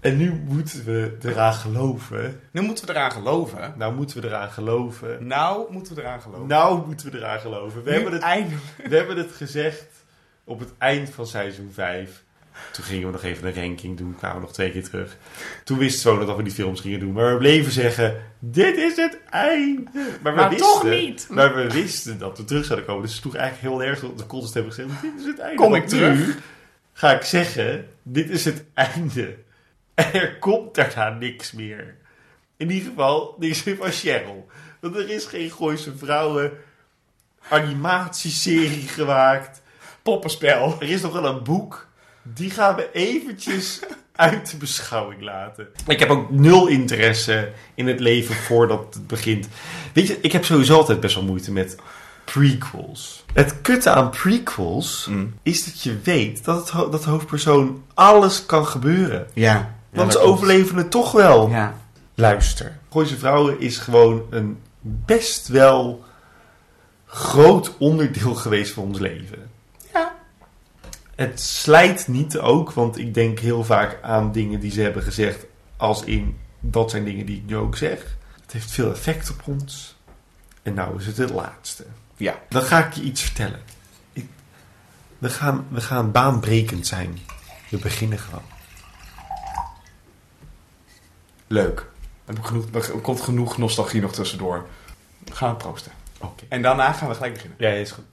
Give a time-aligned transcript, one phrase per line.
[0.00, 2.40] En nu moeten we eraan geloven.
[2.50, 3.74] Nu moeten we eraan geloven.
[3.76, 5.26] Nou moeten we eraan geloven.
[5.26, 6.46] Nou moeten we eraan geloven.
[6.46, 7.82] Nou moeten we eraan geloven.
[7.82, 8.62] We, Nu hebben het, eindelijk.
[8.88, 9.86] we hebben het gezegd
[10.44, 12.22] op het eind van seizoen 5.
[12.72, 14.14] Toen gingen we nog even een ranking doen.
[14.18, 15.16] Kwamen we nog twee keer terug.
[15.64, 17.12] Toen wisten we nog dat we die films gingen doen.
[17.12, 19.90] Maar we bleven zeggen, dit is het einde.
[20.22, 21.26] Maar, we Maar wisten, toch niet.
[21.30, 23.02] Maar we wisten dat we terug zouden komen.
[23.02, 25.02] Dus het sloeg eigenlijk heel erg op de contest hebben gezegd.
[25.02, 25.62] Dit is het einde.
[25.62, 26.36] Kom ik terug?
[26.92, 29.34] Ga ik zeggen, dit is het einde.
[29.98, 31.94] En er komt daarna niks meer.
[32.56, 34.46] In ieder geval, niks meer van Cheryl.
[34.80, 36.52] Want er is geen Gooise Vrouwen
[37.48, 39.62] animatieserie gemaakt.
[40.02, 40.76] Poppenspel.
[40.80, 41.86] Er is nog wel een boek.
[42.22, 43.80] Die gaan we eventjes
[44.16, 45.68] uit de beschouwing laten.
[45.86, 49.48] Ik heb ook nul interesse in het leven voordat het begint.
[49.92, 51.76] Weet je, ik heb sowieso altijd best wel moeite met
[52.24, 53.24] prequels.
[53.32, 55.34] Het kutte aan prequels Mm.
[55.42, 59.26] is dat je weet dat, het ho- dat de hoofdpersoon alles kan gebeuren.
[59.34, 59.76] Ja.
[59.90, 61.48] Want ze overleven het toch wel.
[61.48, 61.74] Ja.
[62.14, 62.78] Luister.
[62.90, 66.04] Gooise Vrouwen is gewoon een best wel
[67.06, 69.50] groot onderdeel geweest van ons leven.
[69.92, 70.14] Ja.
[71.14, 75.44] Het slijt niet ook, want ik denk heel vaak aan dingen die ze hebben gezegd,
[75.76, 78.16] als in dat zijn dingen die ik nu ook zeg.
[78.42, 79.96] Het heeft veel effect op ons.
[80.62, 81.84] En nou is het het laatste.
[82.16, 82.34] Ja.
[82.48, 83.60] Dan ga ik je iets vertellen.
[84.12, 84.28] Ik-
[85.18, 87.18] we, gaan, we gaan baanbrekend zijn.
[87.68, 88.42] We beginnen gewoon.
[91.48, 91.78] Leuk.
[91.78, 91.84] Er
[92.34, 94.66] heb ik genoeg- komt genoeg nostalgie nog tussendoor.
[95.24, 95.92] We gaan proosten.
[96.20, 96.44] Oké.
[96.48, 97.56] En daarna gaan we gelijk beginnen.
[97.60, 98.04] Ja, is goed.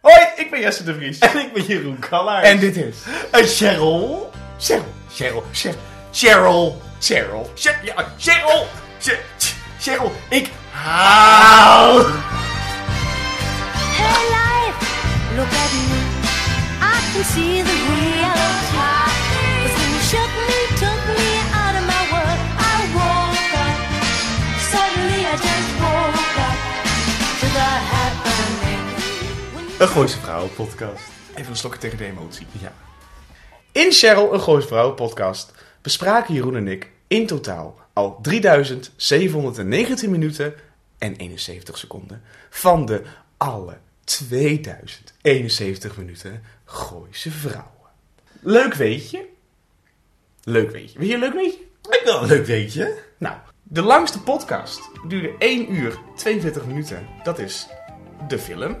[0.00, 1.18] Hoi, ik ben Jesse de Vries.
[1.18, 2.44] En ik ben Jeroen Kallaert.
[2.44, 2.96] En dit is
[3.30, 4.30] En Cheryl.
[4.58, 4.84] Cheryl.
[5.12, 5.42] Cheryl.
[6.10, 6.80] Cheryl.
[7.00, 7.50] Cheryl.
[7.54, 8.04] Cheryl.
[8.18, 8.66] Cheryl.
[9.00, 10.12] Che- Che- Cheryl.
[10.28, 12.04] Ik haal.
[13.98, 14.78] Hey life,
[15.36, 15.98] look at me.
[16.80, 18.77] I can see the real
[29.78, 31.04] Een Gooise Vrouwen podcast.
[31.34, 32.46] Even een slokje tegen de emotie.
[32.60, 32.72] Ja.
[33.72, 35.52] In Cheryl, een Goois Vrouw podcast
[35.82, 40.54] bespraken Jeroen en ik in totaal al 3719 minuten
[40.98, 43.02] en 71 seconden van de
[43.36, 47.72] alle 2071 minuten Gooise Vrouwen.
[48.40, 49.26] Leuk weetje.
[50.44, 50.98] Leuk weetje.
[50.98, 51.60] Weet je een leuk weetje?
[51.82, 52.98] Ik wel een leuk weetje.
[53.18, 57.06] Nou, de langste podcast duurde 1 uur 42 minuten.
[57.22, 57.66] Dat is
[58.28, 58.76] de film.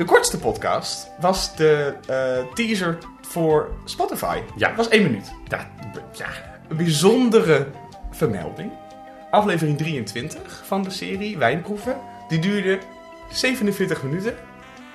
[0.00, 4.40] De kortste podcast was de eh, teaser voor Spotify.
[4.56, 4.68] Ja.
[4.68, 5.32] Dat was 1 minuut.
[5.48, 5.70] Ja.
[6.68, 7.66] Een bijzondere
[8.10, 8.72] vermelding.
[9.30, 11.96] Aflevering 23 van de serie Wijnproeven.
[12.28, 12.78] Die duurde
[13.30, 14.34] 47 minuten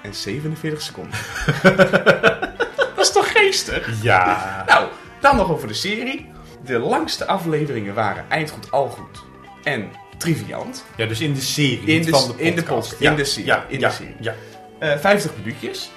[0.02, 1.20] en 47 seconden.
[2.96, 4.04] dat is toch geestig?
[4.04, 4.64] Ja.
[4.68, 4.88] Nou,
[5.22, 6.30] dan nog over de serie.
[6.66, 9.24] De langste afleveringen waren Eindgoed, Algoed
[9.64, 10.86] en Triviant.
[10.98, 11.80] Ja, dus in de serie.
[11.86, 12.90] In de- van de in de podcast.
[12.90, 13.10] pod- ja.
[13.12, 14.16] in de serie, Ja, in de serie.
[14.20, 14.34] Ja.
[14.80, 15.90] Eh 50 minuutjes.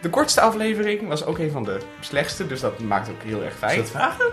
[0.00, 3.52] De kortste aflevering was ook een van de slechtste, dus dat maakt ook heel erg
[3.52, 3.76] Is fijn.
[3.76, 4.26] dat vragen?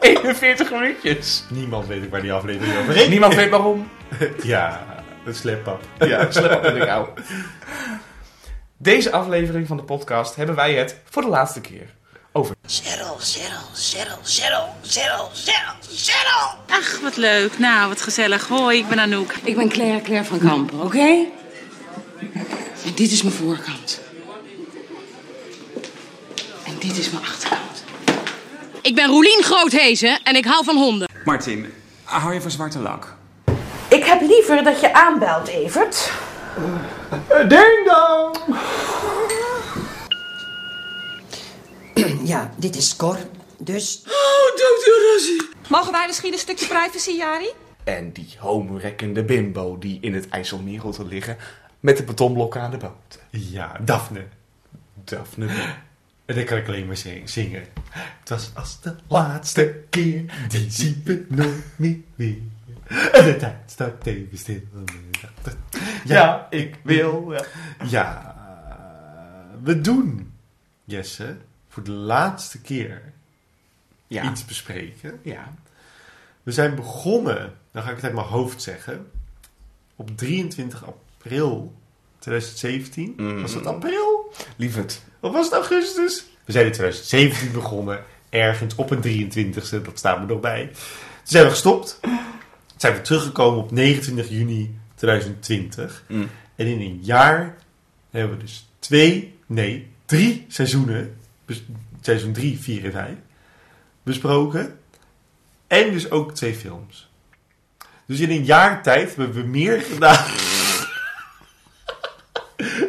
[0.00, 1.44] 41 minuutjes.
[1.50, 3.08] Niemand weet ook waar die aflevering over ging.
[3.08, 3.88] Niemand weet waarom.
[4.42, 4.86] Ja,
[5.24, 5.82] het sleppap.
[5.98, 7.08] Ja, slap op ik hou.
[8.76, 11.94] Deze aflevering van de podcast hebben wij het voor de laatste keer
[12.32, 16.48] over Cheryl, Cheryl, Cheryl, Cheryl, Cheryl, Cheryl, Cheryl.
[16.70, 17.58] Ach, wat leuk.
[17.58, 18.48] Nou, wat gezellig.
[18.48, 19.32] Hoi, ik ben Anouk.
[19.44, 21.24] Ik ben Claire, Claire van Kampen, oké?
[22.88, 24.00] En dit is mijn voorkant.
[26.66, 27.84] En dit is mijn achterkant.
[28.82, 31.08] Ik ben Roelien Groothezen en ik hou van honden.
[31.24, 31.72] Martin,
[32.04, 33.16] hou je van zwarte lak?
[33.88, 36.12] Ik heb liever dat je aanbelt, Evert.
[37.48, 38.36] Ding dong!
[42.24, 43.18] Ja, dit is Cor.
[43.58, 44.02] Dus
[45.68, 47.48] Mogen wij misschien een stukje privacy, Jari?
[47.84, 51.36] En die homerekkende bimbo die in het IJsselmerel te liggen
[51.80, 53.18] met de betonblokken aan de boot.
[53.30, 54.26] Ja, Daphne.
[55.04, 55.46] Daphne.
[56.24, 57.64] En dan kan ik alleen maar zing- zingen.
[57.90, 62.38] Het was als de laatste keer, die zien we nooit meer weer.
[63.12, 64.60] En de tijd staat even stil.
[66.04, 67.32] Ja, ik wil.
[67.32, 67.44] Ja.
[67.88, 68.36] Ja,
[69.62, 70.32] we doen,
[70.84, 71.36] Jesse,
[71.68, 73.02] voor de laatste keer
[74.06, 74.30] Ja.
[74.30, 75.18] iets bespreken.
[75.22, 75.54] ja.
[76.42, 79.10] We zijn begonnen, dan ga ik het uit mijn hoofd zeggen,
[79.96, 81.77] op 23 april
[82.18, 83.14] 2017.
[83.16, 83.40] Mhm.
[83.40, 84.32] Was het april?
[84.56, 85.02] Lieverd.
[85.20, 86.24] Of was het augustus?
[86.44, 90.66] We zijn in 2017 begonnen, ergens op een 23e, dat staat me nog bij.
[90.66, 90.76] Toen
[91.22, 91.98] zijn we gestopt.
[92.00, 92.16] Toen
[92.76, 96.04] zijn we teruggekomen op 29 juni 2020.
[96.08, 96.28] Mm.
[96.56, 97.56] En in een jaar
[98.10, 101.62] hebben we dus twee, nee, drie seizoenen, dus
[102.00, 103.14] seizoen 3, 4 en 5,
[104.02, 104.78] besproken.
[105.66, 107.10] En dus ook twee films.
[108.06, 110.26] Dus in een jaar tijd hebben we meer gedaan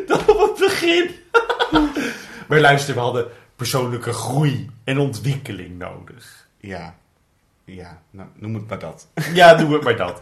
[0.08, 1.16] dan op het begin.
[2.48, 6.48] maar luister, we hadden persoonlijke groei en ontwikkeling nodig.
[6.58, 6.96] Ja.
[7.66, 9.08] Ja, nou, noem het maar dat.
[9.34, 10.22] Ja, doe het maar dat.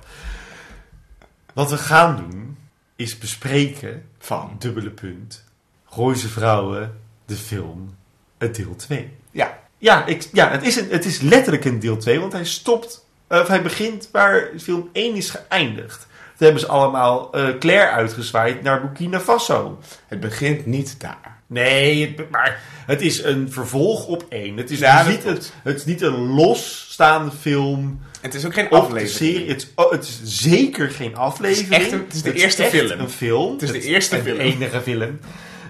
[1.54, 2.58] Wat we gaan doen,
[2.96, 4.56] is bespreken Van.
[4.60, 5.44] dubbele punt.
[5.86, 7.96] Gooise Vrouwen, de film,
[8.38, 9.12] het deel 2.
[9.32, 9.60] Ja.
[9.78, 13.06] Ja, ik, ja het, is een, het is letterlijk een deel 2, want hij stopt,
[13.28, 16.08] of hij begint waar film 1 is geëindigd.
[16.38, 19.80] Toen hebben ze allemaal eh, Claire uitgezwaaid naar Burkina Faso.
[20.08, 21.36] Het begint niet daar.
[21.48, 24.58] Nee, het, maar het is een vervolg op 1.
[24.58, 28.54] Het is, Ja, dus niet, het, het is niet een losstaande film Het is ook
[28.54, 29.10] geen aflevering.
[29.10, 29.48] serie.
[29.50, 31.70] Het is, oh, het is zeker geen aflevering.
[31.74, 33.00] Het is echt een- het is de eerste echt film.
[33.00, 33.52] een film.
[33.52, 34.38] Het is de eerste film.
[34.38, 35.20] De enige film.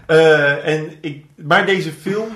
[0.05, 2.27] Eh, en ik, maar deze film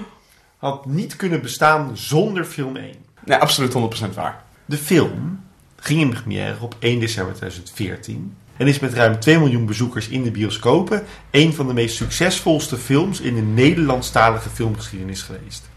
[0.58, 2.94] had niet kunnen bestaan zonder film 1.
[3.26, 4.44] Nee, absoluut 100% waar.
[4.66, 5.44] De film
[5.84, 10.24] ging in première op 1 december 2014 en is met ruim 2 miljoen bezoekers in
[10.24, 15.70] de bioscopen een van de meest succesvolste films in de Nederlandstalige filmgeschiedenis geweest.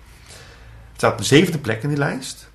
[0.89, 2.51] Het staat op de zevende plek in die lijst,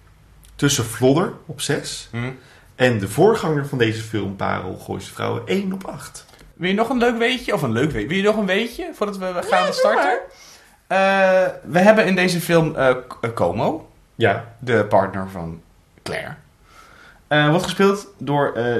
[0.56, 2.32] tussen Flodder op 6 Hm.
[2.76, 6.26] en de voorganger van deze film, Parel Gooise Vrouwen, 1 op 8.
[6.54, 7.54] Wil je nog een leuk weetje?
[7.54, 8.08] Of een leuk weetje?
[8.08, 10.20] Wil je nog een weetje voordat we gaan starten?
[10.88, 10.98] Eh,
[11.64, 12.96] we hebben in deze film eh,
[13.34, 15.62] Como, Ja, de partner van
[16.04, 16.36] Claire.
[17.30, 18.76] Eh, wordt gespeeld door eh,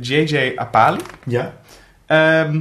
[0.00, 0.52] J.J.
[0.56, 1.00] Apali.
[1.24, 1.52] ja.
[2.06, 2.60] Ehm,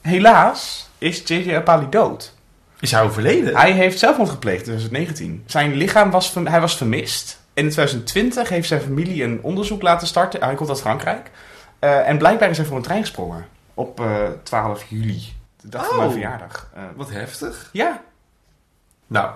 [0.00, 1.54] helaas is J.J.
[1.54, 2.34] Apali dood.
[2.80, 3.56] Is hij overleden?
[3.56, 5.42] Hij heeft zelfmoord gepleegd in 2019.
[5.46, 7.40] Zijn lichaam was, hij was vermist.
[7.54, 10.42] In 2020 heeft zijn familie een onderzoek laten starten.
[10.44, 11.30] Hij komt uit Frankrijk.
[11.78, 13.46] Eh, en blijkbaar is hij voor een trein gesprongen.
[13.74, 15.32] Op eh, 12 juli.
[15.60, 15.98] De dag van Oh.
[15.98, 16.70] mijn verjaardag.
[16.74, 17.68] Eh, Wat heftig.
[17.72, 18.00] ja,
[19.06, 19.30] Nou,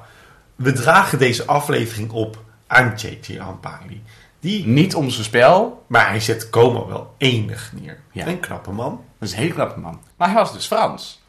[0.57, 3.39] we dragen deze aflevering op aan J.J.
[3.39, 4.03] Ampali.
[4.41, 5.85] Die, niet om zijn spel.
[5.87, 8.01] maar hij zet Como wel enig neer.
[8.13, 8.27] Ja.
[8.27, 9.01] Een knappe man.
[9.19, 10.01] Dat is een hele knappe man.
[10.17, 11.23] Maar hij was dus Frans.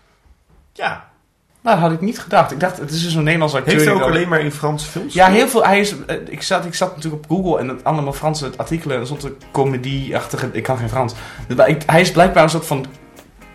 [0.74, 1.08] Ja.
[1.62, 2.52] Nou, dat had ik niet gedacht.
[2.52, 3.74] Ik dacht, het is dus een Nederlands acteur.
[3.74, 5.14] Heeft hij ook alleen maar in Franse films?
[5.14, 5.66] Ja, heel veel.
[5.66, 9.00] Hij is, eh, ik, zat, ik zat natuurlijk op Google en het allemaal Franse artikelen.
[9.00, 10.50] En stond een comedy-achtige...
[10.52, 11.14] Ik kan geen Frans.
[11.86, 12.86] Hij is blijkbaar een soort van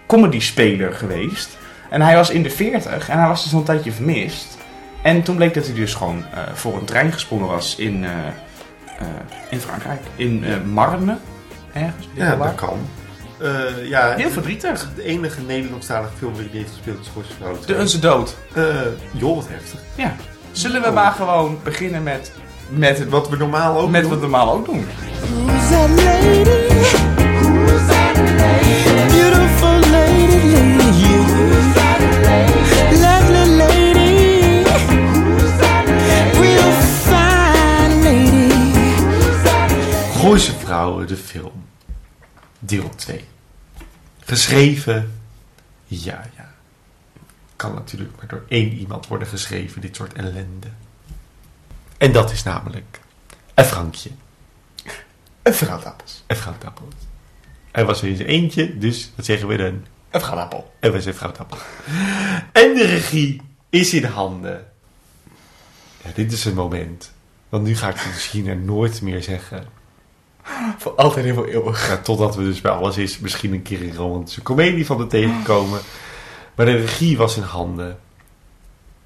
[0.07, 1.59] comedy-speler geweest.
[1.91, 4.59] En hij was in de 40 en hij was dus al een tijdje vermist.
[5.03, 8.11] En toen bleek dat hij dus gewoon eh, voor een trein gesprongen was in, eh,
[9.51, 10.01] in Frankrijk.
[10.17, 11.17] In eh, Marne,
[11.73, 12.09] ergens.
[12.13, 12.79] Ja, dat kan.
[13.39, 14.89] Eh, ja, Heel verdrietig.
[14.97, 17.61] De enige Nederlandstalige film hij heeft gespeeld is Vrouwen.
[17.67, 18.37] De Onze Dood.
[18.53, 18.65] Eh,
[19.13, 19.81] joh, wat heftig.
[19.95, 20.17] Ja.
[20.53, 22.33] Zullen we maar gewoon beginnen met,
[22.69, 24.11] met, Wat we normaal ook met doen.
[24.11, 24.87] wat we normaal ook doen?
[40.65, 41.67] Vrouwen, de film.
[42.59, 43.25] Deel 2.
[44.21, 45.21] Geschreven.
[45.85, 46.55] Ja, ja.
[47.57, 50.69] Kan natuurlijk maar door één iemand worden geschreven, dit soort ellende.
[51.99, 53.01] En dat is namelijk
[53.55, 54.11] een Frankje.
[55.43, 56.25] Een fruitappels.
[56.27, 56.89] Een Fruitappel.
[57.73, 59.85] Hij was er in zijn eentje, dus wat zeggen we dan?
[60.11, 60.73] Een fruitappel.
[60.81, 61.59] En we zijn Fruitappel.
[62.53, 64.67] En de regie is in handen.
[66.05, 67.13] Ja, dit is een moment.
[67.49, 69.83] Want nu ga ik het misschien er nooit meer zeggen.
[70.79, 71.89] Voor altijd heel eeuwig.
[71.89, 75.07] Ja, totdat we dus bij alles is misschien een keer een romantische komedie van de
[75.07, 75.81] tegenkomen.
[76.55, 77.99] Maar de regie was in handen.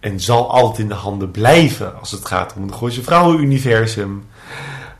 [0.00, 4.26] En zal altijd in de handen blijven als het gaat om het Gooise Vrouwen-universum.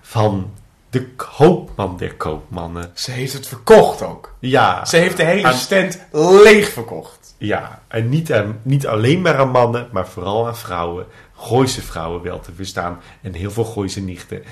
[0.00, 0.50] Van
[0.90, 2.90] de koopman der koopmannen.
[2.94, 4.34] Ze heeft het verkocht ook.
[4.38, 7.34] Ja, Ze heeft de hele Aan- stand leeg verkocht.
[7.38, 7.82] ja.
[7.88, 11.06] en niet, aan, niet alleen maar aan mannen, maar vooral aan vrouwen.
[11.36, 13.00] Gooise vrouwen wel te verstaan.
[13.22, 14.42] En heel veel Gooise nichten.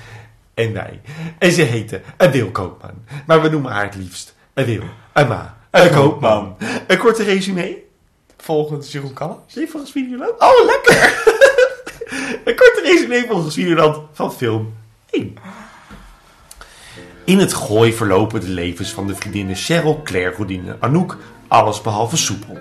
[0.56, 1.00] En wij.
[1.38, 3.04] En ze heette Adeel Koopman.
[3.26, 4.82] Maar we noemen haar het liefst Adeel,
[5.12, 6.56] Emma, een koopman.
[6.86, 7.82] Een korte resume.
[8.36, 9.36] Volgens Jeroen Kallen.
[9.54, 10.32] Nee, volgens Videoland.
[10.38, 11.02] Oh, lekker!
[12.44, 14.75] een korte resume volgens Videoland van film
[15.10, 15.36] 1.
[17.25, 21.16] In het gooi verlopen de levens van de vriendinnen Cheryl, Claire, Rodine en Anouk
[21.48, 22.58] alles behalve soepel.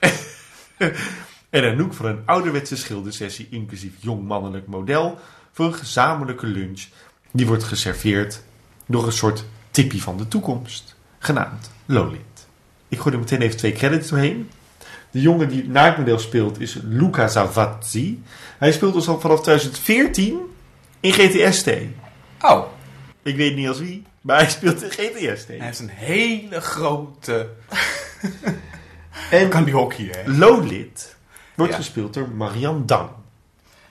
[1.51, 5.19] en Anouk van een ouderwetse schildersessie, inclusief jong mannelijk model,
[5.53, 6.87] voor een gezamenlijke lunch.
[7.31, 8.43] Die wordt geserveerd
[8.87, 12.47] door een soort tippie van de toekomst, genaamd Lolit.
[12.89, 14.51] Ik gooi er meteen even twee credits doorheen.
[15.11, 18.23] De jongen die het model speelt is Luca Zavazzi.
[18.59, 20.39] Hij speelt dus al vanaf 2014
[21.01, 21.71] in GTST.
[22.41, 22.65] Oh,
[23.23, 25.47] Ik weet niet als wie, maar hij speelt in GTST.
[25.47, 27.49] hij heeft een hele grote...
[29.31, 30.33] En Kan die hockey, hè?
[30.33, 31.17] Lolit
[31.55, 31.79] wordt Ja.
[31.79, 33.11] gespeeld door Marianne Dang.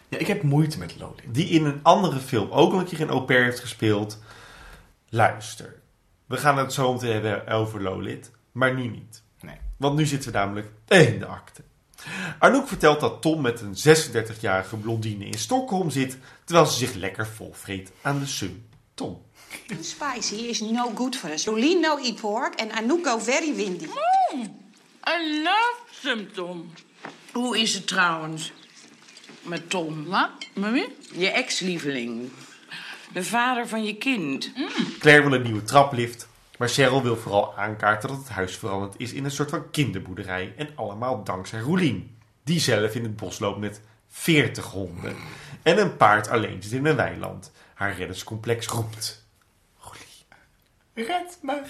[0.09, 1.23] Ja, ik heb moeite met Loli.
[1.25, 4.19] Die in een andere film ook al een keer een au pair heeft gespeeld.
[5.09, 5.75] Luister,
[6.27, 9.23] we gaan het zo meteen hebben over Lolit, maar nu niet.
[9.41, 9.57] Nee.
[9.77, 11.63] Want nu zitten we namelijk in de akte.
[12.39, 17.27] Arnoek vertelt dat Tom met een 36-jarige blondine in Stockholm zit, terwijl ze zich lekker
[17.27, 18.65] volvreet aan de sun.
[18.93, 19.21] Tom.
[19.81, 21.43] Spicy is no good for us.
[21.43, 23.85] Jolene no eat pork and Anouk go very windy.
[25.07, 26.71] I love them, Tom.
[27.31, 28.51] Hoe is het trouwens
[29.41, 30.05] met Tom?
[30.05, 30.31] Wat?
[30.53, 30.95] Met wie?
[31.13, 32.29] Je ex-lieveling.
[33.13, 34.51] De vader van je kind.
[34.99, 39.13] Claire wil een nieuwe traplift, maar Cheryl wil vooral aankaarten dat het huis veranderd is
[39.13, 40.53] in een soort van kinderboerderij.
[40.57, 45.15] En allemaal dankzij Roelien, die zelf in het bos loopt met 40 honden.
[45.63, 47.51] En een paard alleen zit in een weiland.
[47.73, 49.25] Haar reddingscomplex roept.
[50.93, 51.61] Red me.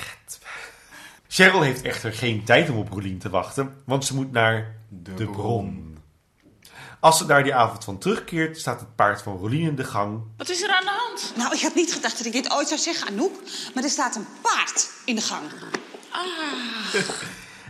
[1.28, 5.14] Cheryl heeft echter geen tijd om op Roelien te wachten, want ze moet naar de,
[5.14, 5.36] De bron.
[5.36, 5.87] bron.
[7.00, 10.22] Als ze daar die avond van terugkeert, staat het paard van Roelien in de gang.
[10.38, 11.34] Wat is er aan de hand?
[11.38, 13.34] Nou, ik had niet gedacht dat ik dit ooit zou zeggen, Anouk.
[13.74, 15.44] Maar er staat een paard in de gang.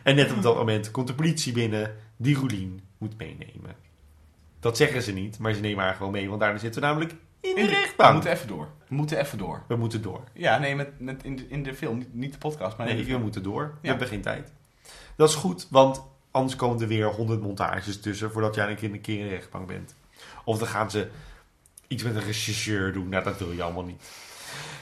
[0.04, 3.76] En net op dat moment komt de politie binnen die Roelien moet meenemen.
[4.60, 7.12] Dat zeggen ze niet, maar ze nemen haar gewoon mee, want daarna zitten we namelijk
[7.40, 8.14] in de We rechtbank.
[8.14, 8.68] moeten even door.
[8.88, 9.64] We moeten even door.
[9.68, 10.24] We moeten door.
[10.34, 12.06] Ja, nee, met, met in, de, in de film.
[12.12, 13.78] Niet, de podcast, maar in Nee, we moeten door.
[13.82, 14.52] We hebben geen tijd.
[15.16, 16.02] Dat is goed, want
[16.38, 19.30] anders komen er weer honderd montages tussen voordat jij een keer een keer in de
[19.36, 19.94] rechtbank bent.
[20.44, 21.08] Of dan gaan ze
[21.88, 23.10] iets met een rechercheur doen.
[23.10, 24.02] Nou, dat wil je allemaal niet.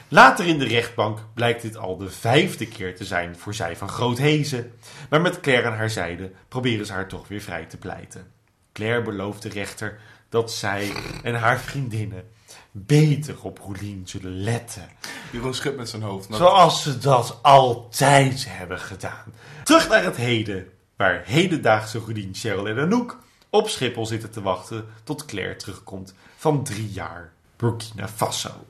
[0.07, 3.89] Later in de rechtbank blijkt dit al de vijfde keer te zijn voor zij van
[3.89, 4.71] Groothezen.
[5.09, 8.31] Maar met Claire aan haar zijde proberen ze haar toch weer vrij te pleiten.
[8.73, 10.91] Claire belooft de rechter dat zij
[11.23, 12.27] en haar vriendinnen
[12.71, 14.89] beter op Roelien zullen letten.
[15.31, 16.29] Jeroen schudt met zijn hoofd.
[16.29, 19.33] maar- Zoals ze dat altijd hebben gedaan.
[19.63, 23.17] Terug naar het heden, waar hedendaagse Rudien, Cheryl en Anouk
[23.49, 28.65] op Schiphol zitten te wachten tot Claire terugkomt van drie jaar Burkina Faso.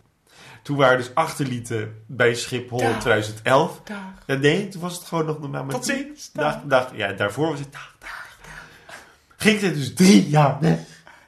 [0.62, 3.82] Toen waren dus achterlieten bij Schiphol in 2011.
[4.26, 5.70] Ja, nee, toen was het gewoon nog met...
[5.70, 6.32] Tot ziens.
[6.32, 6.96] Dag, dag.
[6.96, 8.96] Ja, daarvoor was het dag, dag, dag.
[9.36, 10.80] Ging het dus drie jaar weg.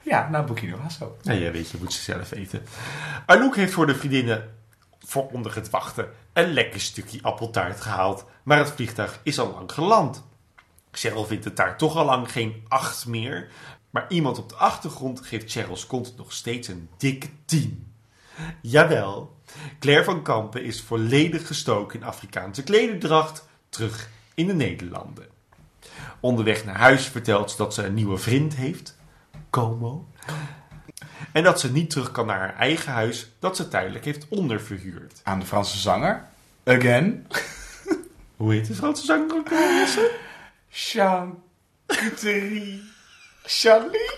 [0.02, 1.16] Ja, naar Burkina Faso.
[1.22, 2.62] Ja, ja, weet je, moet ze zelf eten.
[3.26, 4.54] Anouk heeft voor de vriendinnen
[4.98, 8.24] voor onder het wachten een lekker stukje appeltaart gehaald.
[8.42, 10.24] Maar het vliegtuig is al lang geland.
[10.92, 13.48] Cheryl vindt het daar toch al lang geen acht meer.
[13.90, 17.92] Maar iemand op de achtergrond geeft Cheryl's kont nog steeds een dikke 10.
[18.62, 19.36] Jawel,
[19.80, 25.26] Claire van Kampen is volledig gestoken in Afrikaanse klederdracht terug in de Nederlanden.
[26.20, 28.96] Onderweg naar huis vertelt ze dat ze een nieuwe vriend heeft,
[29.50, 30.08] Como.
[31.32, 35.20] En dat ze niet terug kan naar haar eigen huis dat ze tijdelijk heeft onderverhuurd.
[35.22, 36.24] Aan de Franse zanger.
[36.64, 37.26] Again.
[38.36, 39.48] Hoe heet de Franse zanger ook
[41.86, 42.82] Couterie.
[43.44, 44.10] Charlie.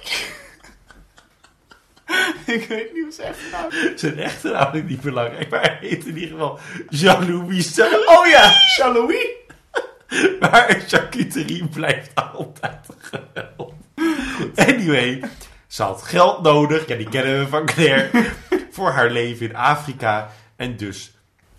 [2.57, 5.78] Ik weet niet hoe ze echt naam Zijn echte naam is niet belangrijk, maar hij
[5.80, 7.80] heet in ieder geval Jean-Louis.
[8.07, 9.37] Oh ja, Charlie.
[10.40, 13.75] Maar charcuterie blijft altijd geweld.
[14.54, 15.23] Anyway,
[15.66, 18.11] Ze had geld nodig, ja die kennen we van Claire,
[18.75, 20.30] voor haar leven in Afrika.
[20.57, 21.12] En dus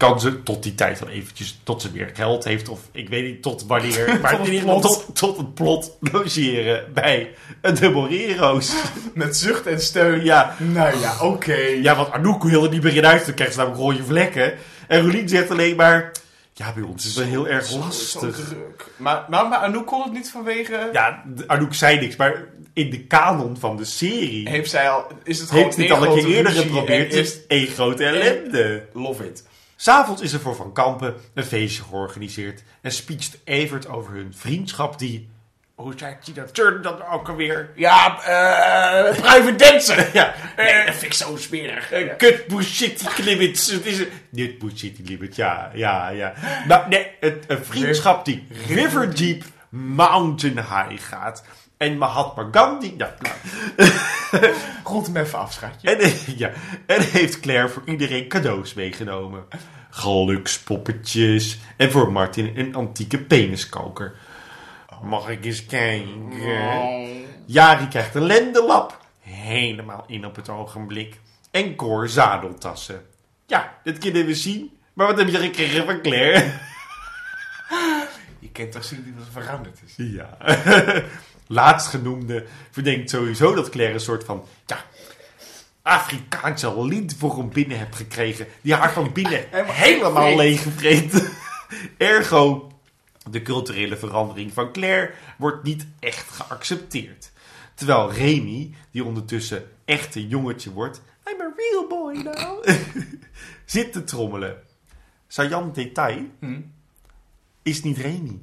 [0.07, 3.23] kan ze tot die tijd wel eventjes, tot ze weer geld heeft, of ik weet
[3.23, 4.81] niet tot wanneer, maar Tot in ieder plot.
[4.81, 7.29] tot, tot het plot logeren bij
[7.61, 8.73] een de Morero's.
[9.13, 10.23] Met zucht en steun.
[10.23, 11.55] Ja, Nou ja, oké.
[11.81, 14.53] ja, want Anouk wilde niet meer in huis, dan krijgt ze namelijk rode vlekken.
[14.87, 16.11] En Rolien zegt alleen maar,
[16.53, 18.35] ja bij ons is het wel heel erg Zo lastig.
[18.35, 18.85] druk.
[18.97, 20.89] Maar, maar, maar Anouk kon het niet vanwege...
[20.93, 22.43] Ja, Anouk zei niks, maar
[22.73, 25.07] in de kanon van de serie Heeft zij al...
[25.23, 27.13] Is het gewoon heeft dit één al een keer eerder geprobeerd.
[27.13, 28.85] Het is één grote ellende.
[28.93, 29.49] Love it.
[29.81, 34.99] S'avonds is er voor Van Kampen een feestje georganiseerd en speecht Evert over hun vriendschap
[34.99, 35.29] die...
[35.75, 37.71] Hoe zei Tina Turner dat ook alweer?
[37.75, 39.21] Ja, eh...
[39.21, 40.09] private dancer.
[40.13, 42.17] Ja, Nee, dat vind ik zo smerig.
[42.17, 43.71] Kut bullshit limits.
[43.71, 44.09] Het is een...
[44.31, 46.33] Dit bullshit limit, ja, ja, ja.
[46.67, 51.43] Nou, nee, het, een vriendschap die River Deep Mountain High gaat.
[51.81, 52.93] En Mahatma Gandhi...
[52.97, 53.35] Ja, nou.
[54.83, 55.95] Rond hem even af, schatje.
[55.95, 56.51] En, ja,
[56.85, 59.45] en heeft Claire voor iedereen cadeaus meegenomen.
[59.89, 61.59] Gelukspoppetjes.
[61.77, 64.15] En voor Martin een antieke peniskoker.
[65.03, 67.25] Mag ik eens kijken?
[67.45, 68.99] Jari krijgt een lendenlap.
[69.19, 71.19] Helemaal in op het ogenblik.
[71.51, 73.05] En Cor zadeltassen.
[73.47, 74.77] Ja, dat kunnen we zien.
[74.93, 76.51] Maar wat heb je gekregen van Claire?
[78.39, 79.93] Je kent toch zien dat het veranderd is.
[79.95, 80.37] Ja.
[81.51, 84.45] Laatstgenoemde verdenkt sowieso dat Claire een soort van...
[84.65, 84.85] Ja,
[85.81, 86.67] Afrikaanse
[87.35, 88.47] hem binnen hebt gekregen.
[88.61, 89.45] Die haar van binnen
[89.85, 91.29] helemaal leeggevreten.
[91.97, 92.71] Ergo,
[93.29, 97.31] de culturele verandering van Claire wordt niet echt geaccepteerd.
[97.73, 101.01] Terwijl Remy, die ondertussen echt een jongetje wordt...
[101.27, 102.65] I'm a real boy now.
[103.65, 104.61] zit te trommelen.
[105.27, 106.25] Sajan detail
[107.63, 108.41] is niet Remy.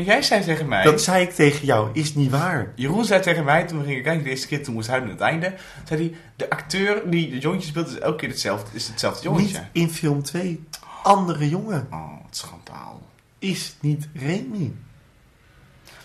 [0.00, 0.82] Maar jij zei tegen mij...
[0.82, 2.72] Dat zei ik tegen jou, is niet waar.
[2.74, 5.14] Jeroen zei tegen mij, toen we gingen kijken de eerste keer, toen moest huilen aan
[5.14, 5.54] het einde,
[5.84, 9.58] zei hij, de acteur die de jongetje speelt is elke keer hetzelfde, is hetzelfde jongetje.
[9.58, 10.64] Niet in film 2.
[11.02, 13.02] Andere jongen Oh, wat schandaal.
[13.38, 14.72] is niet Remy.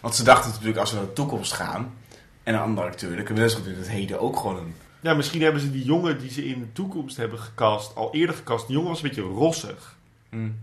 [0.01, 1.93] Want ze dachten natuurlijk, als we naar de toekomst gaan,
[2.43, 4.75] en een andere acteur, dan kunnen we in het heden ook gewoon een...
[5.01, 8.35] Ja, misschien hebben ze die jongen die ze in de toekomst hebben gecast, al eerder
[8.35, 8.67] gecast.
[8.67, 9.97] Die jongen was een beetje rossig.
[10.29, 10.59] Mm.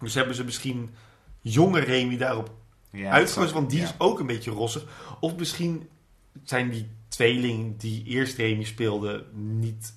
[0.00, 0.90] Dus hebben ze misschien
[1.40, 2.50] jonge Remy daarop
[2.90, 3.84] Ja, uitgekozen, want die ja.
[3.84, 4.84] is ook een beetje rossig.
[5.20, 5.88] Of misschien
[6.44, 9.94] zijn die tweeling die eerst Remy speelde niet,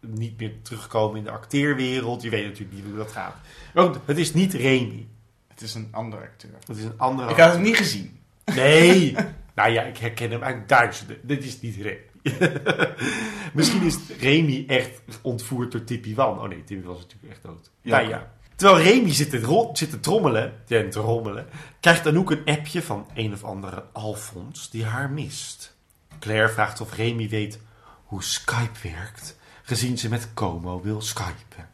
[0.00, 2.22] niet meer terugkomen in de acteerwereld.
[2.22, 3.34] Je weet natuurlijk niet hoe dat gaat.
[3.74, 5.06] Goed, het is niet Remy.
[5.48, 6.54] Het is een andere acteur.
[6.66, 8.20] Het is een andere Ik had het niet gezien.
[8.44, 9.16] Nee.
[9.54, 11.18] nou ja, ik herken hem uit duizenden.
[11.22, 12.00] Dit is niet Remy.
[13.54, 16.40] Misschien is Remy echt ontvoerd door Tippy Wan.
[16.40, 17.70] Oh nee, Tippy was natuurlijk echt dood.
[17.80, 17.96] Ja.
[17.96, 18.32] Nou ja.
[18.56, 21.46] Terwijl Remy zit te, zit te trommelen, ja, te rommelen,
[21.80, 25.76] krijgt Anouk een appje van een of andere Alfons die haar mist.
[26.18, 27.58] Claire vraagt of Remy weet
[28.04, 31.68] hoe Skype werkt, gezien ze met Como wil skypen.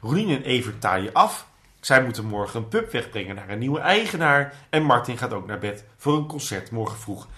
[0.00, 1.46] Rolien en Evert taaien af.
[1.80, 4.54] Zij moeten morgen een pup wegbrengen naar een nieuwe eigenaar.
[4.70, 7.28] En Martin gaat ook naar bed voor een concert morgen vroeg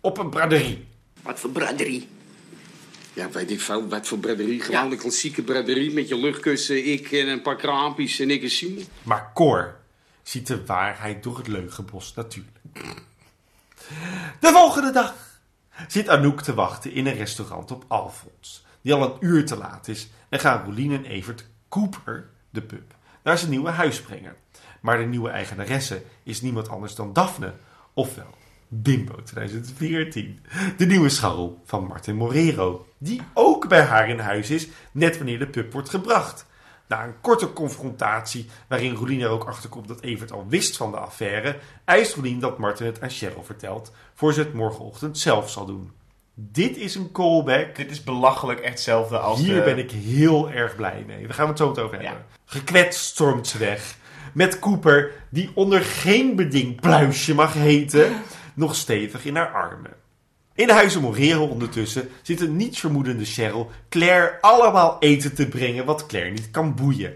[0.00, 0.86] op een braderie.
[1.22, 2.08] Wat voor braderie?
[3.16, 3.88] Ja, weet ik veel.
[3.88, 4.60] Wat voor braderie.
[4.60, 8.50] Gewoon een klassieke braderie met je luchtkussen, ik en een paar kraampjes en ik en
[8.50, 8.84] Simon.
[9.02, 9.76] Maar Cor
[10.22, 12.56] ziet de waarheid door het leugenbos natuurlijk.
[14.40, 15.14] De volgende dag
[15.88, 18.64] zit Anouk te wachten in een restaurant op Alfons.
[18.82, 20.08] Die al een uur te laat is.
[20.28, 24.36] En gaan Rolien en Evert Cooper, de pub, naar zijn nieuwe huis brengen.
[24.80, 27.52] Maar de nieuwe eigenaresse is niemand anders dan Daphne.
[27.94, 28.34] Ofwel
[28.68, 30.40] Bimbo 2014.
[30.76, 32.85] De nieuwe scharrel van Martin Morero.
[32.98, 36.46] Die ook bij haar in huis is, net wanneer de pub wordt gebracht.
[36.88, 40.96] Na een korte confrontatie, waarin Rolien er ook achterkomt dat Evert al wist van de
[40.96, 45.66] affaire, eist Rolien dat Martin het aan Cheryl vertelt, voor ze het morgenochtend zelf zal
[45.66, 45.90] doen.
[46.34, 47.76] Dit is een callback.
[47.76, 51.22] Dit is belachelijk echt hetzelfde als Hier de- ben ik heel erg blij mee.
[51.26, 52.24] Daar gaan we het zo meteen over hebben.
[52.44, 53.96] Gekwetst stormt ze weg.
[54.34, 58.22] Met Cooper, die onder geen beding pluisje mag heten,
[58.54, 59.92] nog stevig in haar armen.
[60.56, 66.30] In Huizen Morero ondertussen zit een nietsvermoedende Cheryl Claire allemaal eten te brengen wat Claire
[66.30, 67.14] niet kan boeien.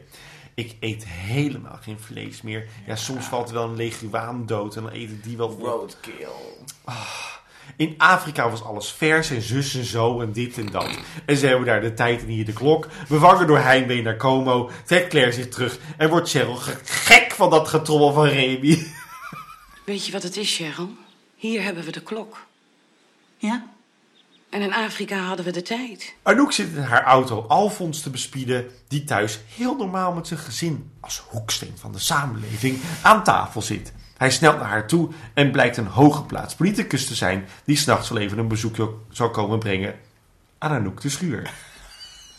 [0.55, 2.67] Ik eet helemaal geen vlees meer.
[2.87, 5.57] Ja, soms valt er wel een leguaan dood en dan eet ik die wel.
[5.61, 6.27] Roadkill.
[7.77, 10.89] In Afrika was alles vers en zus en zo en dit en dat.
[11.27, 12.87] En ze hebben daar de tijd en hier de klok.
[13.09, 17.51] Bevangen door heimwee naar Como, trekt Claire zich terug en wordt Cheryl ge- gek van
[17.51, 18.87] dat getrommel van Remy.
[19.87, 20.91] Weet je wat het is, Cheryl?
[21.37, 22.49] Hier hebben we de klok.
[23.41, 23.65] Ja?
[24.51, 26.15] En in Afrika hadden we de tijd.
[26.23, 30.91] Anouk zit in haar auto Alfons te bespieden, die thuis heel normaal met zijn gezin
[31.01, 33.93] als hoeksteen van de samenleving aan tafel zit.
[34.17, 38.19] Hij snelt naar haar toe en blijkt een hooggeplaatst politicus te zijn die s'nachts wel
[38.19, 39.95] even een bezoekje zal komen brengen
[40.59, 41.51] aan Anouk de Schuur.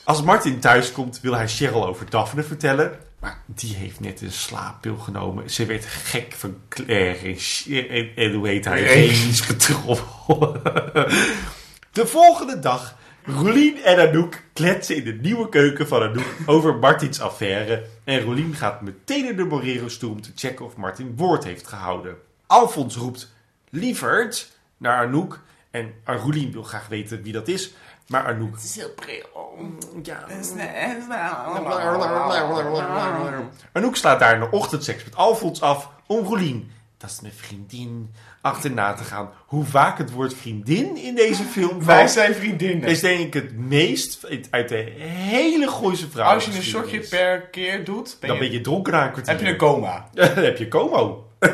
[0.04, 3.00] Als Martin thuis komt, wil hij Cheryl over Daphne vertellen.
[3.22, 5.50] Maar die heeft net een slaappil genomen.
[5.50, 7.38] Ze werd gek van Claire
[7.70, 8.84] en, en, en hoe heet hij?
[8.84, 10.62] Rees getroffen.
[11.92, 17.22] De volgende dag, Rolien en Anouk kletsen in de nieuwe keuken van Anouk over Martins
[17.22, 17.86] affaire.
[18.04, 21.68] En Rolien gaat meteen in de Morero's toe om te checken of Martin woord heeft
[21.68, 22.16] gehouden.
[22.46, 23.34] Alfons roept
[23.70, 25.40] lieverd naar Anouk.
[25.72, 27.74] En Rolien wil graag weten wie dat is.
[28.12, 28.56] Maar Anouk...
[28.56, 29.58] Het is heel pril.
[30.04, 30.26] Ja.
[33.72, 38.14] Anouk slaat daar in de ochtendseks met Alfons af om Rolien, dat is mijn vriendin,
[38.42, 39.30] achterna te gaan.
[39.46, 42.90] Hoe vaak het woord vriendin in deze film Wij zijn vriendinnen.
[42.90, 46.34] is denk ik het meest uit de hele Gooise vrouw.
[46.34, 49.12] Als je een shotje per keer doet, ben Dan je, ben je dronken na een
[49.12, 49.34] kwartier.
[49.34, 50.10] heb je een coma.
[50.14, 51.28] Dan heb je Como.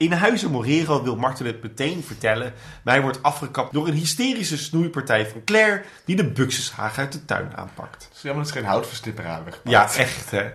[0.00, 4.58] In Huizen Morero wil Martin het meteen vertellen, maar hij wordt afgekapt door een hysterische
[4.58, 8.04] snoeipartij van Claire die de buxushaag uit de tuin aanpakt.
[8.04, 9.60] Het is jammer dat ze geen houtverstipper gepakt.
[9.64, 10.50] Ja, echt hè.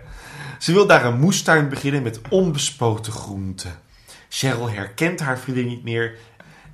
[0.58, 3.80] Ze wil daar een moestuin beginnen met onbespoten groenten.
[4.28, 6.18] Cheryl herkent haar vriendin niet meer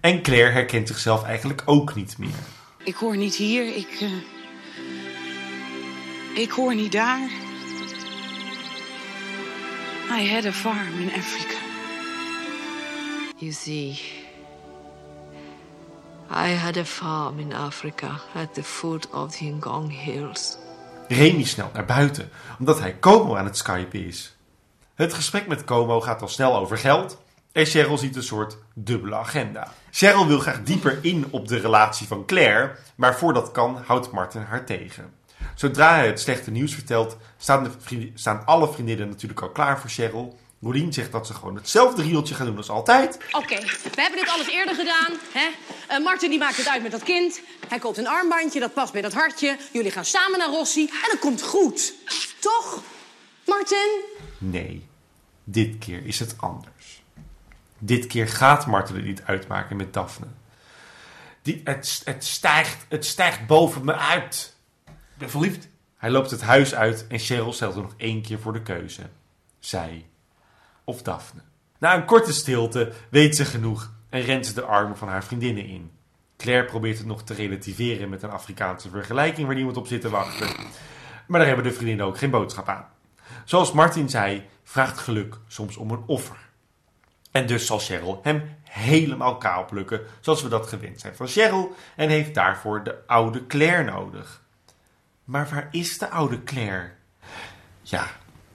[0.00, 2.30] en Claire herkent zichzelf eigenlijk ook niet meer.
[2.84, 3.98] Ik hoor niet hier, ik.
[4.00, 4.08] eh,
[6.42, 7.28] ik hoor niet daar.
[10.20, 11.61] I had a farm in Africa.
[13.42, 13.98] You see,
[16.30, 20.58] I had a farm in Africa at the foot of the Ngong Hills.
[21.08, 24.36] Remy snelt naar buiten, omdat hij Como aan het skypen is.
[24.94, 27.18] Het gesprek met Como gaat al snel over geld
[27.52, 29.72] en Cheryl ziet een soort dubbele agenda.
[29.90, 34.42] Cheryl wil graag dieper in op de relatie van Claire, maar voordat kan houdt Martin
[34.42, 35.12] haar tegen.
[35.54, 39.90] Zodra hij het slechte nieuws vertelt, staan, de staan alle vriendinnen natuurlijk al klaar voor
[39.90, 40.38] Cheryl.
[40.62, 43.18] Rolien zegt dat ze gewoon hetzelfde rieltje gaan doen als altijd.
[43.32, 43.60] Oké,
[43.94, 45.12] we hebben dit alles eerder gedaan.
[45.32, 45.48] Hè?
[45.88, 47.40] Eh, Martin die maakt het uit met dat kind.
[47.68, 49.56] Hij koopt een armbandje, dat past bij dat hartje.
[49.72, 51.94] Jullie gaan samen naar Rossi en dat komt goed.
[52.40, 52.82] Toch,
[53.46, 54.00] Martin?
[54.38, 54.86] Nee,
[55.44, 57.02] dit keer is het anders.
[57.78, 60.26] Dit keer gaat Marten het niet uitmaken met Daphne.
[61.42, 64.54] Die, het, het, stijgt, het stijgt boven me uit.
[64.86, 65.68] Ik ben verliefd.
[65.96, 69.02] Hij loopt het huis uit en Cheryl stelt er nog één keer voor de keuze.
[69.58, 70.06] Zij
[70.92, 71.40] of Daphne.
[71.78, 75.66] Na een korte stilte weet ze genoeg en rent ze de armen van haar vriendinnen
[75.66, 75.90] in.
[76.36, 80.08] Claire probeert het nog te relativeren met een Afrikaanse vergelijking waar niemand op zit te
[80.08, 80.48] wachten.
[81.26, 82.86] Maar daar hebben de vriendinnen ook geen boodschap aan.
[83.44, 86.36] Zoals Martin zei, vraagt geluk soms om een offer.
[87.30, 91.74] En dus zal Cheryl hem helemaal kaal plukken, zoals we dat gewend zijn van Cheryl,
[91.96, 94.42] en heeft daarvoor de oude Claire nodig.
[95.24, 96.92] Maar waar is de oude Claire?
[97.82, 98.06] Ja,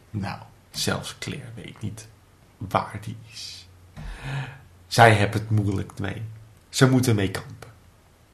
[0.09, 0.39] Nou,
[0.71, 2.07] zelfs Claire weet niet
[2.57, 3.67] waar die is.
[4.87, 6.21] Zij hebben het moeilijk mee.
[6.69, 7.69] Ze moeten mee kampen.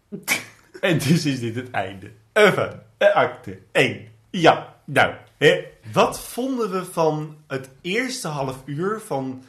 [0.82, 4.08] en dus is dit het einde eh, acte 1.
[4.30, 5.66] Ja, nou, hè.
[5.92, 9.44] wat vonden we van het eerste half uur van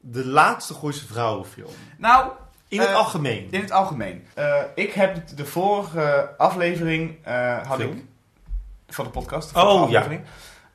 [0.00, 1.70] de laatste Gooise Vrouwenfilm?
[1.98, 2.30] nou
[2.68, 3.48] In het eh, algemeen.
[3.50, 4.26] In het algemeen.
[4.34, 7.92] Eh, ik heb de vorige aflevering eh, had Film?
[7.96, 8.04] ik
[8.94, 9.54] van de podcast.
[9.54, 9.98] De Oh, ja.
[9.98, 10.20] aflevering,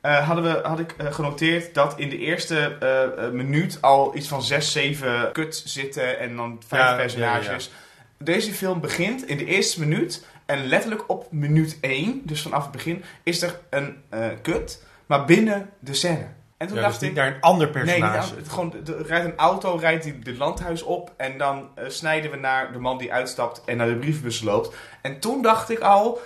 [0.02, 4.28] eh, hadden we, had ik eh, genoteerd dat in de eerste eh, minuut al iets
[4.28, 7.70] van 6, 7 kuts zitten en dan vijf Ja, personages.
[8.18, 12.72] Deze film begint in de eerste minuut en letterlijk op minuut 1, dus vanaf het
[12.72, 13.96] begin, is er een
[14.42, 16.26] kut, maar binnen de scène.
[16.56, 18.34] En toen dacht dus ik, naar een ander Nee, personage.
[18.34, 21.12] niet aan- gewoon, er rijdt een auto, rijdt die dit landhuis op.
[21.16, 24.74] En dan snijden we naar de man die uitstapt en naar de brievenbus loopt.
[25.02, 26.20] En toen dacht ik al,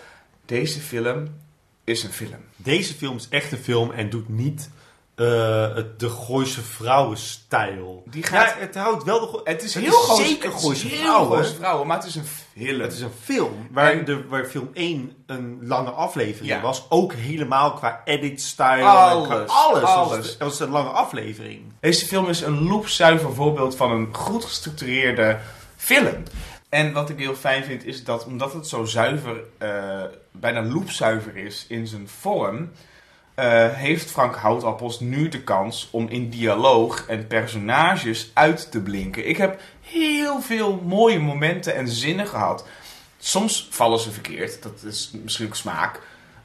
[0.46, 1.26] deze film
[1.86, 2.44] is een film.
[2.56, 4.70] Deze film is echt een film en doet niet
[5.14, 8.02] eh, het, de Gooise vrouwenstijl.
[8.10, 10.88] Die gaat- Ja, het houdt wel de Go- Het is Het heel is zeker Gooise
[10.88, 11.46] vrouwen.
[11.46, 12.80] Vrouwen, maar het is een film.
[12.80, 16.60] Het is een film waar, En- de, waar film 1 een lange aflevering Ja.
[16.60, 16.86] was.
[16.88, 18.82] Ook helemaal qua edit-style.
[18.82, 19.82] Alles, en qua alles.
[19.84, 20.26] alles.
[20.28, 21.62] Het was een lange aflevering.
[21.80, 25.38] Deze film is een loepzuiver voorbeeld van een goed gestructureerde
[25.76, 26.22] film.
[26.68, 31.36] En wat ik heel fijn vind is dat omdat het zo zuiver, eh, bijna loepzuiver
[31.36, 32.70] is in zijn vorm,
[33.34, 39.28] eh, heeft Frank Houtappels nu de kans om in dialoog en personages uit te blinken.
[39.28, 42.66] Ik heb heel veel mooie momenten en zinnen gehad.
[43.18, 46.00] Soms vallen ze verkeerd, dat is misschien ook smaak.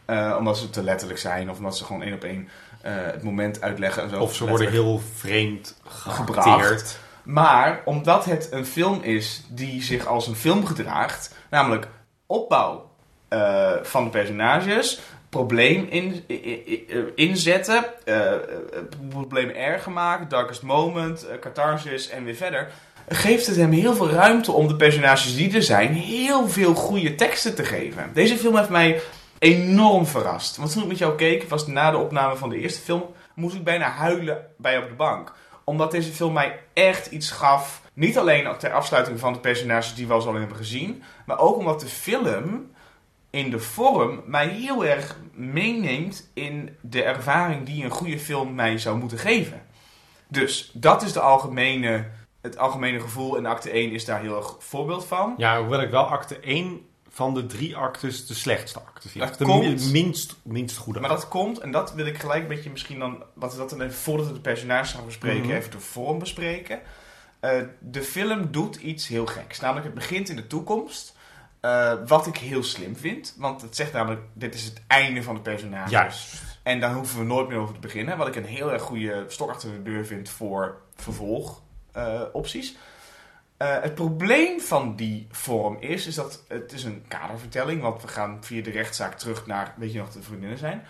[0.05, 2.49] eh, omdat ze te letterlijk zijn of omdat ze gewoon één op één
[2.81, 4.03] het moment uitleggen.
[4.03, 6.15] En zo Of ze worden heel vreemd geacteerd.
[6.15, 6.99] gebracht.
[7.23, 11.87] Maar omdat het een film is die zich als een film gedraagt, namelijk
[12.25, 12.89] opbouw,
[13.27, 18.39] eh, van de personages probleem in, i- inzetten, eh, eh,
[19.09, 22.71] probleem erger maken, darkest moment, eh, catharsis en weer verder.
[23.09, 27.15] Geeft het hem heel veel ruimte om de personages die er zijn heel veel goede
[27.15, 28.09] teksten te geven.
[28.13, 29.01] Deze film heeft mij
[29.39, 30.57] enorm verrast.
[30.57, 33.03] Want toen ik met jou keek, was na de opname van de eerste film,
[33.35, 35.33] moest ik bijna huilen bij op de bank.
[35.63, 37.81] Omdat deze film mij echt iets gaf.
[37.93, 41.57] Niet alleen ter afsluiting van de personages die we al zo hebben gezien, maar ook
[41.57, 42.71] omdat de film
[43.29, 48.77] in de vorm mij heel erg meeneemt in de ervaring die een goede film mij
[48.77, 49.65] zou moeten geven.
[50.27, 52.09] Dus dat is de algemene,
[52.41, 55.33] het algemene gevoel en acte 1 is daar heel erg voorbeeld van.
[55.37, 59.37] Ja, hoewel ik wel acte 1 van de drie actes de slechtste acte vind.
[59.37, 60.99] De komt- minst, minst goede.
[60.99, 63.81] Maar dat komt, en dat wil ik gelijk met je misschien dan, wat dat dan
[63.81, 65.55] even voordat we de personages gaan bespreken, Mhm.
[65.55, 66.79] even de vorm bespreken.
[67.39, 69.59] Eh, de film doet iets heel geks.
[69.59, 71.19] Namelijk, het begint in de toekomst.
[71.61, 73.35] eh, wat ik heel slim vind.
[73.37, 75.91] Want het zegt namelijk, dit is het einde van de personages.
[75.91, 76.41] Juist.
[76.63, 78.17] En daar hoeven we nooit meer over te beginnen.
[78.17, 82.75] Wat ik een heel erg goede stok achter de deur vind voor vervolgopties.
[83.61, 87.81] Eh, het probleem van die vorm is, is dat het is een kadervertelling.
[87.81, 90.83] Want we gaan via de rechtszaak terug naar, weet je nog, de vriendinnen zijn.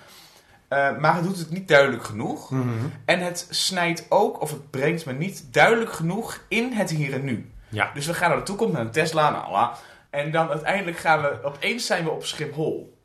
[0.68, 2.50] Eh, maar het doet het niet duidelijk genoeg.
[2.50, 2.68] Mhm.
[3.06, 7.24] En het snijdt ook, of het brengt me niet duidelijk genoeg in het hier en
[7.24, 7.52] nu.
[7.70, 7.92] Ja.
[7.94, 9.78] Dus we gaan naar de toekomst, naar een Tesla, nou, la.
[10.10, 12.98] En dan uiteindelijk gaan we, opeens zijn we op Schiphol.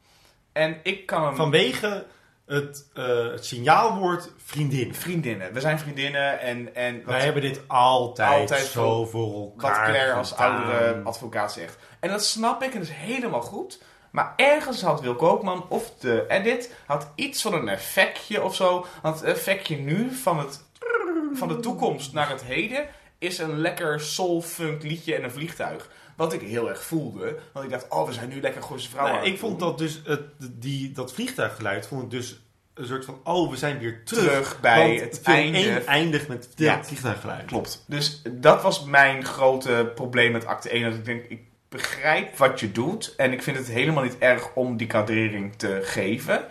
[0.53, 1.37] En ik kan hem...
[1.37, 2.07] Vanwege
[2.47, 4.95] het, eh, het signaalwoord vriendin.
[4.95, 5.53] Vriendinnen.
[5.53, 6.75] We zijn vriendinnen en...
[6.75, 11.77] en Wij hebben dit altijd, Altijd zo voor- elkaar Wat Claire als oudere advocaat zegt.
[12.01, 13.83] En dat snap ik en dat is helemaal goed.
[14.11, 18.87] Maar ergens had Wil Koopman of de edit had iets van een effectje of zo.
[19.03, 20.65] Want het effectje nu van, het,
[21.33, 22.87] van de toekomst naar het heden
[23.19, 25.89] is een lekker soul-funk liedje en een vliegtuig.
[26.17, 27.39] Wat ik heel erg voelde.
[27.53, 29.21] Want ik dacht, oh, we zijn nu lekker Gooise vrouwen.
[29.21, 32.41] Nee, ik vond dat dus, het, die, dat vliegtuiggeluid, vond ik dus
[32.75, 34.25] een soort van, oh, we zijn weer terug.
[34.25, 35.81] Terug bij Want het einde.
[35.81, 36.73] eindigt met Ja.
[36.73, 36.85] ja.
[36.85, 37.45] vliegtuiggeluid.
[37.45, 37.85] Klopt.
[37.87, 40.83] Dus dat was mijn grote probleem met acte 1.
[40.83, 43.15] Dat ik denk, ik begrijp wat je doet.
[43.17, 46.45] En ik vind het helemaal niet erg om die kadering te geven.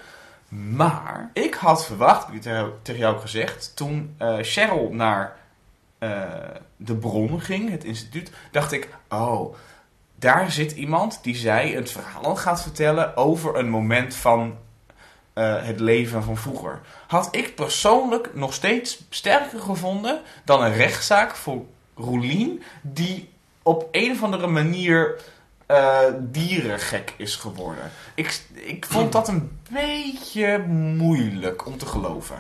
[0.49, 5.38] Maar ik had verwacht, heb ik tegen tegen jou ook gezegd, toen eh, Cheryl naar
[6.78, 9.56] de bron ging, het instituut, dacht ik, oh,
[10.16, 14.58] daar zit iemand die zij een verhaal gaat vertellen over een moment van
[15.34, 16.82] eh, het leven van vroeger.
[17.08, 23.30] Had ik persoonlijk nog steeds sterker gevonden dan een rechtszaak voor Roelien, die
[23.64, 25.22] op een of andere manier
[25.66, 27.92] eh, dierengek is geworden.
[28.16, 30.58] Ik, ik vond dat een beetje
[30.98, 32.36] moeilijk om te geloven.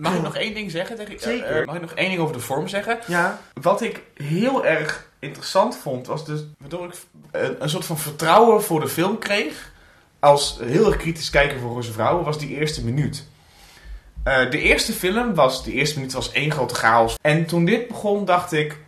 [0.00, 0.96] Mag ik nog één ding zeggen?
[0.96, 1.60] Tegen, Ehm, Zeker.
[1.60, 2.98] eh, mag ik nog één ding over de vorm zeggen?
[3.06, 3.40] Ja.
[3.62, 6.94] Wat ik heel erg interessant vond, was dus waardoor ik
[7.30, 9.72] een, een soort van vertrouwen voor de film kreeg.
[10.18, 13.26] Als heel erg kritisch kijker voor Roze Vrouwen, was die eerste minuut.
[14.22, 17.16] Eh, de eerste film was, de eerste minuut was één grote chaos.
[17.22, 18.78] En toen dit begon, dacht ik,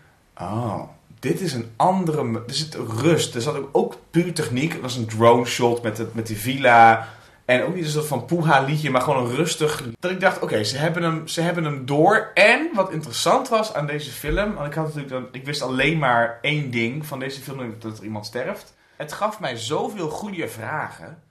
[0.40, 0.81] oh,
[1.20, 3.35] dit is een andere, er zit rust.
[3.35, 4.72] Er zat ook, ook puur techniek.
[4.72, 7.09] Het was een drone shot met, het, met die villa.
[7.44, 9.83] En ook niet een soort van poeha liedje, maar gewoon een rustig.
[9.98, 12.31] Dat ik dacht, oké, ze, hebben hem, ze hebben hem door.
[12.35, 15.98] En wat interessant was aan deze film, want ik, had natuurlijk dan, ik wist alleen
[15.98, 18.74] maar één ding van deze film, dat er iemand sterft.
[18.96, 21.22] Het gaf mij zoveel goede vragen.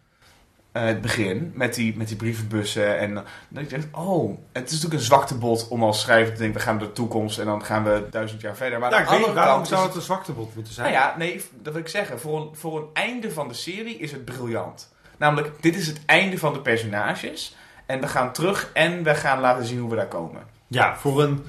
[0.72, 2.98] eh, het begin, met die, met die brievenbussen.
[2.98, 6.40] En dan dat ik dacht, oh, het is natuurlijk een zwaktebod om als schrijver te
[6.40, 8.80] denken, we gaan naar de toekomst en dan gaan we duizend jaar verder.
[8.80, 10.74] Maar Ja, aan ik de weet andere niet, waarom kant zou het een zwaktebod moeten
[10.74, 10.92] zijn?
[10.92, 12.20] nou ja, nee, dat wil ik zeggen.
[12.20, 14.91] Voor een, voor een einde van de serie is het briljant.
[15.22, 17.56] Namelijk, dit is het einde van de personages.
[17.86, 20.42] En we gaan terug en we gaan laten zien hoe we daar komen.
[20.68, 21.46] Ja, voor, een,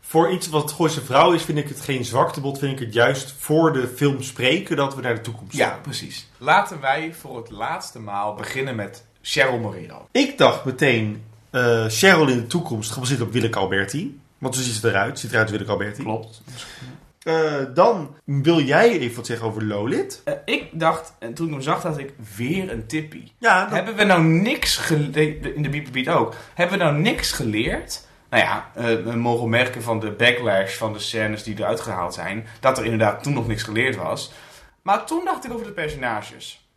[0.00, 2.58] voor iets wat Gooise Vrouw is, vind ik het geen zwaktebod.
[2.58, 5.80] Vind ik het juist voor de film spreken dat we naar de toekomst Ja, gaan.
[5.80, 6.28] precies.
[6.38, 10.08] Laten wij voor het laatste maal beginnen met Cheryl Moreno.
[10.10, 14.20] Ik dacht meteen, eh Cheryl in de toekomst gebaseerd op Willeke Alberti.
[14.38, 15.18] Want zo ziet ze eruit.
[15.18, 16.02] Ziet eruit als Willeke Alberti.
[16.02, 16.42] Klopt.
[17.24, 20.22] Eh, dan wil jij even wat zeggen over Lolit.
[20.24, 23.32] Eh, ik dacht, en toen ik hem zag, dacht ik, weer een tippie.
[23.38, 27.32] Ja, Hebben we nou niks geleerd, in de Beat Beat ook, hebben we nou niks
[27.32, 28.06] geleerd?
[28.30, 32.14] Nou ja, eh, we mogen merken van de backlash van de scènes die eruit gehaald
[32.14, 34.32] zijn, dat er inderdaad toen nog niks geleerd was.
[34.82, 36.68] Maar toen dacht ik over de personages.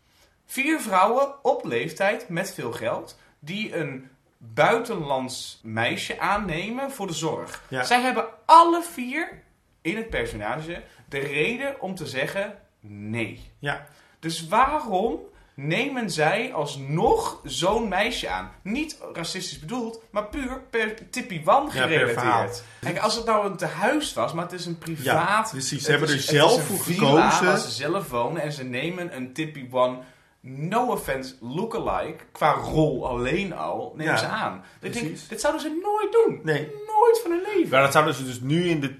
[0.45, 7.63] Vier vrouwen op leeftijd met veel geld, die een buitenlands meisje aannemen voor de zorg.
[7.67, 7.83] Ja.
[7.83, 9.45] Zij hebben alle vier
[9.87, 13.51] in het personage de reden om te zeggen nee.
[13.59, 13.85] Ja.
[14.19, 15.19] Dus waarom
[15.55, 18.51] nemen zij alsnog zo'n meisje aan?
[18.63, 22.63] Niet racistisch bedoeld, maar puur per Tippy Wan Ja, gerelateerd.
[22.81, 25.05] Kijk, als het nou een tehuis was, maar het is een privaat...
[25.05, 25.83] Ja, precies.
[25.83, 27.45] Ze hebben is- er zelf voor gekozen.
[27.45, 29.97] waar ze zelf wonen en ze nemen een Tippy One
[30.41, 34.63] no offense, lookalike, qua rol alleen al, nemen Ja, ze aan.
[34.81, 36.39] Ik denk, dit zouden ze nooit doen.
[36.43, 36.67] Nee.
[36.87, 37.69] Nooit van hun leven.
[37.69, 38.95] Maar dat zouden ze dus nu in de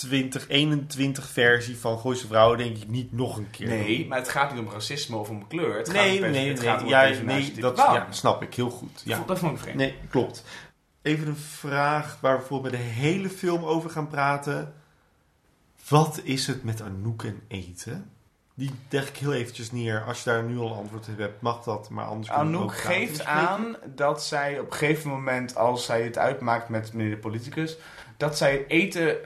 [0.00, 4.54] 2021 versie van Gooise Vrouwen denk ik niet nog een keer Nee, maar het gaat
[4.54, 5.76] niet om racisme of om kleur.
[5.76, 6.68] Het gaat Nee, om nee, het nee.
[6.68, 9.02] gaat om ja, nee dat ja, snap ik heel goed.
[9.04, 9.22] Ja.
[9.26, 9.76] Dat vond ik vreemd.
[9.76, 10.44] Nee, klopt.
[11.02, 14.74] Even een vraag waar we bijvoorbeeld bij de hele film over gaan praten.
[15.88, 18.10] Wat is het met Anouk en eten?
[18.54, 20.04] Die leg ik heel eventjes neer.
[20.06, 21.90] Als je daar nu al antwoord op hebt, mag dat.
[21.90, 26.68] Maar anders Anouk geeft aan dat zij op een gegeven moment, als zij het uitmaakt
[26.68, 27.76] met meneer de politicus,
[28.20, 29.16] dat zij eten,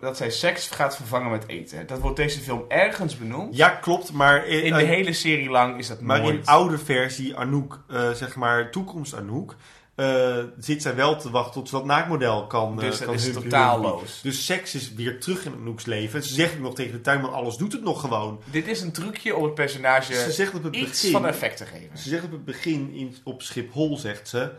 [0.00, 1.86] dat zij seks gaat vervangen met eten.
[1.86, 3.56] Dat wordt deze film ergens benoemd.
[3.56, 4.12] Ja, klopt.
[4.12, 6.34] Maar in, In de hele serie lang is dat Maar nooit.
[6.34, 9.56] in oude versie Anouk, eh, zeg maar toekomst Anouk,
[9.94, 12.74] eh, zit zij wel te wachten tot ze dat naakmodel kan.
[12.82, 14.20] eh, Dus dat kan is totaalloos.
[14.22, 16.20] Dus seks is weer terug in Anouk's leven.
[16.20, 18.40] En ze zegt nog tegen de tuinman, alles doet het nog gewoon.
[18.44, 21.56] Dit is een trucje om het personage Ze zegt op het iets begin, van effect
[21.56, 21.98] te geven.
[21.98, 24.50] Ze zegt op het begin in, op Schiphol, zegt ze...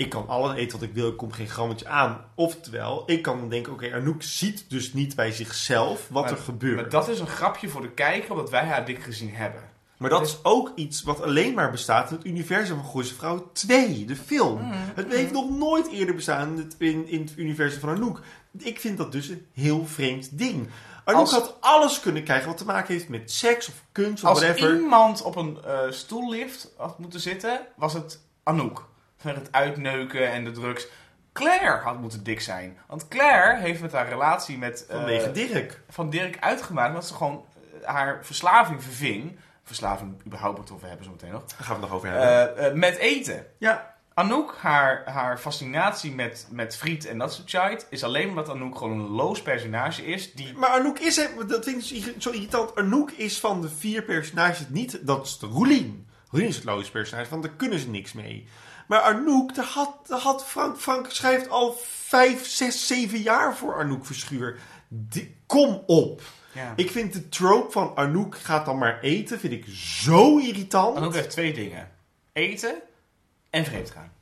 [0.00, 2.24] Ik kan alles eten wat ik wil, ik kom geen grammetje aan.
[2.34, 6.38] Oftewel, ik kan dan denken, oké, Anouk ziet dus niet bij zichzelf wat Maar- er
[6.38, 6.76] gebeurt.
[6.80, 9.62] Maar dat is een grapje voor de kijker, omdat wij haar dik gezien hebben.
[9.96, 13.50] Maar dat is ook iets wat alleen maar bestaat in het universum van Gooise Vrouw
[13.52, 14.60] 2, de film.
[14.62, 18.20] Mm, Het heeft nog nooit eerder bestaan in het, in, het universum van Anouk.
[18.58, 20.68] Ik vind dat dus een heel vreemd ding.
[21.04, 24.28] Anouk Als- had alles kunnen krijgen wat te maken heeft met seks of kunst of
[24.30, 24.74] Als whatever.
[24.76, 28.88] iemand op een eh, stoellift had moeten zitten, was het Anouk.
[29.20, 30.86] Van het uitneuken en de drugs.
[31.32, 32.78] Claire had moeten dik zijn.
[32.86, 34.86] Want Claire heeft met haar relatie met...
[34.86, 35.80] eh, Vanwege Dirk.
[35.88, 37.44] Van Dirk uitgemaakt, omdat ze gewoon
[37.82, 39.36] eh, haar verslaving verving.
[39.64, 41.44] Verslaving überhaupt over hebben zo meteen nog.
[41.44, 42.56] Daar gaan we het nog over hebben.
[42.56, 43.46] Eh, met eten.
[43.58, 43.94] Ja.
[44.14, 47.86] Anouk, haar, haar fascinatie met, met friet en dat soort shit...
[47.90, 50.32] is alleen omdat Anouk gewoon een loos personage is...
[50.32, 52.76] die Maar Anouk is, hè, dat vind ik zo irritant.
[52.76, 56.06] Anouk is van de vier personages niet, dat is de Roelien.
[56.30, 58.46] Roelien is het logische personage, want daar kunnen ze niks mee.
[58.90, 63.74] Maar Anouk, daar had, daar had Frank, Frank schrijft al vijf, zes, zeven jaar voor
[63.78, 64.58] Anouk Verschuur.
[64.88, 66.22] Die- kom op.
[66.52, 66.72] Ja.
[66.76, 70.96] Ik vind de trope van Anouk gaat dan maar eten, vind ik zo irritant.
[70.96, 71.90] Anouk heeft twee dingen.
[72.32, 72.74] Eten
[73.50, 74.12] en vreemd gaan.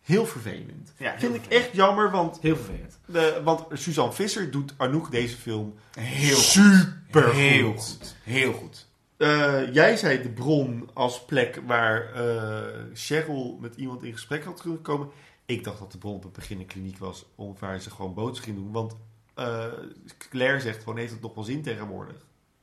[0.00, 0.92] Heel vervelend.
[0.96, 2.98] Ja, heel vind ik echt jammer, want, Heel vervelend.
[3.06, 6.44] de, want Suzanne Visser doet Anouk deze film Heel goed.
[6.44, 8.16] super Heel goed.
[8.22, 8.86] Heel goed.
[9.22, 12.62] Eh, jij zei de bron als plek waar eh,
[12.94, 15.08] Cheryl met iemand in gesprek had kunnen komen.
[15.46, 18.14] Ik dacht dat de bron op het begin een kliniek was om waar ze gewoon
[18.14, 18.72] boodschappen ging doen.
[18.72, 18.96] Want
[19.34, 19.66] eh,
[20.28, 22.16] Claire zegt gewoon, heeft het nog wel zin tegenwoordig?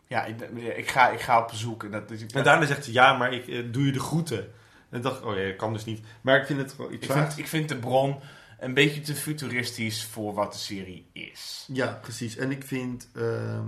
[0.07, 0.41] Ja, ik,
[0.77, 1.83] ik, ga, ik ga op bezoek.
[1.83, 4.51] En, dat, En daarna zegt ze, ja, maar ik doe je de groeten.
[4.89, 6.01] En dacht ik, oh ja, dat kan dus niet.
[6.21, 8.19] Maar ik vind het gewoon iets ik, vind, ik vind de bron
[8.59, 11.67] een beetje te futuristisch voor wat de serie is.
[11.73, 12.37] Ja, precies.
[12.37, 13.09] En ik vind...
[13.15, 13.67] ehm,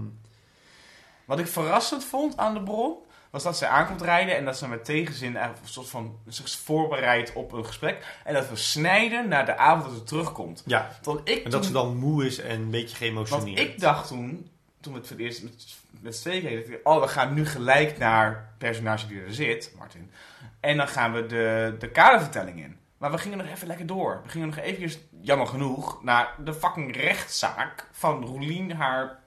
[1.31, 2.95] Wat ik verrassend vond aan de bron,
[3.29, 7.33] was dat zij aankomt rijden en dat ze met tegenzin een soort van zich voorbereidt
[7.33, 8.05] op een gesprek.
[8.23, 10.63] En dat we snijden naar de avond dat ze terugkomt.
[10.65, 13.59] ja, Want ik en dat toen- ze dan moe is en een beetje Want geëmotioneerd.
[13.59, 14.49] ik dacht toen,
[14.81, 15.53] toen we het voor het eerst met,
[15.89, 19.73] met z'n tweeën kregen, oh, we gaan nu gelijk naar het personage die er zit,
[19.77, 20.11] Martin.
[20.59, 22.77] En dan gaan we de, de kadervertelling in.
[22.97, 24.21] Maar we gingen nog even lekker door.
[24.23, 29.19] We gingen nog eventjes, jammer genoeg, naar de fucking rechtszaak van Roelien haar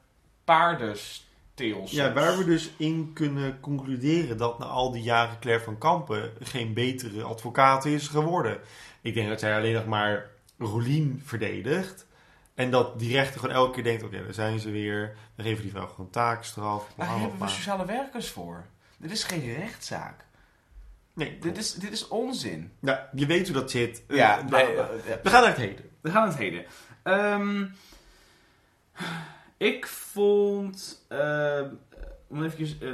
[1.90, 6.32] Ja, waar we dus in kunnen concluderen dat na al die jaren Claire van Kampen
[6.40, 8.58] geen betere advocaat is geworden.
[9.00, 12.06] Ik denk dat zij alleen nog maar Rolien verdedigt.
[12.54, 15.16] En dat die rechter gewoon elke keer denkt, oké, daar zijn ze weer.
[15.34, 16.92] We geven die vrouw gewoon taakstraf.
[16.96, 18.64] Daar hebben we sociale werkers voor.
[18.96, 20.24] Dit is geen rechtszaak.
[21.14, 22.72] Nee, Dit is, dit is onzin.
[22.80, 24.02] nou, je weet hoe dat zit.
[24.08, 25.18] Ja, Eh, nee, nou, eh, ja.
[25.22, 25.84] we gaan naar het heden.
[26.00, 26.64] We gaan naar het heden.
[27.02, 27.64] Ehm,
[29.56, 31.60] ik vond, eh,
[32.28, 32.88] om even eh,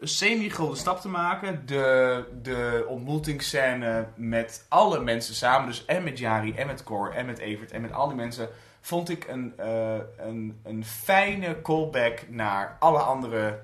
[0.00, 6.18] een semi-grote stap te maken, de, de ontmoetingsscène met alle mensen samen, dus en met
[6.18, 8.48] Jari, en met Cor, en met Evert, en met al die mensen,
[8.80, 13.60] vond ik een, eh, een, een fijne callback naar alle andere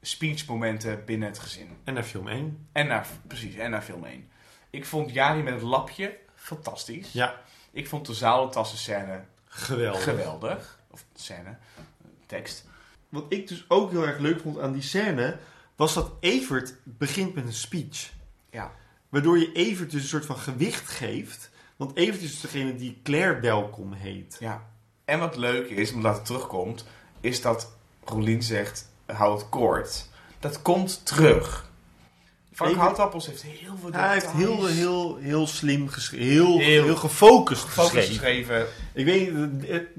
[0.00, 1.68] speechmomenten binnen het gezin.
[1.84, 2.68] En naar film 1.
[2.72, 4.28] En naar, precies, en naar film 1.
[4.70, 7.12] Ik vond Jari met het lapje fantastisch.
[7.12, 7.34] Ja,
[7.70, 10.02] Ik vond de zaaltassen scène geweldig.
[10.02, 10.77] geweldig.
[11.14, 11.56] Of scène,
[12.26, 12.64] tekst.
[13.08, 15.38] Wat ik dus ook heel erg leuk vond aan die scène,
[15.76, 18.12] was dat Evert begint met een speech.
[18.50, 18.72] Ja.
[19.08, 21.50] Waardoor je Evert dus een soort van gewicht geeft.
[21.76, 24.36] Want Evert is dus degene die Claire welkom heet.
[24.40, 24.66] ja.
[25.04, 26.84] En wat leuk is, omdat het terugkomt,
[27.20, 27.72] is dat
[28.04, 30.08] Rolien zegt, hou het kort.
[30.38, 31.67] Dat komt terug.
[32.58, 36.26] Frank Houtappels heeft heel veel Hij heeft heel, details heel, heel slim geschreven.
[36.26, 38.14] Heel, heel, Heel gefocust, gefocust geschreven.
[38.14, 38.66] geschreven.
[38.92, 39.28] Ik weet,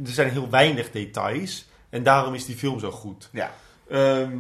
[0.06, 1.68] er zijn heel weinig details.
[1.90, 3.30] En daarom is die film zo goed.
[3.32, 3.52] Ja.
[3.90, 4.38] Ehm,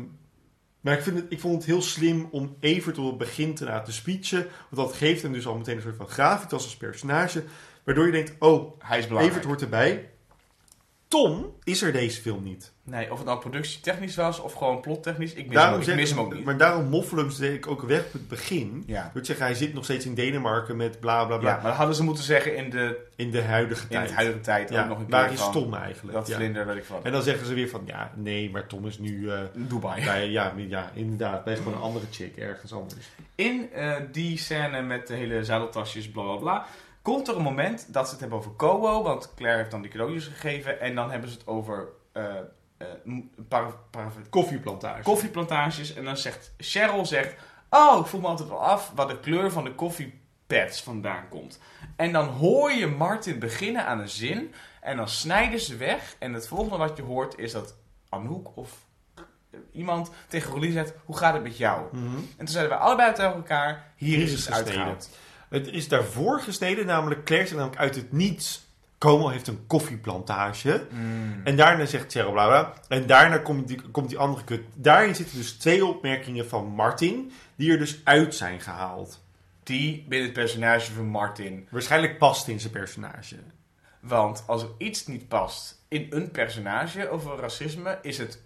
[0.81, 3.65] Maar ik, vind het, ik vond het heel slim om Evert op het begin te
[3.65, 4.47] laten speechen.
[4.69, 7.43] Want dat geeft hem dus al meteen een soort van gravitas als personage.
[7.83, 9.35] Waardoor je denkt, oh, Hij is belangrijk.
[9.35, 10.09] Evert hoort erbij.
[11.07, 12.71] Tom is er deze film niet.
[12.89, 15.33] Nee, of het nou productietechnisch was of gewoon plottechnisch.
[15.33, 16.45] Ik mis, Daarom hem, ook, ik zeg mis ik- hem ook niet.
[16.45, 18.83] Maar daarom moffelen ze ik ook weg op het begin.
[18.87, 19.01] Ja.
[19.13, 21.49] Door te zeggen, hij zit nog steeds in Denemarken met bla bla bla.
[21.49, 24.07] Ja, maar dat hadden ze moeten zeggen in de, In de huidige in tijd.
[24.07, 26.17] de huidige tijd Ja, ook nog een keer waar is Tom eigenlijk?
[26.17, 26.99] Dat vlinder, weet ik van.
[27.03, 30.03] En dan zeggen ze weer van, ja, nee, maar Tom is nu eh, Dubai.
[30.05, 33.09] bij, ja, ja, inderdaad, bij gewoon een andere chick ergens anders.
[33.35, 36.65] In eh, die scène met de hele zadeltasjes, bla bla bla,
[37.01, 39.91] komt er een moment dat ze het hebben over Kobo, want Claire heeft dan die
[39.91, 42.23] cadeautjes gegeven, en dan hebben ze het over eh,
[42.79, 45.03] eh, m- para- para- Koffieplantage.
[45.03, 45.93] koffieplantages.
[45.93, 47.35] En dan zegt Cheryl zegt,
[47.69, 51.59] oh, ik voel me altijd wel af waar de kleur van de koffiepads vandaan komt.
[51.95, 56.33] En dan hoor je Martin beginnen aan een zin, en dan snijden ze weg, en
[56.33, 57.75] het volgende wat je hoort is dat
[58.09, 58.71] Anouk of
[59.71, 61.85] iemand tegen Rolien zegt, hoe gaat het met jou?
[61.91, 62.05] Mhm.
[62.15, 65.09] En toen zeiden wij allebei tegen elkaar, hier, Hier is het uitgehaald.
[65.49, 68.67] Het is daarvoor gesneden, namelijk Claire namelijk uit het niets.
[68.99, 70.87] Como heeft een koffieplantage.
[70.91, 71.41] Mm.
[71.43, 72.73] En daarna zegt Cheryl bla bla.
[72.87, 74.61] En daarna komt die, komt die andere kut.
[74.73, 77.31] Daarin zitten dus twee opmerkingen van Martin.
[77.55, 79.23] Die er dus uit zijn gehaald.
[79.63, 81.67] Die binnen het personage van Martin.
[81.69, 83.35] Waarschijnlijk past in zijn personage.
[83.99, 88.41] Want als er iets niet past in een personage over racisme, is het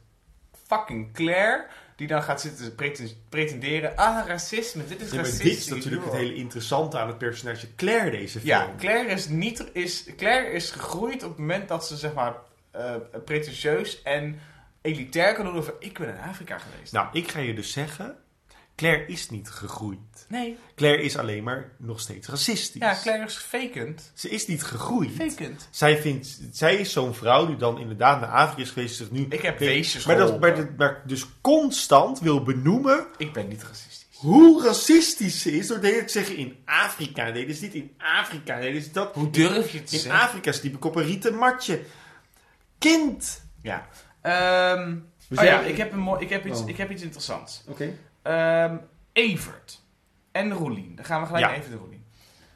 [0.67, 3.95] fucking Claire die dan gaat zitten preten- pretenderen.
[3.95, 5.43] Ah, racisme, dit is Ja, racisme.
[5.43, 8.45] dit is natuurlijk het hele interessante aan het personage Claire deze film.
[8.45, 12.35] Ja, Claire is, niet, is, Claire is gegroeid op het moment dat ze zeg maar
[12.71, 14.39] eh, pretentieus en
[14.81, 16.93] elitair kan doen over ik ben in Afrika geweest.
[16.93, 18.15] Nou, ik ga je dus zeggen.
[18.75, 19.99] Claire is niet gegroeid.
[20.27, 20.57] Nee.
[20.75, 22.81] Claire is alleen maar nog steeds racistisch.
[22.81, 24.11] Ja, Claire is fakend.
[24.13, 25.11] Ze is niet gegroeid.
[25.11, 25.67] Fakend.
[25.71, 29.11] Zij, vindt, zij is zo'n vrouw die dan inderdaad naar Afrika is geweest.
[29.11, 33.63] Nu Ik heb weesjes maar, dat, maar, maar dus constant wil benoemen Ik ben niet
[33.63, 34.07] racistisch.
[34.15, 35.67] hoe racistisch ze is.
[35.67, 39.13] Door de hele te zeggen in Afrika ze dit, in Afrika deden ze dat.
[39.13, 40.21] Hoe durf je het te In zeggen?
[40.21, 41.81] Afrika sliep ik op een rieten matje.
[42.77, 43.41] Kind!
[43.61, 43.87] Ja.
[45.27, 46.69] We oh ja, ik heb, een ik, heb iets, Oh.
[46.69, 47.63] ik heb iets interessants.
[47.67, 47.93] Oké.
[48.21, 48.77] Ehm,
[49.13, 49.81] Evert
[50.33, 50.95] en Rolien.
[50.95, 51.49] Dan gaan we gelijk Ja.
[51.49, 52.05] naar Evert en Rolien.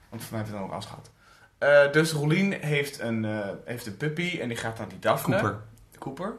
[0.10, 1.12] Want voor mij heeft het dan ook afgehad.
[1.58, 5.40] Eh dus Rolien heeft een, eh, heeft een puppy en die gaat naar die Daphne.
[5.40, 5.60] Cooper.
[6.00, 6.34] Cooper.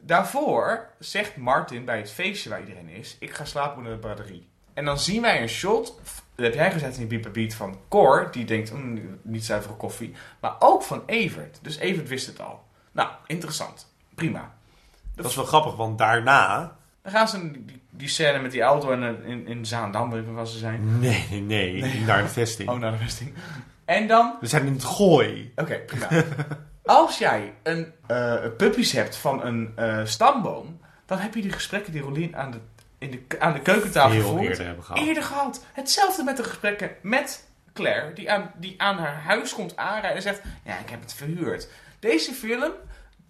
[0.00, 3.16] Daarvoor zegt Martin bij het feestje waar iedereen is...
[3.20, 4.48] ik ga slapen onder de braderie.
[4.74, 6.00] En dan zien wij een shot...
[6.34, 8.28] dat heb jij gezet in die Beat Beat van Cor...
[8.30, 10.14] die denkt, mm, niet zuivere koffie.
[10.40, 11.58] Maar ook van Evert.
[11.62, 12.64] Dus Evert wist het al.
[12.92, 13.92] Nou, interessant.
[14.14, 14.54] Prima.
[15.14, 16.76] Dat is wel grappig, want daarna...
[17.02, 20.32] Dan gaan ze die, die scène met die auto in, in, in Zaandam, weet ik
[20.32, 20.98] waar ze zijn.
[20.98, 22.00] Nee, nee, nee.
[22.00, 22.68] Naar de vesting.
[22.68, 23.34] Oh, naar de vesting.
[23.84, 24.36] En dan...
[24.40, 25.52] We zijn in het gooi.
[25.56, 26.24] Oké, prima.
[26.84, 31.92] Als jij een eh, puppies hebt van een eh, stamboom, dan heb je die gesprekken
[31.92, 32.58] die Rolien aan de,
[32.98, 34.42] in de, aan de keukentafel voert.
[34.42, 35.02] eerder hebben gehad.
[35.02, 35.64] Eerder gehad.
[35.72, 40.22] Hetzelfde met de gesprekken met Claire, die aan, die aan haar huis komt aanrijden en
[40.22, 41.68] zegt: Ja, ik heb het verhuurd.
[41.98, 42.72] Deze film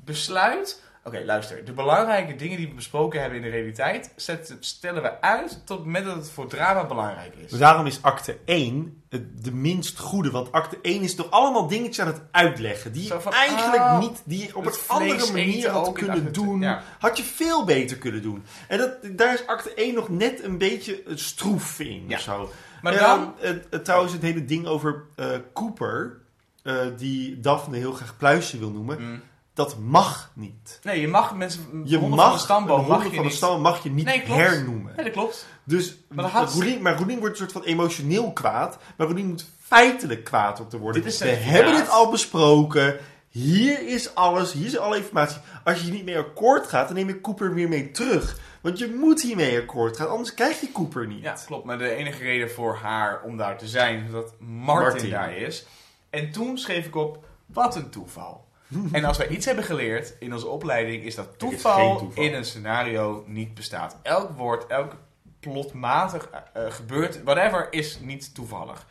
[0.04, 0.82] besluit.
[1.04, 1.64] Oké, luister.
[1.64, 4.12] De belangrijke dingen die we besproken hebben in de realiteit,
[4.60, 7.50] stellen we uit tot het moment dat het voor drama belangrijk is.
[7.50, 10.30] Dus daarom is acte 1 het- de minst goede.
[10.30, 12.92] Want acte 1 is toch allemaal dingetjes aan het uitleggen.
[12.92, 16.32] Die je Zo van, eigenlijk oh, niet, die je op een andere manier had kunnen
[16.32, 16.60] doen.
[16.60, 16.82] ja.
[16.98, 18.44] Had je veel beter kunnen doen.
[18.68, 22.04] En dat, daar is acte 1 nog net een beetje stroef in.
[22.08, 22.16] Ja.
[22.16, 22.50] Of zo.
[22.82, 26.18] Maar dan- het- het- trouwens, het hele ding over eh, Cooper.
[26.62, 29.00] eh, die Daphne heel graag pluisje wil noemen.
[29.00, 29.22] Mm.
[29.60, 30.78] Dat mag niet.
[30.82, 31.82] Nee, je mag mensen.
[31.84, 34.40] Je mag van de stamboom mag je van de stam mag je niet Nee, klopt.
[34.40, 34.92] hernoemen.
[34.96, 35.46] Nee, dat klopt.
[35.64, 38.78] Dus, Maar dan had- Roelien, maar Roelien wordt een soort van emotioneel kwaad.
[38.96, 41.02] Maar Roelien moet feitelijk kwaad op te worden.
[41.02, 42.98] Dit is We hebben dit al besproken.
[43.28, 44.52] Hier is alles.
[44.52, 45.40] Hier is alle informatie.
[45.64, 48.38] Als je hier niet mee akkoord gaat, dan neem je Cooper weer mee terug.
[48.60, 50.08] Want je moet hiermee akkoord gaan.
[50.08, 51.22] Anders krijg je Cooper niet.
[51.22, 51.64] Ja, klopt.
[51.64, 55.10] Maar de enige reden voor haar om daar te zijn is dat Martin, Martin.
[55.10, 55.66] daar is.
[56.10, 58.48] En toen schreef ik op, wat een toeval.
[58.92, 62.44] en als wij iets hebben geleerd in onze opleiding, is dat is toeval, in een
[62.44, 63.96] scenario niet bestaat.
[64.02, 64.96] Elk woord, elk
[65.40, 68.86] plotmatig eh, eh, gebeurt, whatever, is niet toevallig.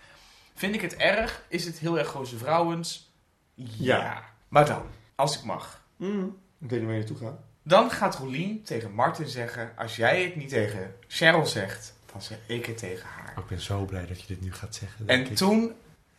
[0.55, 1.43] Vind ik het erg?
[1.47, 3.11] Is het heel erg Goze Vrouwens?
[3.53, 3.97] Ja.
[3.97, 4.23] Ja.
[4.47, 4.81] Maar dan,
[5.15, 5.83] als ik mag.
[5.95, 7.39] Mm, ik weet niet waar je naartoe gaat.
[7.63, 12.37] Dan gaat Rolien tegen Martin zeggen: Als jij het niet tegen Cheryl zegt, dan zeg
[12.45, 13.33] ik het tegen haar.
[13.37, 15.07] Ik ben zo blij dat je dit nu gaat zeggen.
[15.07, 15.73] En toen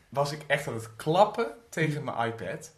[0.08, 2.72] was ik echt aan het klappen tegen mijn iPad.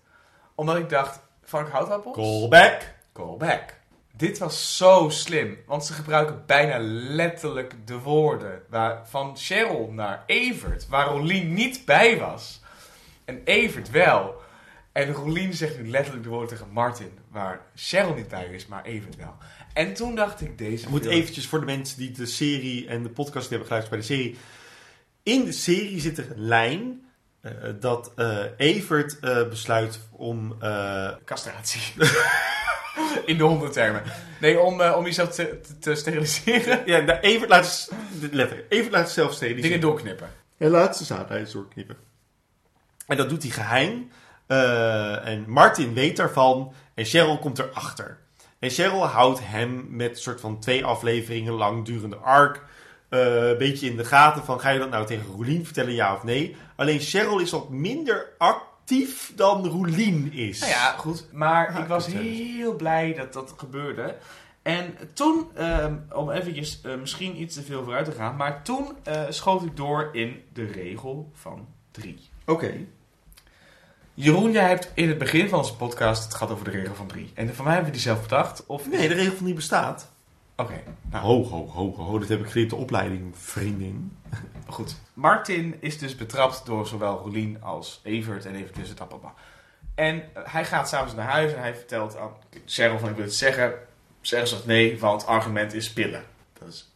[0.54, 2.16] Omdat ik dacht: Frank Houtappels?
[2.16, 2.94] Callback.
[3.12, 3.80] Callback.
[4.16, 6.76] Dit was zo slim, want ze gebruiken bijna
[7.14, 12.60] letterlijk de woorden waar, van Cheryl naar Evert, waar Rolien niet bij was.
[13.24, 14.40] En Evert wel.
[14.92, 18.84] En Rolien zegt nu letterlijk de woorden tegen Martin, waar Cheryl niet bij is, maar
[18.84, 19.34] Evert wel.
[19.74, 22.86] En toen dacht ik, deze Ik moet film- eventjes voor de mensen die de serie
[22.86, 24.36] en de podcast hebben geluisterd bij de serie.
[25.22, 27.04] In de serie zit er een lijn
[27.80, 30.56] dat eh, Evert eh, besluit om...
[30.60, 31.82] eh, Castratie.
[33.24, 34.02] In de honderdtermen.
[34.40, 36.82] Nee, om, eh, om jezelf te, te, te steriliseren.
[36.86, 37.90] ja, nou, Evert laat,
[38.30, 39.70] letter, Evert laat zichzelf steriliseren.
[39.70, 40.28] Dingen doorknippen.
[40.58, 41.96] Hij laat zijn zaadhuis doorknippen.
[43.06, 44.10] En dat doet hij geheim.
[44.46, 46.72] Eh, en Martin weet daarvan.
[46.94, 48.18] En Cheryl komt erachter.
[48.58, 52.60] En Cheryl houdt hem met een soort van twee afleveringen lang durende arc.
[53.12, 56.14] Eh, een beetje in de gaten van ga je dat nou tegen Roelien vertellen, ja
[56.14, 56.56] of nee?
[56.76, 60.60] Alleen Cheryl is wat minder actief dan Roelien is.
[60.60, 61.26] Nou ja, goed.
[61.32, 64.16] Maar Ja, ik was heel blij dat dat gebeurde.
[64.62, 68.92] En toen, ehm, om eventjes eh, misschien iets te veel vooruit te gaan, maar toen
[69.02, 72.18] eh, schoot ik door in de regel van drie.
[72.46, 72.72] Oké.
[74.14, 77.06] Jeroen, jij hebt in het begin van onze podcast het gehad over de regel van
[77.06, 77.30] drie.
[77.34, 78.66] En van mij hebben we die zelf bedacht?
[78.66, 78.88] Of...
[78.88, 80.11] Nee, de regel van die bestaat.
[80.56, 80.82] Oké.
[81.10, 82.18] nou, Ho, ho, ho, ho.
[82.18, 84.16] Dat heb ik geleerd de opleiding, vriendin.
[84.66, 84.96] Goed.
[85.14, 89.34] Martin is dus betrapt door zowel Rolien als Evert en Evert is het papa.
[89.94, 92.30] En eh, hij gaat s'avonds naar huis en hij vertelt aan
[92.66, 93.74] Cheryl van ik wil het zeggen.
[94.20, 96.24] Cheryl zegt nee, want het argument is pillen.
[96.58, 96.92] Dat is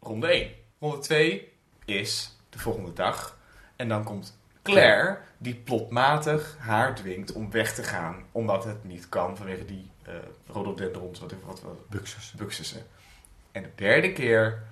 [0.00, 0.50] ronde 1.
[0.78, 1.52] Ronde 2
[1.84, 3.38] is de volgende dag.
[3.76, 8.24] En dan komt Claire, die plotmatig haar dwingt om weg te gaan.
[8.32, 10.14] Omdat het niet kan vanwege die eh
[10.46, 12.32] rhododendrons, wat, wat, wat, Buxus.
[12.36, 12.82] buxussen.
[13.52, 14.62] En de derde keer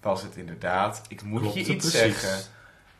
[0.00, 2.20] was het inderdaad, ik moet Klopte je iets precies.
[2.20, 2.52] zeggen.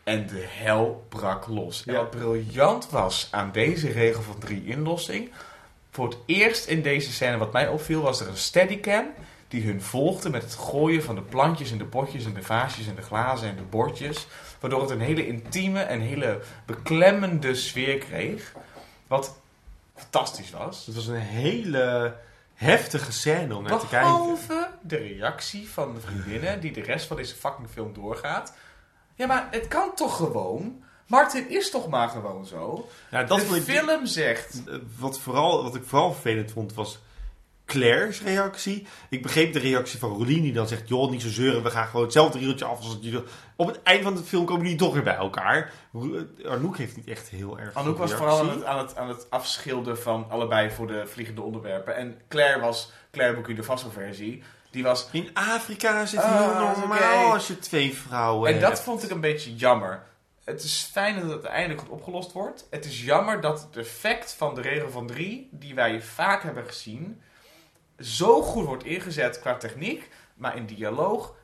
[0.04, 1.84] En de hel brak los.
[1.84, 5.30] En wat briljant was aan deze regel van drie inlossing.
[5.90, 9.06] Voor het eerst in deze scène wat mij opviel was er een steadycam.
[9.48, 12.86] Die hun volgde met het gooien van de plantjes en de potjes en de vaasjes
[12.86, 14.26] en de glazen en de bordjes.
[14.60, 18.52] Waardoor het een hele intieme en hele beklemmende sfeer kreeg.
[19.06, 19.36] Wat
[19.96, 20.86] fantastisch was.
[20.86, 22.14] Het was een hele
[22.54, 24.10] heftige scène om naar te kijken.
[24.10, 28.54] Behalve de reactie van de vriendinnen die de rest van deze fucking film doorgaat.
[29.14, 30.82] Ja, maar het kan toch gewoon?
[31.06, 32.88] Martin is toch maar gewoon zo?
[33.10, 34.62] Nou, dat de ik- film zegt...
[34.68, 36.98] Eh, Wat, vooral, wat ik vooral vervelend vond was
[37.66, 38.86] Claire's reactie.
[39.08, 40.88] Ik begreep de reactie van Rolien die dan zegt...
[40.88, 43.22] joh, niet zo zeuren, we gaan gewoon hetzelfde rieltje af als het jullie...
[43.56, 45.72] Op het eind van de film komen die toch weer bij elkaar.
[45.94, 49.08] Eh, Arnoek heeft niet echt heel erg Anouk was vooral aan het, aan, het, aan
[49.08, 51.96] het afschilderen van allebei voor de vliegende onderwerpen.
[51.96, 55.08] En Claire was, Claire Bouquet de Vasso versie, die was...
[55.12, 59.10] In Afrika is het Ah, heel normaal als je twee vrouwen En dat vond ik
[59.10, 60.02] een beetje jammer.
[60.44, 62.66] Het is fijn dat het uiteindelijk goed opgelost wordt.
[62.70, 66.64] Het is jammer dat het effect van de regel van drie, die wij vaak hebben
[66.66, 67.20] gezien,
[67.98, 71.34] zo goed wordt ingezet qua techniek, maar in dialoog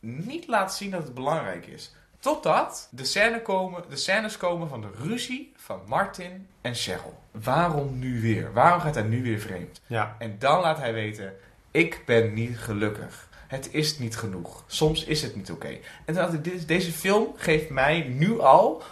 [0.00, 1.94] niet laat zien dat het belangrijk is.
[2.18, 7.18] Totdat de, scène komen, de scènes komen van de ruzie van Martin en Cheryl.
[7.30, 8.52] Waarom nu weer?
[8.52, 9.80] Waarom gaat hij nu weer vreemd?
[9.86, 10.16] Ja.
[10.18, 11.34] En dan laat hij weten,
[11.70, 13.28] ik ben niet gelukkig.
[13.46, 14.64] Het is niet genoeg.
[14.66, 15.68] Soms is het niet oké.
[15.68, 18.82] En toen dacht ik, dit, deze film geeft mij nu al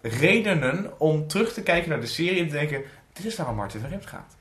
[0.00, 3.80] redenen om terug te kijken naar de serie en te denken, dit is waarom Martin
[3.80, 4.36] vreemd gaat.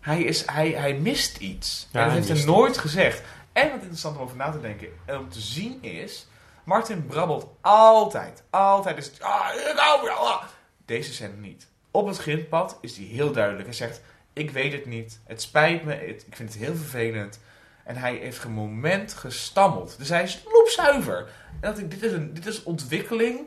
[0.00, 1.88] Hij, is, hij, hij mist iets.
[1.92, 3.22] Ja, en dat hij heeft hij nooit gezegd.
[3.52, 6.26] En wat interessant om over na te denken en om te zien is,
[6.64, 8.96] Martin brabbelt altijd, altijd.
[8.98, 10.42] Is, het, ah, ik hou ah."
[10.86, 11.66] Deze scène niet.
[11.90, 13.64] Op het grindpad is hij heel duidelijk.
[13.64, 14.00] Hij zegt,
[14.32, 17.40] ik weet het niet, het spijt me, het- ik vind het heel vervelend.
[17.84, 19.94] En hij heeft een moment gestammeld.
[19.98, 21.18] Dus hij is loepzuiver.
[21.60, 23.40] En dat ik, dit, is een, dit is ontwikkeling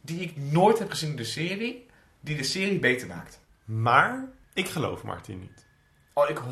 [0.00, 1.86] die ik nooit heb gezien in de serie,
[2.20, 3.38] die de serie beter maakt.
[3.64, 4.24] Maar
[4.58, 5.66] ik geloof Martin niet.
[6.12, 6.42] Oh, ik 100%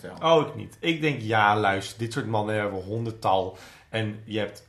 [0.00, 0.36] wel.
[0.36, 0.76] Oh, ik niet.
[0.80, 3.58] Ik denk, ja, luister, dit soort mannen hebben honderdtal.
[3.88, 4.68] En je hebt,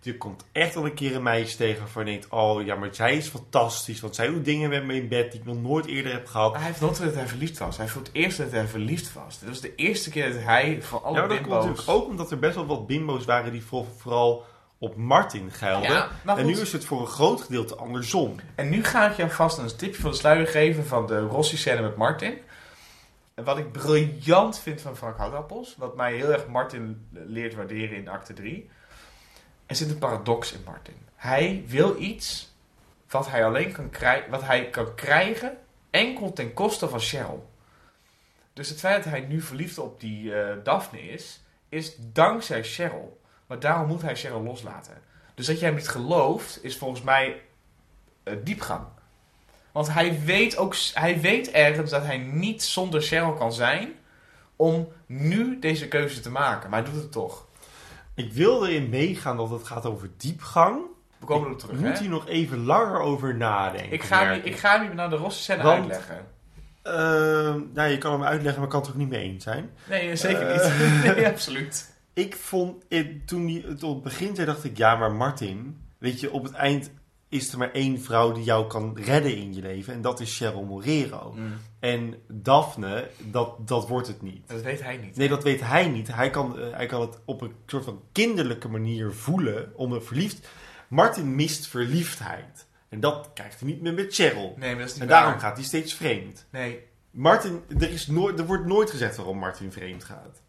[0.00, 2.94] je komt echt wel een keer een meisje tegen waarvan je denkt, oh ja, maar
[2.94, 4.00] zij is fantastisch.
[4.00, 6.54] Want zij doet dingen met me in bed die ik nog nooit eerder heb gehad.
[6.54, 7.76] Hij heeft nooit dat hij verliefd was.
[7.76, 9.38] Hij voelt eerst dat hij verliefd was.
[9.38, 11.64] Dit was de eerste keer dat hij van alle ja, dat komt bimbo's...
[11.64, 14.44] natuurlijk ook omdat er best wel wat bimbo's waren die voor- vooral
[14.78, 15.90] op Martin gelden.
[15.90, 18.36] Ja, maar en nu is het voor een groot gedeelte andersom.
[18.54, 21.80] En nu ga ik je alvast een tipje van de sluier geven van de Rossi-scène
[21.82, 22.38] met Martin.
[23.34, 27.96] En Wat ik briljant vind van Frank Houtappels, wat mij heel erg Martin leert waarderen
[27.96, 28.70] in acte 3.
[29.66, 30.96] Er zit een paradox in Martin.
[31.14, 32.52] Hij wil iets
[33.10, 35.56] wat hij alleen kan, krij- wat hij kan krijgen,
[35.90, 37.48] enkel ten koste van Cheryl.
[38.52, 43.20] Dus het feit dat hij nu verliefd op die eh, Daphne is, is dankzij Cheryl.
[43.46, 44.94] Maar daarom moet hij Cheryl loslaten.
[45.34, 47.40] Dus dat jij hem niet gelooft, is volgens mij
[48.22, 48.84] eh, diepgang.
[49.72, 53.92] Want hij weet, ook, hij weet ergens dat hij niet zonder Cheryl kan zijn
[54.56, 56.70] om nu deze keuze te maken.
[56.70, 57.46] Maar hij doet het toch.
[58.14, 60.80] Ik wil erin meegaan dat het gaat over diepgang.
[61.18, 61.98] We komen erop terug, Moet hè?
[61.98, 63.92] hier nog even langer over nadenken.
[63.92, 66.26] Ik ga, hem, ik ga hem naar de Rosse scène Want- uitleggen.
[66.82, 69.70] Ehm, nou, je kan hem uitleggen, maar kan het er ook niet mee eens zijn.
[69.88, 71.02] Nee, zeker Eh, niet.
[71.16, 71.92] Nee, absoluut.
[72.14, 75.80] Ik vond, het, toen hij het op het begin zei, dacht ik, ja, maar Martin,
[75.98, 76.90] weet je, op het eind
[77.28, 79.94] is er maar één vrouw die jou kan redden in je leven.
[79.94, 81.32] En dat is Cheryl Morero.
[81.36, 81.52] Mm.
[81.80, 84.48] En Daphne, dat, dat wordt het niet.
[84.48, 85.16] Dat weet hij niet.
[85.16, 86.14] Nee, dat weet hij niet.
[86.14, 90.02] Hij kan, eh, hij kan het op een soort van kinderlijke manier voelen om een
[90.02, 90.48] verliefd...
[90.88, 92.66] Martin mist verliefdheid.
[92.88, 94.54] En dat krijgt hij niet meer met Cheryl.
[94.56, 95.20] Nee, maar dat is niet en waar.
[95.22, 96.46] daarom gaat hij steeds vreemd.
[96.50, 96.80] Nee.
[97.10, 100.42] Martin, er, is nooit, er wordt nooit gezegd waarom Martin vreemd gaat.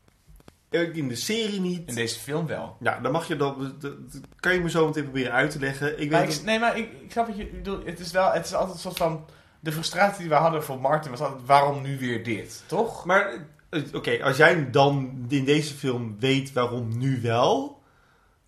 [0.69, 1.89] In de serie niet.
[1.89, 2.77] In deze film wel.
[2.79, 5.59] Ja, dan mag je dat, dat- dat kan je me zo meteen proberen uit te
[5.59, 5.99] leggen.
[6.01, 7.85] Ik Maar weet ik- dat- nee, maar ik, ik snap wat je bedoelt.
[7.85, 9.25] Het is wel, het is altijd een soort van...
[9.59, 12.63] De frustratie die we hadden voor Martin was altijd, waarom nu weer dit?
[12.67, 13.05] Toch?
[13.05, 13.33] Maar,
[13.69, 17.81] eh, oké, als jij dan in deze film weet waarom nu wel,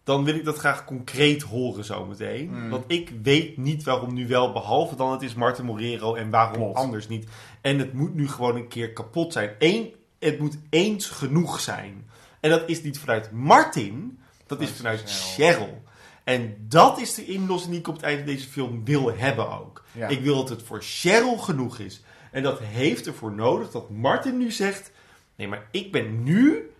[0.03, 2.49] dan wil ik dat graag concreet horen zometeen.
[2.49, 2.70] Mm.
[2.70, 6.76] Want ik weet niet waarom nu wel, behalve dan het is Martin Morero en waarom
[6.76, 7.30] anders niet.
[7.61, 9.49] En het moet nu gewoon een keer kapot zijn.
[9.59, 12.09] Eén, het moet eens genoeg zijn.
[12.39, 15.84] En dat is niet vanuit Martin, dat is vanuit Cheryl.
[16.24, 19.59] En dat is de inlossing die ik op het eind van deze film wil hebben
[19.59, 19.84] ook.
[19.91, 20.07] Ja.
[20.07, 22.01] Ik wil dat het voor Cheryl genoeg is.
[22.32, 24.91] En dat heeft ervoor nodig dat Martin nu zegt...
[25.36, 26.72] Nee, maar ik ben nu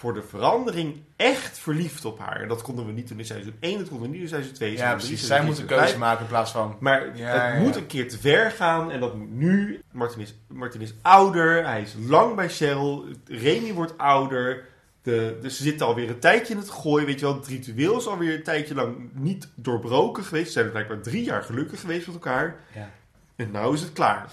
[0.00, 2.40] voor de verandering echt verliefd op haar.
[2.40, 4.76] En dat konden we niet in seizoen 1, dat konden we niet in seizoen 2.
[4.76, 5.06] Ja, precies.
[5.06, 6.76] 3, Zij seizoen moet een 4, keuze maken in plaats van...
[6.78, 7.80] Maar Ja, het ja, moet ja.
[7.80, 9.82] een keer te ver gaan en dat moet nu.
[9.92, 14.68] Martin is, Martin is ouder, hij is lang bij Cheryl, Remy wordt ouder.
[15.02, 17.06] De, dus ze zitten alweer een tijdje in het gooien.
[17.06, 20.46] Weet je wel, het ritueel is alweer een tijdje lang niet doorbroken geweest.
[20.46, 22.56] Ze zijn blijkbaar drie jaar gelukkig geweest met elkaar.
[22.74, 22.90] Ja.
[23.36, 24.32] En nou is het klaar.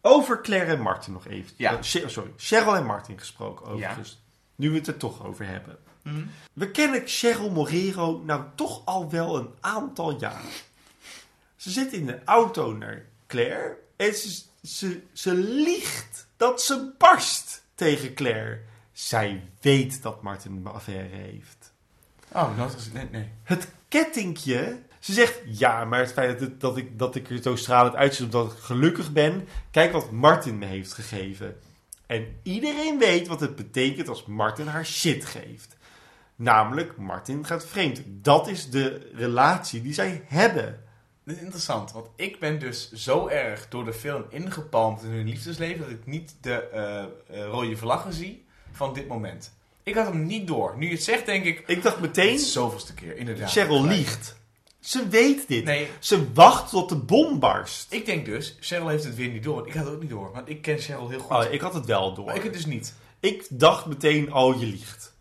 [0.00, 1.52] Over Claire en Martin nog even.
[1.56, 1.72] Ja.
[1.72, 4.23] Eh, sorry, Cheryl en Martin gesproken overigens.
[4.56, 5.78] Nu we het er toch over hebben.
[6.02, 6.24] Mhm.
[6.52, 10.52] We kennen Cheryl Morero nou toch al wel een aantal jaar.
[11.56, 17.64] Ze zit in de auto naar Claire en ze, ze, ze liegt dat ze barst
[17.74, 18.60] tegen Claire.
[18.92, 21.72] Zij weet dat Martin een affaire heeft.
[22.32, 22.92] Oh, dat is...
[22.92, 23.28] Nee, nee.
[23.42, 24.78] Het kettingje.
[24.98, 28.24] Ze zegt, ja, maar het feit dat, dat, ik, dat ik er zo stralend uitzie
[28.24, 29.48] omdat ik gelukkig ben.
[29.70, 31.56] Kijk wat Martin me heeft gegeven.
[32.06, 35.76] En iedereen weet wat het betekent als Martin haar shit geeft.
[36.36, 38.02] Namelijk, Martin gaat vreemd.
[38.06, 40.82] Dat is de relatie die zij hebben.
[41.24, 45.28] Dit is interessant, want ik ben dus zo erg door de film ingepalmd in hun
[45.28, 49.52] liefdesleven dat ik niet de eh, rode vlaggen zie van dit moment.
[49.82, 50.74] Ik had hem niet door.
[50.78, 51.62] Nu je het zegt, denk ik.
[51.66, 52.38] Ik dacht meteen.
[52.38, 53.50] Zoveelste keer, inderdaad.
[53.50, 54.36] Cheryl liegt.
[54.84, 55.64] Ze weet dit.
[55.64, 55.88] Nee.
[55.98, 57.92] Ze wacht tot de bom barst.
[57.92, 59.66] Ik denk dus, Cheryl heeft het weer niet door.
[59.66, 61.36] Ik had het ook niet door, want ik ken Cheryl heel goed.
[61.36, 62.24] Oh, ik had het wel door.
[62.24, 62.94] Maar ik het dus niet.
[63.20, 65.14] Ik dacht meteen, oh, je liegt.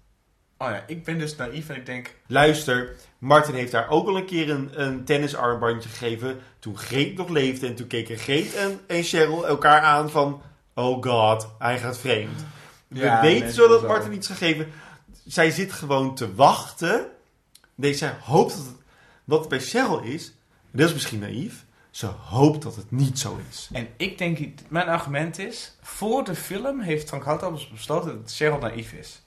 [0.57, 2.15] Oh ja, ik ben dus naïef en ik denk...
[2.27, 6.39] Luister, Martin heeft haar ook al een keer een, een tennisarmbandje gegeven.
[6.59, 7.67] Toen Greet nog leefde.
[7.67, 10.41] En toen keken Greet en, en Cheryl elkaar aan van...
[10.75, 12.45] Oh god, hij gaat vreemd.
[12.87, 13.87] We Ja, weten zo dat.
[13.87, 14.71] Martin iets gegeven.
[15.25, 17.05] Zij zit gewoon te wachten.
[17.75, 18.75] Nee, zij hoopt dat het...
[19.23, 20.27] Wat bij Cheryl is...
[20.71, 21.65] en Dat is misschien naïef.
[21.91, 23.69] Ze hoopt dat het niet zo is.
[23.71, 25.77] En ik denk, mijn argument is...
[25.81, 29.21] Voor de film heeft Frank Houthaus besloten dat Cheryl naïef is.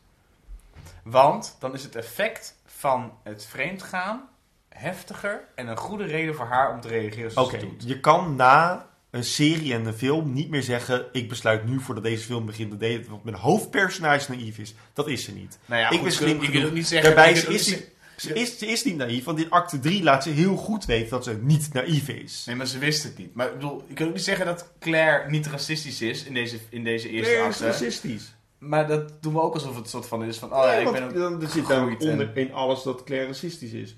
[1.02, 4.28] Want dan is het effect van het vreemdgaan
[4.68, 5.44] heftiger...
[5.54, 7.82] en een goede reden voor haar om te reageren zoals ze doet.
[7.86, 11.06] je kan na een serie en een film niet meer zeggen...
[11.12, 14.74] ik besluit nu voordat deze film begint dat mijn hoofdpersonage naïef is.
[14.92, 15.58] Dat is ze niet.
[15.66, 16.64] Nou ja, ik goed, ben slim genoeg.
[16.64, 19.78] ook niet zeggen- Daarbij is, niet, ze, is, ze is niet naïef, want in acte
[19.78, 22.42] 3 laat ze heel goed weten dat ze niet naïef is.
[22.46, 23.34] Nee, maar ze wist het niet.
[23.34, 26.58] Maar ik bedoel, je kunt ook niet zeggen dat Claire niet racistisch is in deze,
[26.68, 28.34] in deze eerste Claire is racistisch.
[28.58, 30.52] Maar dat doen we ook alsof het een soort van is van...
[30.52, 33.04] Oh ja, Ja, ik ben ook dan er zit daar en- onder in alles dat
[33.04, 33.96] Claire racistisch is.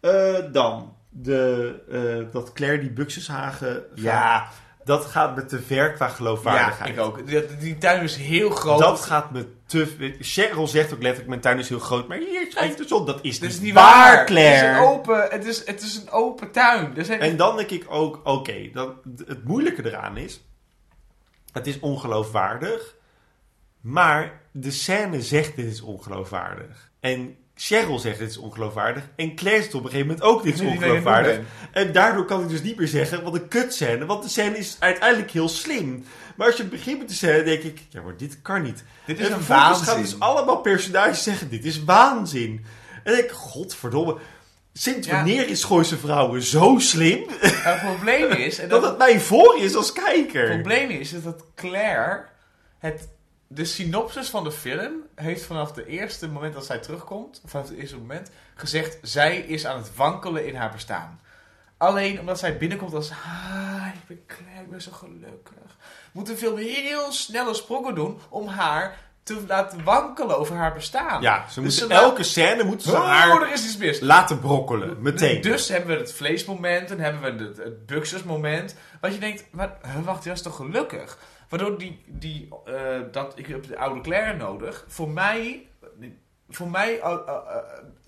[0.00, 3.84] Eh, dan, de, eh, dat Claire die Buxushagen...
[3.94, 4.48] Ja.
[4.84, 6.94] Dat gaat me te ver qua geloofwaardigheid.
[6.94, 7.26] Ja, ik ook.
[7.26, 8.78] Die, die tuin is heel groot.
[8.78, 10.16] Dat gaat me te...
[10.20, 13.06] Cheryl zegt ook letterlijk, mijn tuin is heel groot, maar hier schijnt de zon.
[13.06, 14.26] Dat is, Dat is niet waar, waar.
[14.26, 14.66] Claire.
[14.66, 17.04] Het is een open, het is, het is een open tuin.
[17.04, 18.94] Zijn En dan denk ik ook, oké, dan
[19.26, 20.40] het moeilijke eraan is,
[21.52, 22.94] het is ongeloofwaardig,
[23.80, 26.90] maar de scène zegt dit is ongeloofwaardig.
[27.00, 29.08] En Cheryl zegt dit is ongeloofwaardig.
[29.16, 31.40] En Claire zegt op een gegeven moment ook dit is Nee, ongeloofwaardig.
[31.72, 34.06] En daardoor kan ik dus niet meer zeggen wat een kutscène.
[34.06, 36.04] Want de scène is uiteindelijk heel slim.
[36.36, 38.84] Maar als je begint met de scène, denk ik, ja maar dit kan niet.
[39.04, 40.02] Dit is en een vervolgens gaan waanzin.
[40.02, 42.64] dus allemaal personages zeggen, dit is waanzin.
[43.04, 44.16] En ik, godverdomme.
[44.72, 45.14] Sinds Ja.
[45.14, 47.24] wanneer is Gooise Vrouwen zo slim?
[47.28, 48.58] het probleem is...
[48.62, 50.50] En dat het mij voor is als kijker.
[50.50, 52.24] Het probleem is dat Claire
[52.78, 53.08] het,
[53.46, 57.78] de synopsis van de film heeft vanaf het eerste moment dat zij terugkomt, vanaf het
[57.78, 61.20] eerste moment, gezegd zij is aan het wankelen in haar bestaan.
[61.76, 63.10] Alleen omdat zij binnenkomt als...
[63.10, 65.65] Ah, ik ben klein, ik ben zo gelukkig.
[66.16, 71.22] Moet de film heel snelle sprongen doen om haar te laten wankelen over haar bestaan.
[71.22, 74.00] Ja, ze Dus moeten elke scène moeten ze Oh, haar is mis.
[74.00, 75.02] laten brokkelen.
[75.02, 75.40] Meteen.
[75.40, 78.74] Dus hebben we het vleesmoment en hebben we het, het buxusmoment.
[79.00, 81.18] Wat je denkt, maar, wacht, die was toch gelukkig?
[81.48, 82.74] Waardoor die, die eh,
[83.12, 84.84] dat, ik heb de oude Claire nodig.
[84.88, 85.66] Voor mij,
[86.48, 87.56] voor mij eh, eh,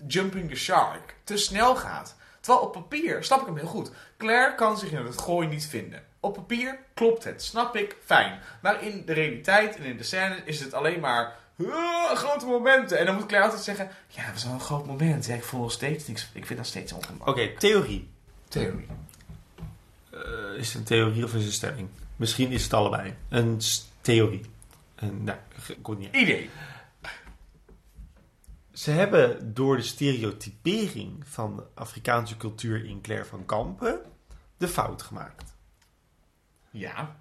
[0.07, 2.15] jumping the shark te snel gaat.
[2.39, 3.91] Terwijl op papier, snap ik hem heel goed.
[4.17, 6.07] Claire kan zich in het gooi niet vinden.
[6.19, 8.39] Op papier klopt het, snap ik, fijn.
[8.61, 11.35] Maar in de realiteit en in de scène is het alleen maar
[11.71, 12.99] "Ah, grote momenten.
[12.99, 15.25] En dan moet Claire altijd zeggen, ja, dat was wel een groot moment.
[15.25, 17.49] Ja, ik voel nog steeds niks, ik vind dat steeds ongemakkelijk.
[17.49, 18.09] Oké, theorie.
[18.47, 18.87] Theorie.
[20.09, 20.19] Eh,
[20.57, 21.89] is het een theorie of is het een stelling?
[22.15, 23.15] Misschien is het allebei.
[23.29, 23.61] Een
[24.01, 24.45] theorie.
[24.95, 25.37] Een, nou,
[25.81, 26.21] komt niet uit.
[26.21, 26.49] Idee.
[28.73, 34.01] Ze hebben door de stereotypering van de Afrikaanse cultuur in Claire van Kampen
[34.57, 35.53] de fout gemaakt.
[36.71, 37.15] Ja.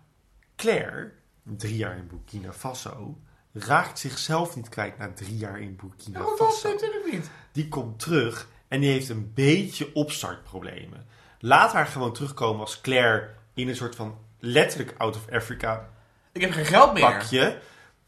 [0.57, 3.19] Claire, drie jaar in Burkina Faso,
[3.53, 6.69] raakt zichzelf niet kwijt na drie jaar in Burkina Nou, dat Faso.
[6.73, 7.31] natuurlijk niet.
[7.53, 11.07] Die komt terug en die heeft een beetje opstartproblemen.
[11.39, 15.89] Laat haar gewoon terugkomen als Claire in een soort van letterlijk out of Africa
[16.33, 17.03] Ik heb geen geld meer.
[17.03, 17.59] pakje.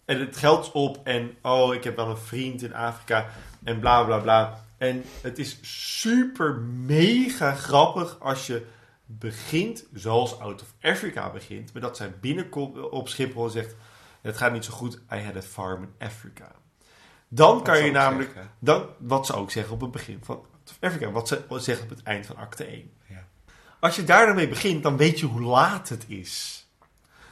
[0.04, 3.26] En het geld is op en oh, ik heb wel een vriend in Afrika
[3.64, 4.64] en bla bla bla.
[4.78, 8.66] En het is super mega grappig als je
[9.18, 11.72] begint zoals Out of Africa begint.
[11.72, 13.74] Maar dat zij binnenkomt op Schiphol en zegt,
[14.20, 16.52] het gaat niet zo goed, I had a farm in Africa.
[17.28, 18.52] Dan kan je namelijk, zeggen.
[18.58, 21.84] dan, wat ze ook zeggen op het begin van Out of Africa, wat ze zeggen
[21.84, 22.90] op het eind van acte 1.
[23.08, 23.26] Ja.
[23.80, 26.64] Als je daar dan mee begint, dan weet je hoe laat het is.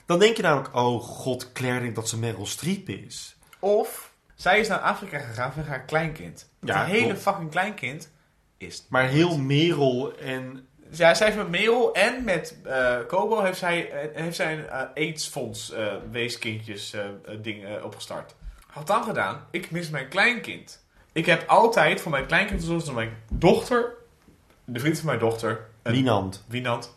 [0.06, 3.36] Dan denk je namelijk, oh god, Claire denkt dat ze Meryl Streep is.
[3.58, 6.50] Of zij is naar Afrika gegaan voor haar kleinkind.
[6.60, 7.20] Ja, Ja, hele klopt.
[7.20, 8.10] fucking kleinkind
[8.56, 8.86] is...
[8.88, 10.67] Maar heel Merel en...
[10.90, 14.68] Ja, zij heeft met Merel en met eh Kobo heeft zij, eh, heeft zij een
[14.94, 16.96] AIDS-fonds eh, weeskindjes
[17.42, 18.34] ding opgestart.
[18.66, 20.86] Had dan gedaan, ik mis mijn kleinkind.
[21.12, 23.92] Ik heb altijd voor mijn kleinkind zoals mijn dochter,
[24.64, 26.44] de vriend van mijn dochter, een, Wienand.
[26.48, 26.96] Wienand,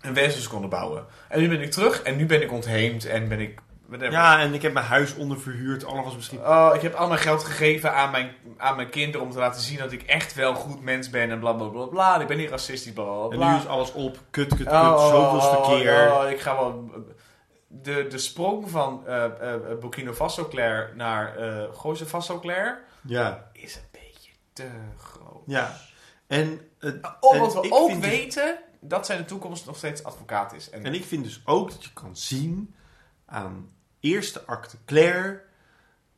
[0.00, 1.06] een weeshuis konden bouwen.
[1.28, 3.60] En nu ben ik terug en nu ben ik ontheemd en ben ik...
[3.90, 5.84] Ja, en ik heb mijn huis onderverhuurd.
[5.84, 6.38] Alles misschien...
[6.46, 9.60] Oh, ik heb al mijn geld gegeven aan mijn, aan mijn kinderen om te laten
[9.60, 12.20] zien dat ik echt wel goed mens ben en bla bla bla bla.
[12.20, 14.18] Ik ben niet racistisch, bla bla En nu is alles op.
[14.30, 14.66] Kut, kut, kut.
[14.66, 16.12] Oh, zoveelste oh, keer.
[16.12, 16.90] oh, ik ga wel...
[17.66, 23.50] De, de sprong van eh eh, Burkina Faso Claire naar eh Gooise Faso Claire Ja.
[23.52, 24.68] is een beetje te
[24.98, 25.42] groot.
[25.46, 25.76] Ja.
[26.26, 26.60] En,
[27.20, 30.70] Omdat en we ik ook dus- weten dat zij de toekomst nog steeds advocaat is.
[30.70, 32.74] En, En ik vind dus ook dat je kan zien
[33.26, 33.70] aan
[34.00, 35.40] eerste acte Claire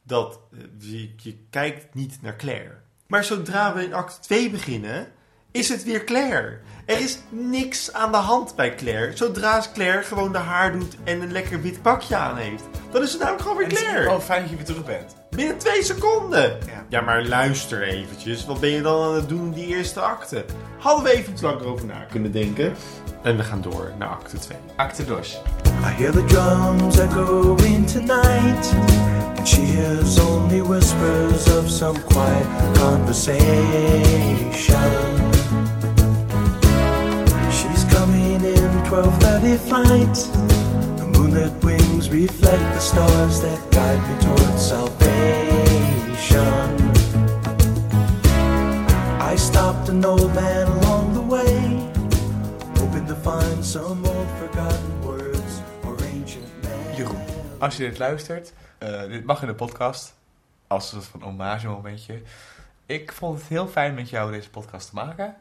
[0.02, 2.74] dat eh, je, je kijkt niet naar Claire.
[3.06, 5.12] Maar zodra we in acte 2 beginnen,
[5.50, 6.58] is het weer Claire.
[6.86, 9.16] Er is niks aan de hand bij Claire.
[9.16, 13.10] Zodra Claire gewoon de haar doet en een lekker wit pakje aan heeft, dan is
[13.10, 14.10] het namelijk gewoon weer en het is- Claire.
[14.10, 15.16] Oh, fijn dat je weer terug bent.
[15.30, 16.42] Binnen twee seconden.
[16.66, 16.84] Ja.
[16.88, 17.00] Ja.
[17.00, 18.46] maar luister eventjes.
[18.46, 20.44] Wat ben je dan aan het doen in die eerste acte?
[20.78, 22.74] Hadden we even iets langer over na kunnen denken.
[23.22, 24.58] En we gaan door naar acte 2.
[24.76, 25.40] Acte dos.
[25.66, 28.72] I hear the drums echoing tonight,
[29.36, 32.46] and she hears only whispers of some quiet
[32.78, 33.40] conversation.
[37.50, 40.28] She's coming in 12:30 flight.
[41.30, 45.30] Moonlit wings reflect the stars that guide me towards salvation.
[49.20, 51.88] I stopped an old man along the way,
[52.78, 56.48] hoping to find some old forgotten words or ancient
[56.96, 57.24] Jeroen,
[57.58, 60.14] als je dit luistert, eh, dit mag in de podcast,
[60.66, 62.22] als een soort van hommage momentje.
[62.86, 65.36] Ik vond het heel fijn met jou deze podcast te maken.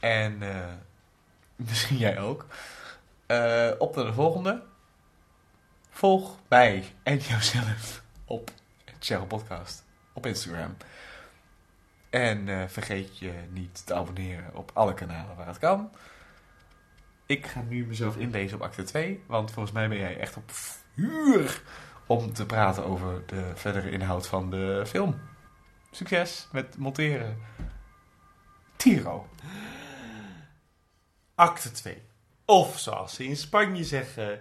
[0.00, 0.56] En eh,
[1.68, 2.46] misschien jij ook.
[3.26, 4.62] Eh, op naar de volgende.
[5.96, 8.50] Volg mij en jouzelf op
[8.98, 10.76] Cheryl Podcast op Instagram.
[12.10, 15.90] En eh, vergeet je niet te abonneren op alle kanalen waar het kan.
[17.26, 20.50] Ik ga nu mezelf inlezen op acte 2, want volgens mij ben jij echt op
[20.50, 21.62] vuur
[22.06, 25.20] om te praten over de verdere inhoud van de film.
[25.90, 27.38] Succes met monteren.
[28.76, 29.28] Tiro.
[31.34, 32.02] Acte 2.
[32.44, 34.40] Of zoals ze in Spanje zeggen,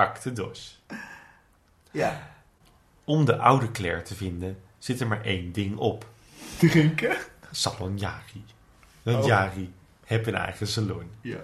[0.00, 0.82] acte dos.
[1.90, 2.30] Ja.
[3.04, 6.06] Om de oude Claire te vinden, zit er maar één ding op.
[6.58, 7.16] Drinken?
[7.50, 8.44] Salon Jari.
[9.02, 9.26] Want Oh.
[9.26, 9.72] Jari
[10.04, 11.10] heeft een eigen salon.
[11.20, 11.38] Ja.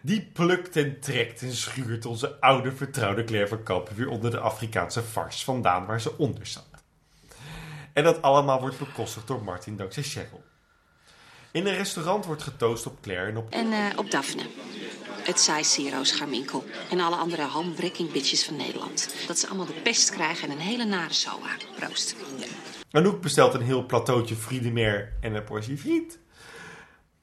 [0.00, 4.38] Die plukt en trekt en schuurt onze oude vertrouwde Claire van Kampen weer onder de
[4.38, 6.66] Afrikaanse vars vandaan waar ze onder zat.
[7.92, 10.44] En dat allemaal wordt bekostigd door Martin dankzij Cheryl.
[11.52, 13.50] In een restaurant wordt getoost op Claire en op...
[13.50, 14.42] En eh, op Daphne.
[15.22, 16.64] Het saai Siro Scharminkel.
[16.90, 19.14] En alle andere homewrecking bitches van Nederland.
[19.26, 21.56] Dat ze allemaal de pest krijgen en een hele nare soa.
[21.76, 22.16] Proost.
[22.90, 26.18] Anouk bestelt een heel plateautje Friedemer en een portie friet.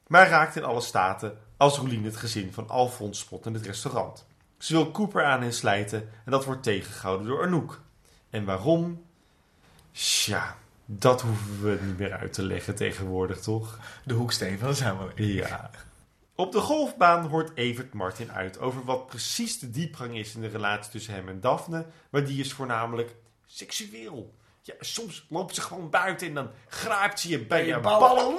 [0.06, 4.26] Maar raakt in alle staten als Roelien het gezin van Alfons spot in het restaurant.
[4.58, 7.80] Ze wil Cooper aan hen slijten en dat wordt tegengehouden door Anouk.
[8.30, 9.04] En waarom?
[9.92, 10.56] Tja,
[10.92, 13.78] dat hoeven we niet meer uit te leggen tegenwoordig, toch?
[14.04, 15.32] De hoeksteen van de samenleving.
[15.32, 15.70] Ja.
[16.34, 20.48] Op de golfbaan hoort Evert Martin uit over wat precies de diepgang is in de
[20.48, 23.14] relatie tussen hem en Daphne, maar die is voornamelijk
[23.46, 24.34] seksueel.
[24.62, 28.36] Ja, soms loopt ze gewoon buiten en dan grijpt ze je bij je ballen.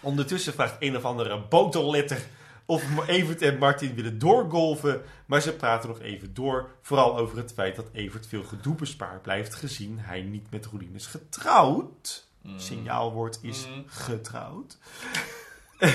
[0.00, 2.26] Ondertussen vraagt een of andere botelletter
[2.72, 7.52] of Evert en Martin willen doorgolven, maar ze praten nog even door, vooral over het
[7.52, 12.26] feit dat Evert veel gedoe bespaard blijft, gezien hij niet met Roelien is getrouwd.
[12.56, 14.78] Signaalwoord is getrouwd.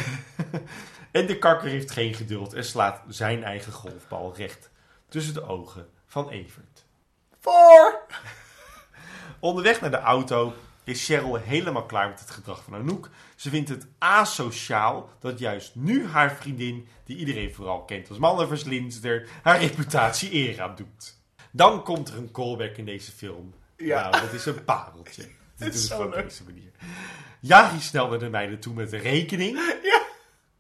[1.12, 4.70] en de kakker heeft geen geduld en slaat zijn eigen golfbal recht
[5.10, 6.86] tussen de ogen van Evert.
[7.40, 8.02] Voor!
[9.40, 10.54] Onderweg naar de auto
[10.88, 13.10] is Cheryl helemaal klaar met het gedrag van Anouk.
[13.36, 19.30] Ze vindt het asociaal dat juist nu haar vriendin, die iedereen vooral kent als mannenverslinster,
[19.42, 21.16] haar reputatie eer aan doet.
[21.52, 23.54] Dan komt er een callback in deze film.
[23.78, 24.10] Ja.
[24.10, 25.24] Nou, dat is een pareltje.
[25.58, 26.14] Dit is leuk.
[26.14, 26.72] deze manier.
[27.40, 29.60] Jari snel naar de meiden toe met de rekening.
[29.84, 30.06] Ja.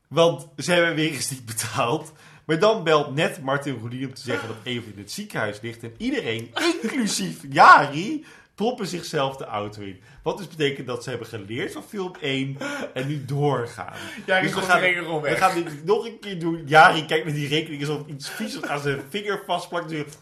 [0.08, 2.14] Want ze hebben weer eens niet betaald.
[2.46, 5.84] Maar dan belt net Martin Roelien om te zeggen dat Even in het ziekenhuis ligt.
[5.84, 6.52] En iedereen,
[6.82, 8.26] inclusief Jari,
[8.58, 10.02] proppen zichzelf de auto in.
[10.22, 12.58] Wat dus betekent dat ze hebben geleerd van film 1
[12.94, 13.94] en nu doorgaan.
[14.26, 15.38] Jari dus we gaan, we weg.
[15.38, 16.64] gaan dit nog een keer doen.
[16.66, 19.90] Jari kijkt naar die rekening alsof iets vies aan zijn vinger vastplakt.
[19.90, 20.06] Dus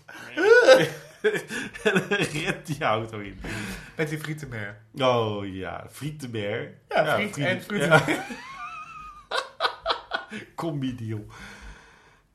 [1.84, 3.40] en rent die auto in.
[3.96, 4.78] Met die frietenmer.
[5.00, 6.74] Oh ja, frietenmer.
[6.90, 8.04] Ja, friet en frietenmer.
[10.56, 11.26] Combi-deal.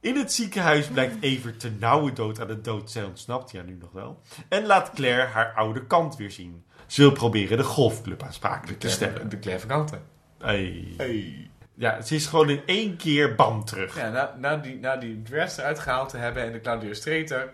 [0.00, 2.90] In het ziekenhuis blijkt Evert ter nauwe dood aan de dood.
[2.90, 4.20] Zij ontsnapt ja nu nog wel.
[4.48, 6.64] En laat Claire haar oude kant weer zien.
[6.86, 9.28] Ze wil proberen de golfclub aansprakelijk te stellen.
[9.28, 9.98] De Claire Vakante.
[10.38, 11.50] Hey.
[11.74, 13.96] Ja, ze is gewoon in één keer bam terug.
[13.96, 17.52] Ja, na, na, die, na die dress eruit gehaald te hebben en de Claudia Streeter.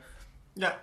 [0.52, 0.78] Ja.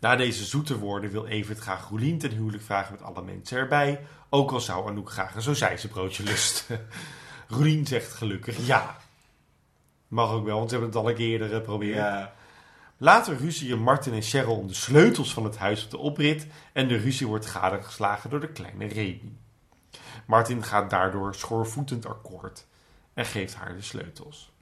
[0.00, 4.00] Na deze zoete woorden wil Evert graag Roelien ten huwelijk vragen met alle mensen erbij.
[4.28, 6.86] Ook al zou Anouk graag een broodje lusten.
[7.48, 8.96] Roelien zegt gelukkig ja.
[10.08, 11.96] Mag ook wel, want ze hebben het al een keer eerder geprobeerd.
[11.96, 12.34] Ja.
[12.96, 16.46] Later ruzien Martin en Cheryl om de sleutels van het huis op de oprit.
[16.72, 19.32] En de ruzie wordt gadegeslagen door de kleine Remy.
[20.26, 22.66] Martin gaat daardoor schoorvoetend akkoord
[23.14, 24.52] en geeft haar de sleutels.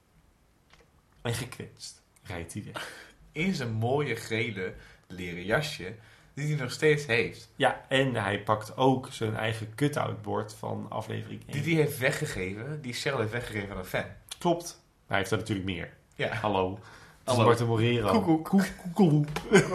[1.21, 3.05] En gekwetst rijdt hij weg.
[3.31, 4.73] In zijn mooie gele
[5.07, 5.95] leren jasje,
[6.33, 7.49] die hij nog steeds heeft.
[7.55, 11.63] Ja, en hij pakt ook zijn eigen cut-out bord van aflevering 1.
[11.63, 14.05] Die hij heeft weggegeven, die Cheryl heeft weggegeven aan een fan.
[14.37, 14.85] Klopt.
[15.07, 15.93] Hij heeft er natuurlijk meer.
[16.15, 16.33] Ja.
[16.33, 16.79] Hallo.
[17.23, 17.65] Hallo.
[17.65, 18.21] Morero.
[18.21, 18.65] Koekoek.
[18.93, 19.27] Koekoek.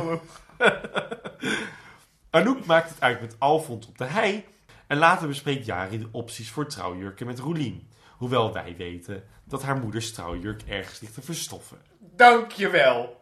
[2.31, 4.45] Anouk maakt het uit met Alfons op de hei.
[4.87, 7.89] En later bespreekt Jari de opties voor trouwjurken met Roelien.
[8.17, 11.79] Hoewel wij weten dat haar moeders trouwjurk ergens ligt te verstoffen.
[11.99, 13.21] Dankjewel.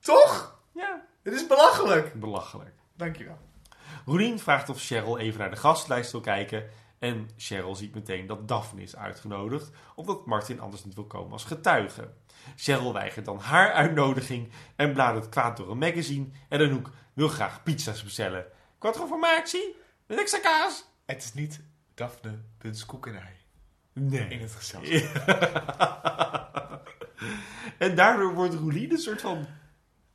[0.00, 0.60] Toch?
[0.74, 1.04] Ja.
[1.22, 2.14] Dit is belachelijk.
[2.14, 2.74] Belachelijk.
[2.96, 3.38] Dankjewel.
[4.06, 6.64] Roelien vraagt of Cheryl even naar de gastlijst wil kijken.
[7.02, 11.44] En Cheryl ziet meteen dat Daphne is uitgenodigd, omdat Martin anders niet wil komen als
[11.44, 12.12] getuige.
[12.56, 16.26] Cheryl weigert dan haar uitnodiging en bladert kwaad door een magazine.
[16.48, 18.46] En Anouk wil graag pizza's bestellen.
[18.78, 19.76] Quattro formatie?
[20.06, 20.84] Met extra kaas?
[21.04, 21.60] Het is niet
[21.94, 23.36] Daphne Buns koekenij.
[23.92, 24.28] Nee.
[24.28, 25.28] In het gezelschap.
[27.78, 29.46] en daardoor wordt Roelien een soort van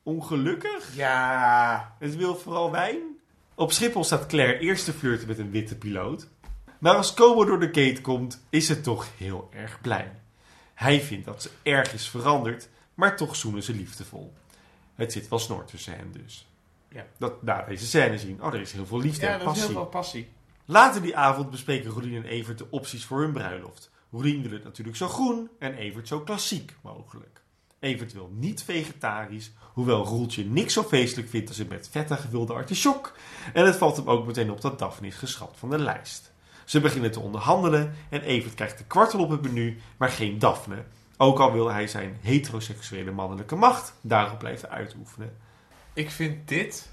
[0.03, 0.95] ongelukkig.
[0.95, 1.95] Ja.
[1.99, 3.17] Het wil vooral wijn.
[3.55, 6.27] Op Schiphol staat Claire eerst te flirten met een witte piloot.
[6.79, 10.11] Maar als Como door de gate komt, is ze toch heel erg blij.
[10.73, 14.33] Hij vindt dat ze erg is veranderd, maar toch zoenen ze liefdevol.
[14.95, 16.47] Het zit wel snor tussen hen dus.
[16.89, 17.05] Ja.
[17.17, 18.43] Dat na deze scène zien.
[18.43, 19.65] Oh, er is heel veel liefde Ja, en is passie.
[19.65, 20.29] heel veel passie.
[20.65, 23.89] Later die avond bespreken Roelien en Evert de opties voor hun bruiloft.
[24.11, 27.41] Roelien wil het natuurlijk zo groen en Evert zo klassiek mogelijk.
[27.79, 32.53] Evert wil niet vegetarisch, hoewel Roeltje niks zo feestelijk vindt als een met vette gevulde
[32.53, 33.13] artichok.
[33.53, 36.31] En het valt hem ook meteen op dat Daphne is geschrapt van de lijst.
[36.67, 40.83] Ze beginnen te onderhandelen en Evert krijgt de kwartel op het menu, maar geen Daphne.
[41.17, 45.37] Ook al wil hij zijn heteroseksuele mannelijke macht daarop blijven uitoefenen.
[45.93, 46.89] Ik vind dit,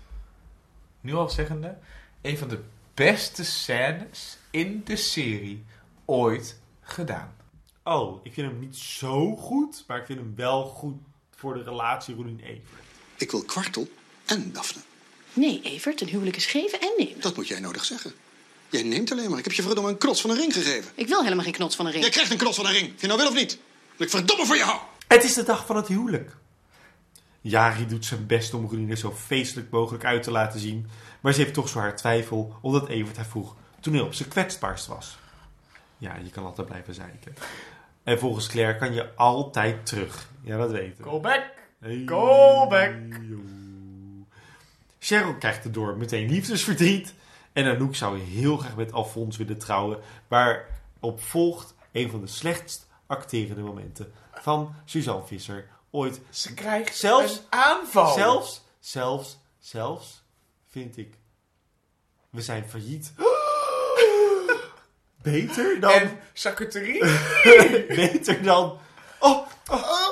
[1.00, 1.78] nu al zeggende,
[2.20, 2.62] een van de
[2.94, 5.64] beste scènes in de serie
[6.04, 7.36] ooit gedaan.
[7.84, 10.96] Oh, ik vind hem niet zo goed, maar ik vind hem wel goed
[11.30, 12.82] voor de relatie Roelien-Evert.
[13.16, 13.88] Ik wil kwartel
[14.24, 14.80] en Daphne.
[15.32, 17.20] Nee, Evert, een huwelijk is geven en nemen.
[17.20, 18.12] Dat moet jij nodig zeggen.
[18.74, 19.38] Jij neemt alleen maar.
[19.38, 20.92] Ik heb je verdomme een knots van een ring gegeven.
[20.94, 22.04] Ik wil helemaal geen knots van een ring.
[22.04, 22.94] Jij krijgt een knots van een ring.
[22.94, 23.58] Of je nou wil of niet.
[23.96, 24.78] Dat ik verdomme voor je hou.
[25.08, 26.36] Het is de dag van het huwelijk.
[27.40, 30.86] Jari doet zijn best om Roeline zo feestelijk mogelijk uit te laten zien.
[31.20, 34.28] Maar ze heeft toch zo haar twijfel, omdat Evert haar vroeg toen hij op zijn
[34.28, 35.18] kwetsbaarst was.
[35.98, 37.34] Ja, je kan altijd blijven zeiken.
[38.02, 40.28] En volgens Claire kan je altijd terug.
[40.42, 41.10] Ja, dat weten we.
[41.10, 41.44] Go back.
[41.80, 42.02] Hey.
[42.06, 42.94] Go back.
[44.98, 47.14] Cheryl krijgt erdoor meteen liefdesverdriet.
[47.54, 49.98] En Anouk zou heel graag met Alfons willen trouwen.
[50.28, 56.20] Waarop volgt een van de slechtst acterende momenten van Suzanne Visser ooit.
[56.30, 58.12] Ze krijgt zelfs, een aanval.
[58.12, 60.22] Zelfs, zelfs, zelfs,
[60.68, 61.18] vind ik.
[62.30, 63.12] We zijn failliet.
[65.22, 65.92] Beter dan...
[65.92, 67.04] En charcuterie?
[67.96, 68.78] beter dan...
[69.18, 70.03] Oh, oh, oh,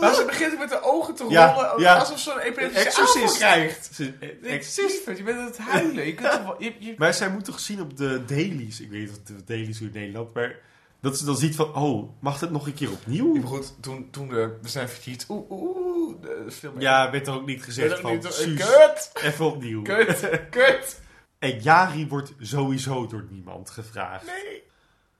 [0.00, 1.38] Maar ze begint met de ogen te rollen.
[1.38, 1.94] Ja, ja.
[1.98, 3.36] Alsof ze een epileptische Exorcist.
[3.36, 3.90] krijgt.
[3.94, 6.06] Ze- eh, Ik ex- zie het, je bent aan het huilen.
[6.06, 8.80] Je kunt toch wel- je- je- Maar zij moet toch zien op de dailies.
[8.80, 10.56] Ik weet niet of de dailies hoe in Nederland, maar
[11.00, 13.34] dat ze dan ziet van, oh, mag het nog een keer opnieuw?
[13.34, 15.26] Maar goed, toen, toen de, we zijn failliet.
[15.28, 16.14] Oeh, oeh,
[16.50, 19.10] film Ja, werd er ook niet gezegd van, niet- Suus, kut!
[19.22, 19.82] even opnieuw.
[19.82, 20.20] Kut,
[20.50, 21.00] kut.
[21.38, 24.26] En Jari wordt sowieso door niemand gevraagd.
[24.26, 24.62] Nee.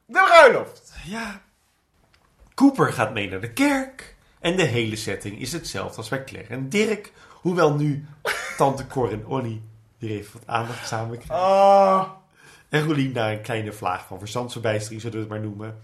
[0.07, 0.93] De bruiloft.
[1.05, 1.43] Ja.
[2.55, 4.14] Cooper gaat mee naar de kerk.
[4.45, 7.13] En de hele setting is hetzelfde als bij Claire en Dirk.
[7.29, 8.07] Hoewel nu
[8.57, 9.63] tante Cor en Ollie
[9.99, 11.47] weer even wat aandacht samen krijgen.
[11.47, 12.11] Ah.
[12.69, 15.81] En Rolien naar een kleine vlaag van verstandsverbijstering, zullen we het maar noemen.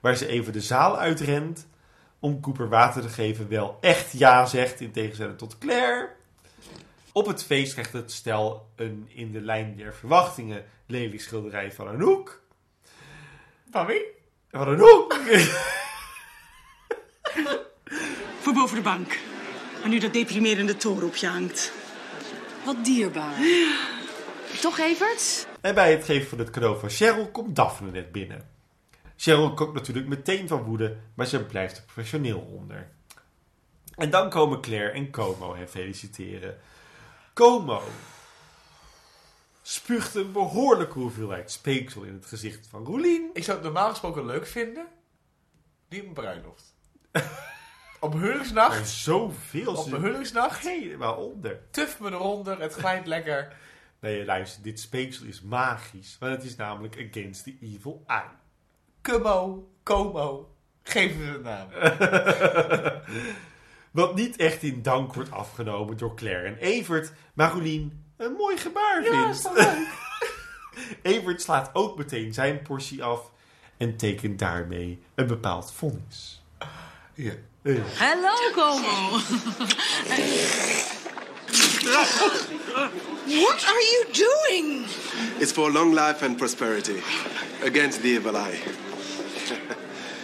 [0.00, 1.66] Waar ze even de zaal uitrent
[2.18, 3.48] om Cooper water te geven.
[3.48, 6.08] Wel echt ja zegt, in tegenstelling tot Claire.
[7.12, 11.88] Op het feest krijgt het stel een in de lijn der verwachtingen lelijk schilderij van
[11.88, 12.42] Anouk.
[13.70, 14.02] Van wie?
[14.50, 15.18] Van Anouk!
[18.74, 19.18] De bank.
[19.82, 21.72] En nu dat deprimerende toren op je hangt.
[22.64, 23.34] Wat dierbaar.
[24.60, 25.46] Toch, Evert?
[25.60, 28.48] En bij het geven van het cadeau van Cheryl komt Daphne net binnen.
[29.16, 32.90] Cheryl kookt natuurlijk meteen van woede, maar ze blijft er professioneel onder.
[33.96, 36.58] En dan komen Claire en Como hen feliciteren.
[37.32, 37.82] Como
[39.62, 43.30] spuugt een behoorlijke hoeveelheid speeksel in het gezicht van Roelien.
[43.32, 44.86] Ik zou het normaal gesproken leuk vinden.
[45.88, 46.74] Die een bruiloft.
[48.00, 48.88] op huwelijksnacht.
[48.88, 49.74] Zoveel.
[49.76, 50.68] Op een huwelijksnacht.
[50.68, 51.60] Helemaal onder.
[51.70, 52.60] Tuf me eronder.
[52.60, 53.52] Het glijdt lekker.
[54.00, 56.16] Nee, luister, dit speeksel is magisch.
[56.20, 58.22] Want het is namelijk against the evil eye.
[59.02, 59.68] Cummo.
[59.82, 60.54] Como.
[60.82, 61.68] Geef me een naam.
[63.90, 68.56] Wat niet echt in dank wordt afgenomen door Claire en Evert, maar Roelien een mooi
[68.56, 69.36] gebaar Ja, vindt.
[69.36, 69.88] is toch leuk?
[71.16, 73.30] Evert slaat ook meteen zijn portie af
[73.76, 76.42] en tekent daarmee een bepaald vonnis.
[77.14, 77.32] Ja.
[77.62, 79.20] Hallo, Como.
[83.42, 84.86] What are you doing?
[85.38, 87.02] It's for long life and prosperity.
[87.62, 88.56] Against the evil eye.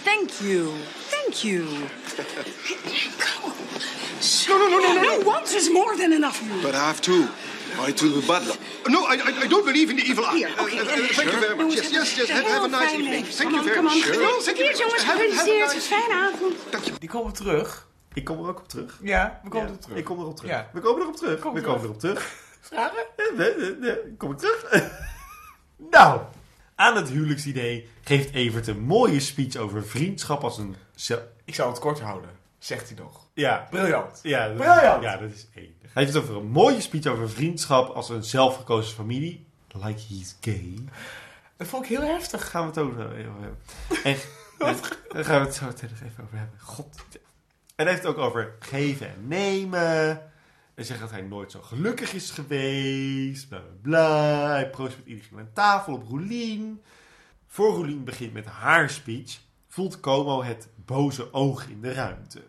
[0.02, 0.72] Thank you.
[1.10, 1.88] Thank you.
[4.48, 5.26] No, no, no, no, no, no.
[5.26, 6.42] Once is more than enough.
[6.62, 7.28] But I have two.
[7.78, 8.56] I to the butler.
[8.88, 10.36] No, I, I, I don't believe in the evil eye.
[10.36, 10.78] Here, okay.
[10.78, 10.86] Uh, uh,
[11.18, 11.74] thank you very much.
[11.74, 12.28] Yes, yes, yes.
[12.30, 13.24] Have, have a nice evening.
[13.24, 14.02] Thank you very much.
[14.04, 14.42] come on.
[14.42, 14.80] Thank you Gefeliciteerd, very much.
[14.80, 15.04] jongens.
[15.04, 17.00] Have, have a nice Fijne avond.
[17.00, 17.86] Die komen terug.
[18.14, 18.98] Ik kom er ook op terug.
[19.02, 19.98] Ja, we komen Ja, er terug.
[19.98, 20.50] Ik kom erop terug.
[20.50, 20.70] Ja.
[20.72, 21.40] We komen erop terug.
[21.40, 22.34] Kom we komen erop terug.
[22.60, 23.04] Vragen?
[24.18, 24.66] Kom ik terug?
[25.90, 26.20] nou,
[26.74, 30.76] aan het huwelijksidee geeft Evert een mooie speech over vriendschap als een...
[31.44, 33.28] Ik zou het kort houden, zegt hij nog.
[33.34, 33.66] Ja.
[33.70, 34.20] Briljant.
[34.22, 35.02] Ja, dat, Briljant.
[35.02, 35.72] Ja, dat is enig.
[35.80, 39.46] Hij heeft het over een mooie speech over vriendschap als een zelfgekozen familie.
[39.68, 40.74] Like he's gay.
[41.56, 42.50] Dat vond ik heel heftig.
[42.50, 43.58] Gaan we het ook nog even over hebben.
[44.04, 44.16] En,
[44.68, 44.76] en-
[45.08, 46.60] daar gaan we het zo meteen nog even over hebben.
[46.60, 46.96] God.
[47.76, 50.22] En hij heeft het ook over geven en nemen.
[50.74, 53.48] En zegt dat hij nooit zo gelukkig is geweest.
[53.48, 54.48] Bla bla bla.
[54.48, 56.82] Hij proost met iedereen aan tafel op Roelien.
[57.46, 59.38] Voor Roelien begint met haar speech,
[59.68, 62.42] voelt Como het boze oog in de ruimte.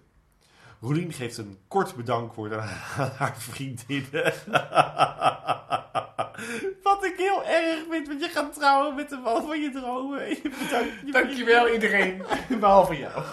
[0.82, 2.68] Roelien geeft een kort bedankwoord aan
[3.18, 4.24] haar vriendinnen.
[6.84, 10.30] Wat ik heel erg vind, want je gaat trouwen met de man van je dromen.
[10.30, 12.24] Je bedankt je Dankjewel iedereen,
[12.60, 13.24] behalve jou.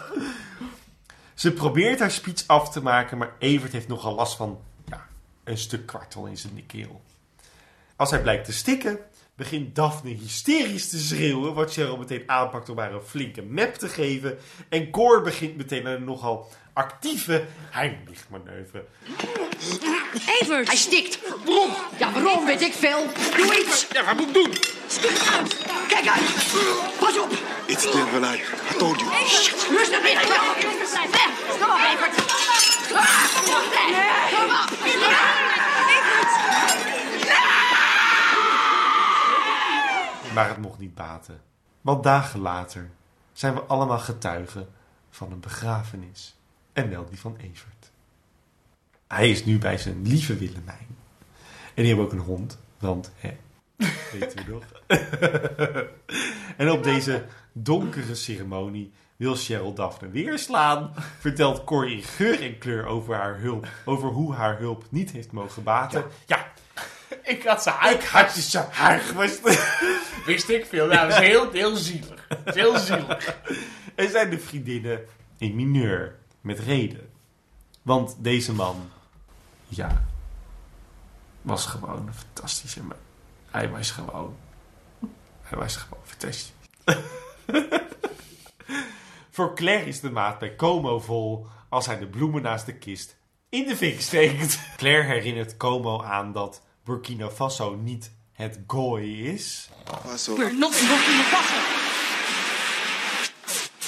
[1.35, 5.07] Ze probeert haar speech af te maken, maar Evert heeft nogal last van ja,
[5.45, 7.03] een stuk kwartel in zijn keel.
[7.97, 8.99] Als hij blijkt te stikken,
[9.37, 13.89] begint Daphne hysterisch te schreeuwen, wat Cheryl meteen aanpakt om haar een flinke map te
[13.89, 14.39] geven.
[14.69, 18.85] En Cor begint meteen een nogal actieve Heimlich-manoeuvre.
[20.41, 20.67] Evert!
[20.67, 21.19] Hij stikt.
[21.45, 21.71] Waarom?
[21.99, 23.07] Ja, waarom weet ik veel.
[23.37, 23.87] Doe iets!
[23.93, 24.53] Ja, wat moet ik doen?
[24.87, 25.57] Stik uit.
[25.89, 26.23] Kijk uit.
[26.99, 27.31] Pas op.
[27.67, 28.43] It's the evil eye.
[28.71, 29.11] I told you.
[29.11, 30.29] Rustig, Evert.
[31.11, 31.31] Weg.
[31.61, 32.15] Kom op, Evert.
[34.31, 35.84] Kom op.
[40.35, 41.41] Maar het mocht niet baten.
[41.81, 42.91] Want dagen later
[43.33, 44.69] zijn we allemaal getuigen
[45.11, 46.37] van een begrafenis.
[46.73, 47.91] En wel die van Evert.
[49.07, 50.97] Hij is nu bij zijn lieve Willemijn.
[51.75, 52.59] En die hebben ook een hond.
[52.79, 53.37] Want, hè,
[54.13, 54.65] weten we nog.
[56.57, 60.95] en op deze donkere ceremonie wil Cheryl Daphne weer slaan.
[61.19, 63.69] Vertelt Corrie in geur en kleur over haar hulp.
[63.85, 66.05] Over hoe haar hulp niet heeft mogen baten.
[66.27, 66.53] Ja,
[67.23, 69.41] Ik had ze ik had je haar gewist.
[70.25, 70.87] Wist ik veel.
[70.87, 72.27] Nou, dat is heel, heel zielig.
[72.29, 73.39] Dat is heel zielig.
[73.95, 75.05] En zijn de vriendinnen
[75.39, 76.19] in mineur.
[76.41, 77.11] Met reden.
[77.83, 78.91] Want deze man,
[79.69, 80.05] ja,
[81.43, 82.97] was gewoon een fantastische man.
[83.51, 84.37] Hij was gewoon,
[85.43, 86.53] hij was gewoon fantastisch.
[89.31, 93.17] Voor Claire is de maat bij Como vol als hij de bloemen naast de kist
[93.55, 94.61] in de fik steekt.
[94.77, 99.69] Claire herinnert Como aan dat Burkina Faso niet het gooi is.
[100.37, 101.59] We're not in Faso.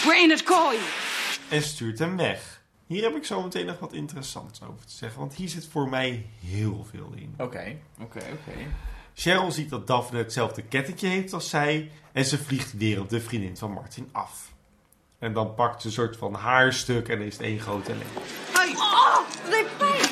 [0.04, 0.78] We're in het kooi.
[1.48, 2.64] en stuurt hem weg.
[2.86, 5.88] Hier heb ik zo meteen nog wat interessants over te zeggen, want hier zit voor
[5.88, 7.34] mij heel veel in.
[7.38, 8.52] Oké, oké, oké.
[9.14, 13.20] Cheryl ziet dat Daphne hetzelfde kettingje heeft als zij en ze vliegt weer op de
[13.20, 14.52] vriendin van Martin af.
[15.18, 18.20] En dan pakt ze een soort van haarstuk en is het één grote ellende.
[18.52, 18.74] Hey.
[18.74, 19.16] Oh,
[19.50, 20.05] dat deed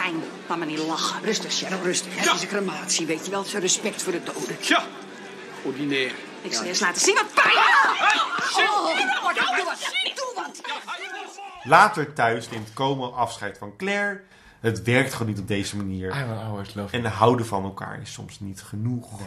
[0.00, 0.22] pijn.
[0.48, 1.22] Laat me niet lachen.
[1.22, 2.16] Rustig, Cheryl, rustig.
[2.16, 3.44] Het is een crematie, weet je wel.
[3.44, 4.56] Zo respect voor de doden.
[4.60, 4.82] Ja.
[5.62, 6.12] Ordinair.
[6.42, 7.56] Ik zal je eens laten zien wat pijn.
[7.56, 8.86] Oh.
[11.62, 14.20] Later thuis neemt Como afscheid van Claire.
[14.60, 16.10] Het werkt gewoon niet op deze manier.
[16.90, 19.20] En houden van elkaar is soms niet genoeg.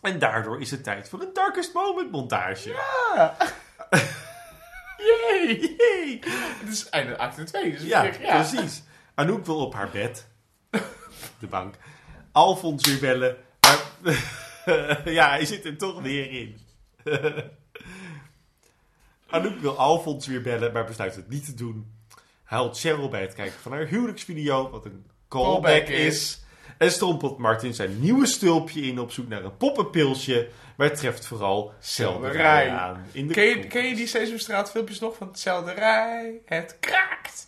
[0.00, 2.68] En daardoor is het tijd voor een Darkest Moment montage.
[2.68, 3.36] Ja!
[5.08, 5.46] Yay!
[5.78, 6.20] Yay!
[6.60, 8.10] Het is einde acte 2, dus Ja, ja.
[8.18, 8.82] precies.
[9.18, 10.26] Anouk wil op haar bed.
[11.40, 11.74] De bank.
[12.32, 13.36] Alfons weer bellen.
[13.60, 16.58] Maar, ja, hij zit er toch weer in.
[19.30, 21.92] Anouk wil Alfons weer bellen, maar besluit het niet te doen.
[22.44, 26.06] Huilt Cheryl bij het kijken van haar huwelijksvideo, wat een callback, Callback is.
[26.06, 26.42] is.
[26.78, 31.72] En strompelt Martin zijn nieuwe stulpje in op zoek naar een poppenpilsje, maar treft vooral
[31.80, 33.06] selderij aan.
[33.12, 36.40] In de ken, je, ken je die Sesamstraat filmpjes nog van selderij?
[36.44, 37.47] Het kraakt.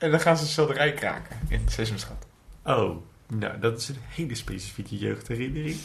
[0.00, 2.26] En dan gaan ze selderij kraken in Sesamstraat.
[2.64, 2.96] Oh,
[3.26, 5.76] nou, dat is een hele specifieke jeugdherinnering.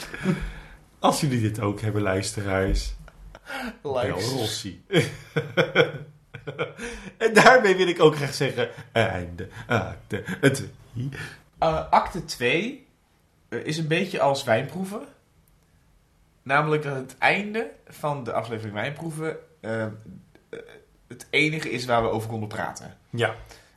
[0.98, 2.94] Als jullie dit ook hebben, luisteraars.
[3.82, 4.28] Likes.
[4.28, 4.84] Rossi.
[7.16, 8.68] en daarmee wil ik ook graag zeggen...
[8.92, 9.48] Einde.
[9.66, 10.22] Acte.
[10.40, 10.68] Het.
[11.58, 12.86] Eh, acte 2
[13.48, 15.02] eh, is een beetje als wijnproeven.
[16.42, 19.86] Namelijk dat het einde van de aflevering wijnproeven eh,
[21.08, 22.96] het enige is waar we over konden praten.
[23.10, 23.34] Ja.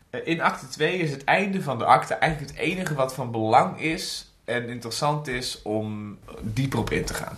[0.10, 3.32] Eh, in acte 2 is het einde van de acte eigenlijk het enige wat van
[3.32, 7.38] belang is en interessant is om dieper op in te gaan.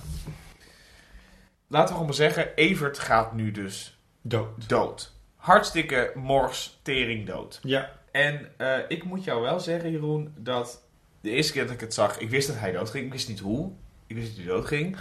[1.67, 4.69] Laten we gewoon maar zeggen, Evert gaat nu dus Dood.
[4.69, 5.13] dood.
[5.35, 7.59] Hartstikke mors, tering dood.
[7.63, 7.91] Ja.
[8.11, 10.81] En eh, ik moet jou wel zeggen, Jeroen, dat
[11.21, 13.05] de eerste keer dat ik het zag, ik wist dat hij dood ging.
[13.05, 13.71] Ik wist niet hoe.
[14.07, 14.97] Ik wist dat hij dood ging.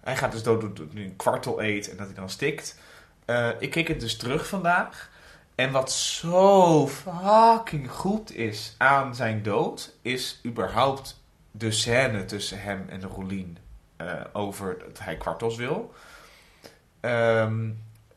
[0.00, 2.78] Hij gaat dus dood doordat hij een kwartel eet en dat hij dan stikt.
[3.24, 5.10] Eh, ik keek het dus terug vandaag.
[5.62, 12.84] En wat zo fucking goed is aan zijn dood, is überhaupt de scène tussen hem
[12.88, 13.58] en Rolien
[13.96, 15.94] eh, over dat hij kwartels wil.
[17.00, 17.70] Ehm,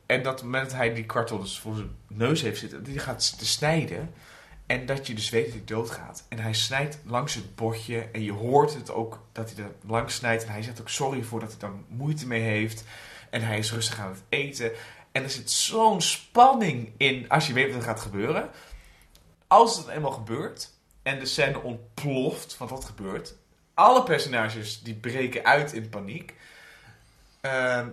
[0.06, 3.02] en dat moment dat hij die kwartel dus voor zijn neus heeft zitten, dat hij
[3.02, 4.14] gaat te snijden.
[4.66, 6.24] En dat je dus weet dat hij doodgaat.
[6.28, 8.08] En hij snijdt langs het bordje.
[8.12, 10.44] En je hoort het ook dat hij er langs snijdt.
[10.44, 12.84] En hij zegt ook sorry voor dat hij daar moeite mee heeft.
[13.30, 14.72] En hij is rustig aan het eten.
[15.16, 18.50] En er zit zo'n spanning in als je weet wat er gaat gebeuren.
[19.46, 20.72] Als het eenmaal gebeurt
[21.02, 23.34] en de scène ontploft, want wat gebeurt?
[23.74, 26.34] Alle personages die breken uit in paniek.
[27.40, 27.88] Ehm,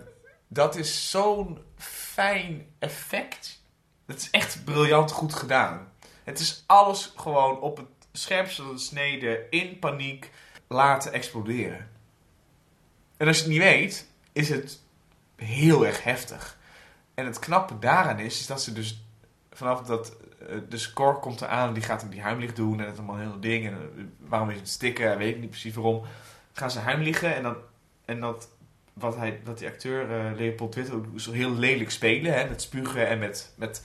[0.48, 3.62] dat is zo'n fijn effect.
[4.06, 5.92] Dat is echt briljant goed gedaan.
[6.24, 10.30] Het is alles gewoon op het scherpste snede in paniek
[10.66, 11.90] laten exploderen.
[13.16, 14.80] En als je het niet weet, is het
[15.36, 16.62] heel erg heftig.
[17.14, 19.04] En het knappe daaraan is, is dat ze dus
[19.52, 20.16] vanaf dat
[20.48, 23.30] eh, de score komt eraan, die gaat hem die heimlich doen en het allemaal een
[23.30, 23.66] heel ding.
[23.66, 26.02] En eh, waarom is het stikken, weet ik niet precies waarom.
[26.52, 27.56] Gaan ze heimliegen en dan
[28.04, 28.48] en dat
[28.92, 32.62] wat, hij, wat die acteur eh, Leopold Witte ook is heel lelijk spelen, hè, met
[32.62, 33.82] spugen en met, met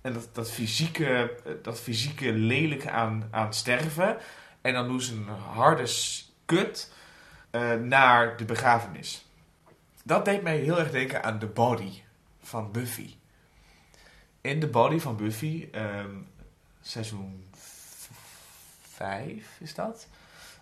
[0.00, 4.16] en dat, dat fysieke, dat fysieke lelijke aan, aan sterven.
[4.60, 5.88] En dan doen ze een harde
[6.44, 6.92] kut
[7.82, 9.26] naar de begrafenis.
[10.02, 12.03] Dat deed mij heel erg denken aan The Body
[12.44, 13.14] van Buffy.
[14.40, 16.10] In The Body van Buffy, ehm,
[16.80, 17.44] seizoen
[18.82, 20.08] 5 is dat,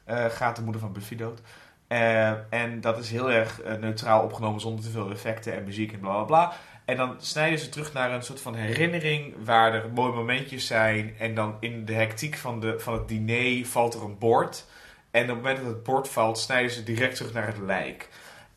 [0.04, 1.40] eh, gaat de moeder van Buffy dood.
[1.86, 5.92] Eh, en dat is heel erg eh, neutraal opgenomen zonder te veel effecten en muziek
[5.92, 6.52] en bla bla bla.
[6.84, 11.14] En dan snijden ze terug naar een soort van herinnering waar er mooie momentjes zijn.
[11.18, 14.66] En dan in de hectiek van, de, van het diner valt er een bord.
[15.10, 18.08] En op het moment dat het bord valt, snijden ze direct terug naar het lijk.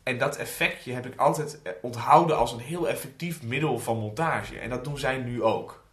[0.06, 4.58] En dat effectje heb ik altijd eh, onthouden als een heel effectief middel van montage.
[4.58, 5.84] En dat doen zij nu ook.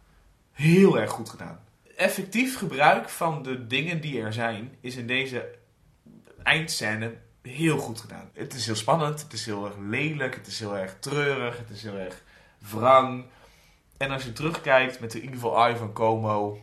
[0.52, 1.60] Heel erg goed gedaan.
[1.96, 5.54] Effectief gebruik van de dingen die er zijn is in deze
[6.42, 8.30] eindscène heel goed gedaan.
[8.32, 11.70] Het is heel spannend, het is heel erg lelijk, het is heel erg treurig, het
[11.70, 12.22] is heel erg
[12.58, 13.24] wrang.
[13.96, 16.58] En als je terugkijkt met de Evil Eye van Como,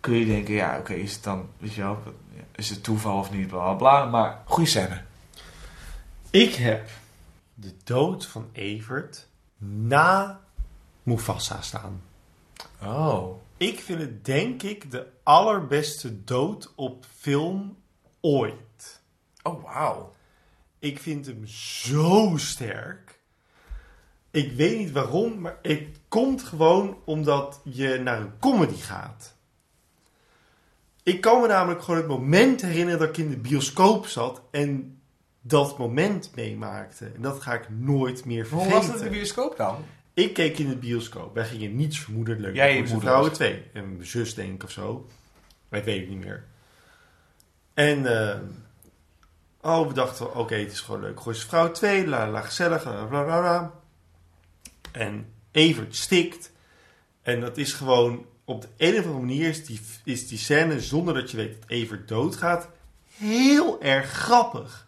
[0.00, 2.02] kun je denken, ja oké, is het dan, weet je wel,
[2.56, 4.04] is het toeval of niet, bla bla bla.
[4.04, 5.10] Maar goede scène.
[6.32, 6.88] Ik heb
[7.54, 9.28] de dood van Evert
[9.58, 10.40] na
[11.02, 12.02] Mufasa staan.
[12.82, 13.40] Oh.
[13.56, 17.76] Ik vind het denk ik de allerbeste dood op film
[18.20, 19.00] ooit.
[19.42, 20.12] Oh, wauw.
[20.78, 23.18] Ik vind hem zo sterk.
[24.30, 29.34] Ik weet niet waarom, maar het komt gewoon omdat je naar een comedy gaat.
[31.02, 34.96] Ik kan me namelijk gewoon het moment herinneren dat ik in de bioscoop zat en
[35.42, 37.06] dat moment meemaakte.
[37.06, 38.76] En dat ga ik nooit meer Hoe vergeten.
[38.76, 39.84] was het in de bioscoop dan?
[40.14, 41.34] Ik keek in de bioscoop.
[41.34, 42.54] Wij gingen niets vermoedelijk.
[42.54, 43.62] Jij en vrouwen twee.
[43.72, 45.06] En mijn zus denk ik of zo.
[45.70, 46.44] Ik weet het niet meer.
[47.74, 48.38] En eh,
[49.60, 51.20] oh, we dachten, oké, het is gewoon leuk.
[51.20, 53.72] Gooise vrouw 2, la la gezellig, la.
[54.92, 56.50] En Evert stikt.
[57.22, 60.80] En dat is gewoon, op de een of andere manier is die, is die scène,
[60.80, 62.68] zonder dat je weet dat Evert doodgaat,
[63.16, 64.86] heel erg grappig.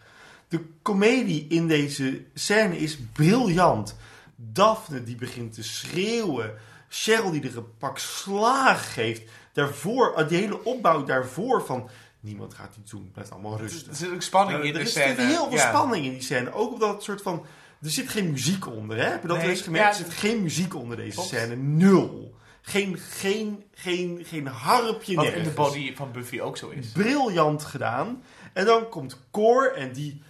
[0.48, 3.96] De komedie in deze scène is briljant.
[4.36, 6.52] Daphne die begint te schreeuwen.
[6.88, 9.22] Cheryl die er een pak slaag geeft.
[9.52, 11.88] Daarvoor, die hele opbouw daarvoor van...
[12.20, 13.88] Niemand gaat iets doen, blijft allemaal rustig.
[13.88, 15.22] Er zit ook spanning Ja, in er de scène.
[15.26, 15.68] heel veel Ja.
[15.68, 16.52] spanning in die scène.
[16.52, 17.46] Ook omdat het soort van...
[17.82, 19.04] Er zit geen muziek onder, hè?
[19.10, 19.96] Heb je dat Nee, eens gemerkt?
[19.96, 21.56] ja, er zit geen muziek onder deze scène.
[21.56, 22.34] Nul.
[22.62, 25.54] Geen, geen, geen, geen harpje Wat in de nergens.
[25.54, 26.86] body van Buffy ook zo is.
[26.92, 28.22] Briljant gedaan.
[28.52, 30.22] En dan komt Cor en die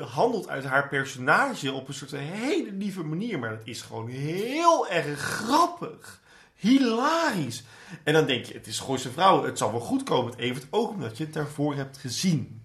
[0.00, 3.38] handelt uit haar personage op een soort hele lieve manier.
[3.38, 6.20] Maar dat is gewoon heel erg grappig.
[6.54, 7.64] Hilarisch.
[8.04, 9.44] En dan denk je, het is Gooise vrouw.
[9.44, 10.66] Het zal wel goed komen met Evert.
[10.70, 12.62] Ook omdat je het daarvoor hebt gezien.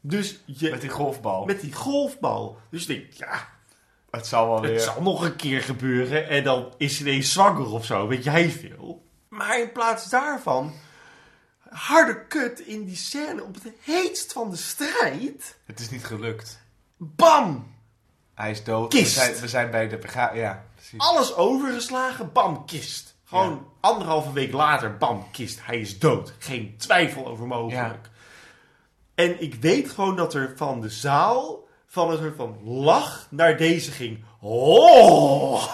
[0.00, 1.44] Dus je, Met die golfbal.
[1.44, 2.58] met die golfbal.
[2.70, 3.48] Dus je denkt, ja,
[4.10, 4.72] Het zal wel weer...
[4.72, 8.24] het zal nog een keer gebeuren en dan is hij ineens zwanger of zo, weet
[8.24, 9.06] jij veel.
[9.28, 10.72] Maar in plaats daarvan,
[11.72, 15.56] harde kut in die scène op het heetst van de strijd.
[15.64, 16.60] Het is niet gelukt.
[16.96, 17.70] Bam!
[18.34, 18.90] Hij is dood.
[18.90, 19.14] Kist.
[19.14, 20.34] We zijn, we zijn bij de bega...
[20.34, 20.98] Ja, precies.
[20.98, 23.14] Alles overgeslagen, bam, kist.
[23.24, 25.58] Gewoon anderhalve week later, bam, kist.
[25.62, 26.32] Hij is dood.
[26.38, 28.10] Geen twijfel over mogelijk.
[29.14, 33.56] En ik weet gewoon dat er van de zaal, van een soort van lach naar
[33.56, 34.24] deze ging.
[34.40, 35.66] Oh!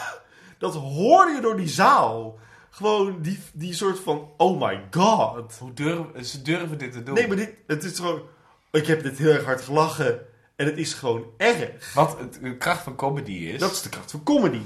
[0.58, 2.37] Dat hoorde je door die zaal.
[2.78, 5.58] Gewoon die, die soort van, oh my god.
[5.58, 7.14] Hoe durven, ze durven dit te doen.
[7.14, 8.22] Nee, maar dit, het is gewoon,
[8.70, 10.20] ik heb dit heel erg hard gelachen.
[10.56, 11.94] En het is gewoon erg.
[11.94, 13.60] Wat het, de kracht van comedy is...
[13.60, 14.60] Dat is de kracht van comedy.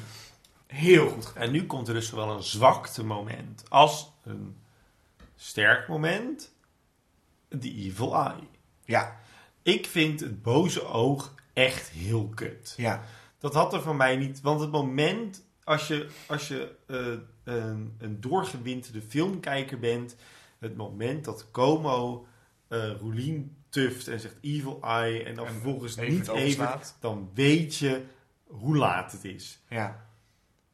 [0.66, 1.32] heel goed.
[1.34, 4.56] En nu komt er dus zowel een zwakte moment als een
[5.36, 6.52] sterk moment.
[7.48, 8.48] The Evil Eye.
[8.84, 9.20] Ja.
[9.62, 12.74] Ik vind het boze oog echt heel kut.
[12.76, 13.04] Ja.
[13.38, 14.40] Dat had er van mij niet.
[14.40, 20.16] Want het moment, als je, als je eh, een, een doorgewinterde filmkijker bent.
[20.58, 22.26] Het moment dat Como
[22.68, 25.24] Roelien tuft en zegt Evil Eye.
[25.24, 26.80] En dan En vervolgens niet even.
[27.00, 28.02] Dan weet je
[28.46, 29.60] hoe laat het is.
[29.68, 30.06] Ja.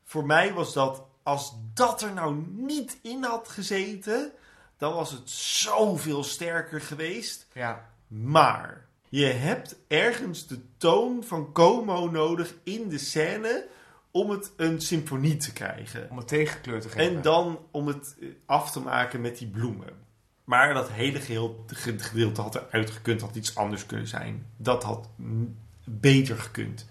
[0.05, 4.33] Voor mij was dat, als dat er nou niet in had gezeten,
[4.77, 7.47] dan was het zoveel sterker geweest.
[7.53, 7.91] Ja.
[8.07, 13.69] Maar je hebt ergens de toon van Como nodig in de scène
[14.11, 16.07] om het een symfonie te krijgen.
[16.11, 17.17] Om het tegenkleur te geven.
[17.17, 20.07] En dan om het eh, af te maken met die bloemen.
[20.45, 24.47] Maar dat hele geheel, ge- gedeelte had eruit gekund, had iets anders kunnen zijn.
[24.57, 25.09] Dat had
[25.85, 26.87] beter gekund.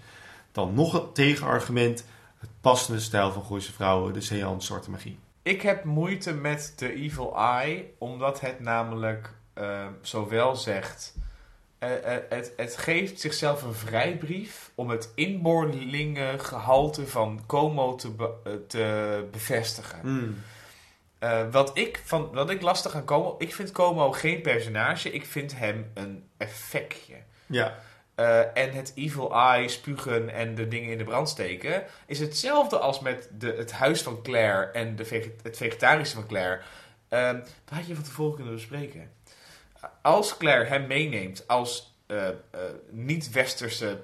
[0.52, 2.06] Dan nog een tegenargument.
[2.38, 5.20] Het passende stijl van Gooise Vrouwen, de Zeehan Zwarte Magie.
[5.42, 11.16] Ik heb moeite met The Evil Eye, omdat het namelijk eh, zowel zegt...
[11.80, 18.10] eh, eh, het, het geeft zichzelf een vrijbrief om het inboorlinge gehalte van Como te,
[18.10, 20.00] be- eh, te bevestigen.
[20.00, 20.44] Hmm.
[21.52, 23.36] Wat, ik van, wat ik lastig aan Como...
[23.38, 27.16] Ik vind Como geen personage, ik vind hem een effectje.
[27.46, 27.80] Ja.
[28.54, 31.84] En het evil eye, spugen en de dingen in de brand steken...
[32.06, 36.62] is hetzelfde als met de, het huis van Claire en de het vegetarische van Claire.
[37.10, 39.12] Ehm dat had je van tevoren kunnen bespreken.
[40.02, 42.34] Als Claire hem meeneemt als eh, eh,
[42.90, 44.00] niet-westerse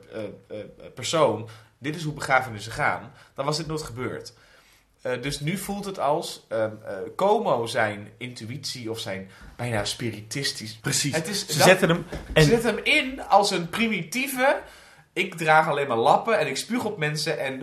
[0.47, 0.57] eh,
[0.95, 4.33] persoon, dit is hoe begrafenissen gaan, dan was dit nooit gebeurd.
[5.21, 6.47] Dus nu voelt het als
[7.15, 10.77] Como zijn intuïtie of zijn bijna spiritistisch.
[10.77, 11.15] Precies.
[11.15, 14.61] Het is, Ze dat- zetten hem- en- Ze zetten hem in als een primitieve.
[15.13, 17.61] Ik draag alleen maar lappen en ik spuug op mensen en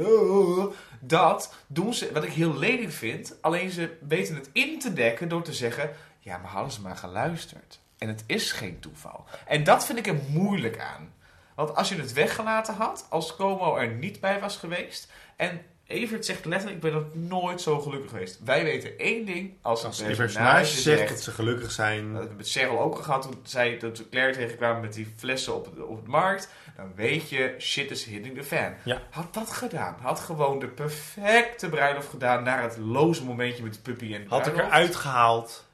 [1.01, 2.11] dat doen ze.
[2.13, 3.35] Wat ik heel lelijk vind.
[3.41, 6.97] Alleen ze weten het in te dekken door te zeggen: ja, maar hadden ze maar
[6.97, 7.79] geluisterd.
[8.01, 9.25] En het is geen toeval.
[9.47, 11.13] En dat vind ik er moeilijk aan.
[11.55, 15.13] Want als je het weggelaten had, als Como er niet bij was geweest.
[15.37, 18.39] En Evert zegt letterlijk: Ik ben nog nooit zo gelukkig geweest.
[18.45, 19.53] Wij weten één ding.
[19.63, 22.03] Als, Als een personage zegt dat ze gelukkig zijn.
[22.03, 25.55] dat hebben we met Cheryl ook gehad toen zij dat Claire tegenkwamen met die flessen
[25.55, 26.49] op, het- op de markt.
[26.77, 28.75] Dan weet je, shit is hitting the fan.
[28.85, 29.03] Ja.
[29.11, 29.97] Had dat gedaan.
[30.01, 34.29] Had gewoon de perfecte bruiloft gedaan naar het loze momentje met de puppy en de
[34.29, 35.69] Had ik eruit gehaald.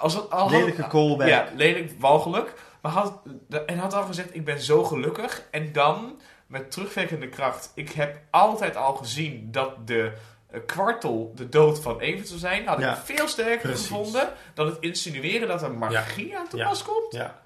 [0.00, 1.28] Als het, al Lelijke callback.
[1.28, 2.54] Ja, lelijk, walgelijk.
[2.82, 3.20] Maar had,
[3.66, 5.42] en had al gezegd, ik ben zo gelukkig.
[5.50, 10.12] En dan, met terugwerkende kracht, ik heb altijd al gezien dat de
[10.50, 12.66] eh, kwartel de dood van Evert zou zijn.
[12.66, 13.86] Had Ja, ik veel sterker precies.
[13.86, 16.68] gevonden dan het insinueren dat er magie aan te Ja.
[16.68, 17.12] pas komt.
[17.12, 17.42] Ja.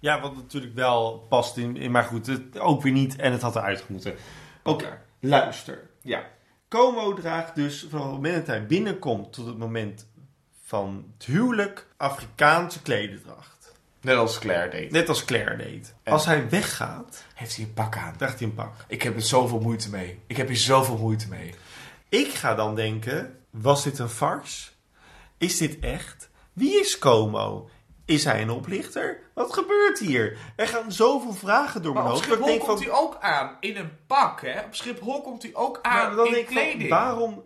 [0.00, 3.42] ja, wat natuurlijk wel past in, in maar goed, het, ook weer niet en het
[3.42, 4.14] had eruit moeten.
[4.62, 5.90] Oké, luister.
[6.00, 6.22] Ja.
[6.68, 10.06] Como draagt dus van het moment dat hij binnenkomt tot het moment
[10.66, 13.72] van het huwelijk Afrikaanse klederdracht.
[14.00, 14.90] Net als Claire deed.
[14.90, 15.94] Net als Claire deed.
[16.02, 18.16] En- Als hij weggaat, Heeft hij een pak aan.
[18.16, 18.72] draagt hij een pak.
[18.88, 20.20] Ik heb er zoveel moeite mee.
[20.26, 21.54] Ik heb hier zoveel moeite mee.
[22.08, 24.70] Ik ga dan denken, was dit een farce?
[25.38, 26.28] Is dit echt?
[26.52, 27.68] Wie is Como?
[28.04, 29.18] Is hij een oplichter?
[29.34, 30.38] Wat gebeurt hier?
[30.56, 32.24] Er gaan zoveel vragen door mijn op hoofd.
[32.24, 34.60] ik Schiphol denk komt van, hij ook aan in een pak, hè?
[34.60, 36.88] Op Schiphol komt hij ook aan Maar dan in denk van, kleding.
[36.88, 37.44] waarom,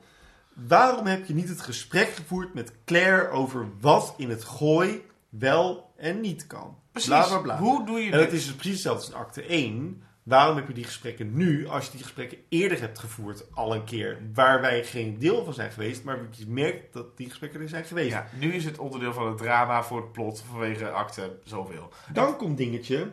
[0.67, 5.93] waarom heb je niet het gesprek gevoerd met Claire over wat in het gooi wel
[5.97, 6.77] en niet kan?
[6.93, 7.09] Precies.
[7.11, 7.59] Bla, bla, bla.
[7.59, 8.33] Hoe doe je En dat dit?
[8.41, 10.03] is dus precies hetzelfde als in acte 1.
[10.23, 13.85] Waarom heb je die gesprekken nu, als je die gesprekken eerder hebt gevoerd al een
[13.85, 17.69] keer, waar wij geen deel van zijn geweest, maar je merkt dat die gesprekken er
[17.69, 18.11] zijn geweest.
[18.11, 21.93] Ja, nu is het onderdeel van het drama voor het plot vanwege acte zoveel.
[22.13, 23.11] Dan komt dingetje,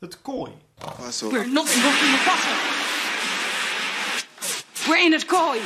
[0.00, 0.52] het kooi.
[1.20, 2.50] We're not in Burkina Faso.
[4.86, 5.60] We're in het kooi.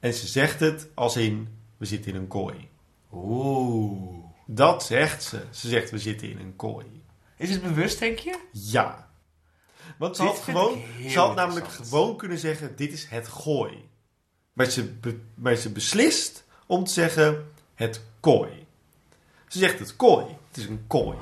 [0.00, 2.68] En ze zegt het als in, we zitten in een kooi.
[3.12, 4.24] Oeh.
[4.46, 5.42] Dat zegt ze.
[5.50, 6.86] Ze zegt, we zitten in een kooi.
[7.36, 8.38] Is het bewust, denk je?
[8.52, 9.08] Ja.
[9.98, 10.78] Want ze Dit had, gewoon,
[11.08, 13.88] ze had namelijk gewoon kunnen zeggen, dit is het gooi.
[14.52, 18.66] Maar ze, be- maar ze beslist om te zeggen, het kooi.
[19.48, 20.26] Ze zegt het kooi.
[20.48, 21.18] Het is een kooi.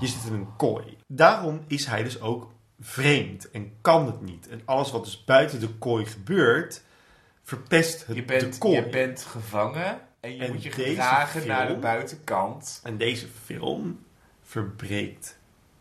[0.00, 0.96] Je zit in een kooi.
[1.06, 2.50] Daarom is hij dus ook
[2.80, 4.48] vreemd en kan het niet.
[4.48, 6.82] En alles wat dus buiten de kooi gebeurt,
[7.48, 8.74] verpest het Je bent, de kooi.
[8.74, 12.80] je bent gevangen en je En moet je gedragen film- naar de buitenkant.
[12.84, 14.04] En deze film
[14.42, 15.38] verbreekt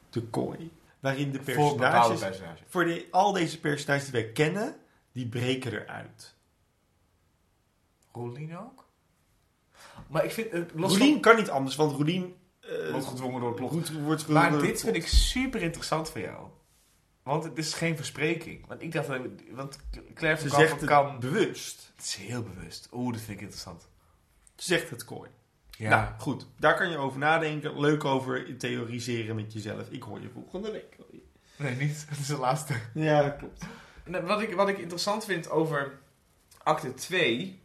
[0.09, 0.71] de kooi.
[0.99, 2.19] Waarin de Voor bepaalde personages...
[2.19, 2.61] personages.
[2.67, 4.75] Voor de, al deze personages die wij kennen,
[5.11, 6.35] die breken eruit.
[8.11, 8.85] Rolien ook?
[10.07, 10.47] Maar ik vind...
[10.75, 12.35] van- kan niet anders, want Roelien...
[12.59, 13.71] eh, wordt gedwongen door het plot.
[13.71, 16.47] wordt- wordt gedwongen maar dit vind ik super interessant voor jou.
[17.27, 18.67] Want het is geen verspreking.
[18.67, 19.19] Want ik dacht, dat-
[19.51, 19.79] want
[20.13, 21.19] Claire Ze van zegt het kan...
[21.19, 21.91] bewust.
[21.95, 22.89] Het is heel bewust.
[22.91, 23.87] Oeh, dat vind ik interessant.
[24.55, 25.29] Ze zegt het kooi.
[25.77, 25.89] Ja.
[25.89, 26.47] Nou, goed.
[26.59, 27.79] Daar kan je over nadenken.
[27.79, 29.89] Leuk over theoriseren met jezelf.
[29.89, 30.97] Ik hoor je volgende week.
[31.55, 32.05] Nee, niet.
[32.09, 32.73] Dat is de laatste.
[32.93, 33.65] Ja, klopt.
[34.05, 35.99] Nou, Wat ik, wat ik interessant vind over
[36.63, 37.61] acte 2...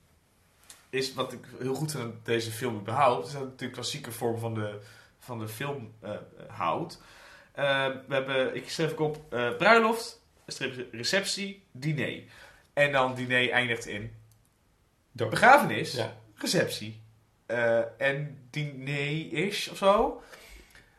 [0.91, 3.27] is wat ik heel goed aan deze film überhaupt...
[3.27, 4.81] is dat het de klassieke vorm van de,
[5.19, 6.11] van de film eh,
[6.49, 7.01] houdt.
[7.53, 10.20] Eh, we hebben, ik schreef ook op eh, bruiloft,
[10.91, 12.23] receptie, diner.
[12.73, 14.12] En dan diner eindigt in
[15.12, 16.16] begrafenis, Ja.
[16.35, 17.01] receptie.
[17.47, 20.23] Eh, en diner-ish of zo.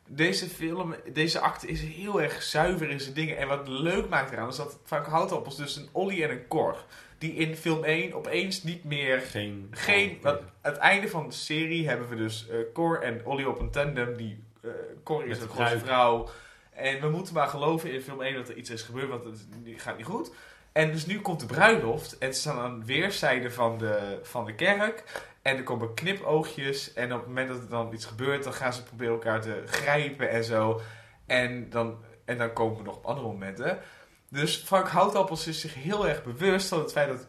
[0.08, 3.38] Deze film, deze acte is heel erg zuiver in zijn dingen.
[3.38, 6.86] En wat leuk maakt eraan is dat Frank Houtappels dus een Ollie en een Cor...
[7.18, 9.20] die in film 1 opeens niet meer...
[9.22, 9.68] Geen...
[9.72, 13.60] Geen, want aan het einde van de serie hebben we dus Cor en Ollie op
[13.60, 14.18] een tandem.
[14.18, 14.70] Die, eh
[15.04, 16.30] Cor is een de grote vrouw.
[16.72, 19.38] En we moeten maar geloven in film 1 dat er iets is gebeurd, want het
[19.78, 20.32] gaat niet goed.
[20.72, 24.56] En dus nu komt de bruiloft en ze staan aan weerszijden van de, van de
[24.56, 25.04] kerk.
[25.42, 28.74] En er komen knipoogjes en op het moment dat er dan iets gebeurt, dan gaan
[28.74, 30.82] ze proberen elkaar te grijpen en zo.
[31.26, 33.80] En dan, en dan komen we nog op andere momenten.
[34.30, 37.28] Dus Frank Houtappels is zich heel erg bewust van het feit dat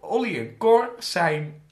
[0.00, 1.62] Ollie en Cor zijn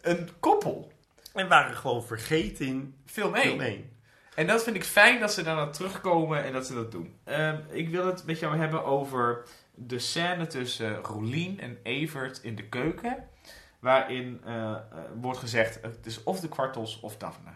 [0.00, 0.92] een koppel.
[1.34, 3.44] En waren gewoon vergeten in Film 1.
[3.44, 3.91] film 1.
[4.34, 7.14] En dat vind ik fijn dat ze daarna terugkomen en dat ze dat doen.
[7.24, 9.44] Ehm, ik wil het met jou hebben over
[9.74, 13.16] de scène tussen Roelien en Evert in de keuken.
[13.78, 14.78] Waarin eh, eh,
[15.20, 17.50] wordt gezegd, het is of de kwartels of Daphne.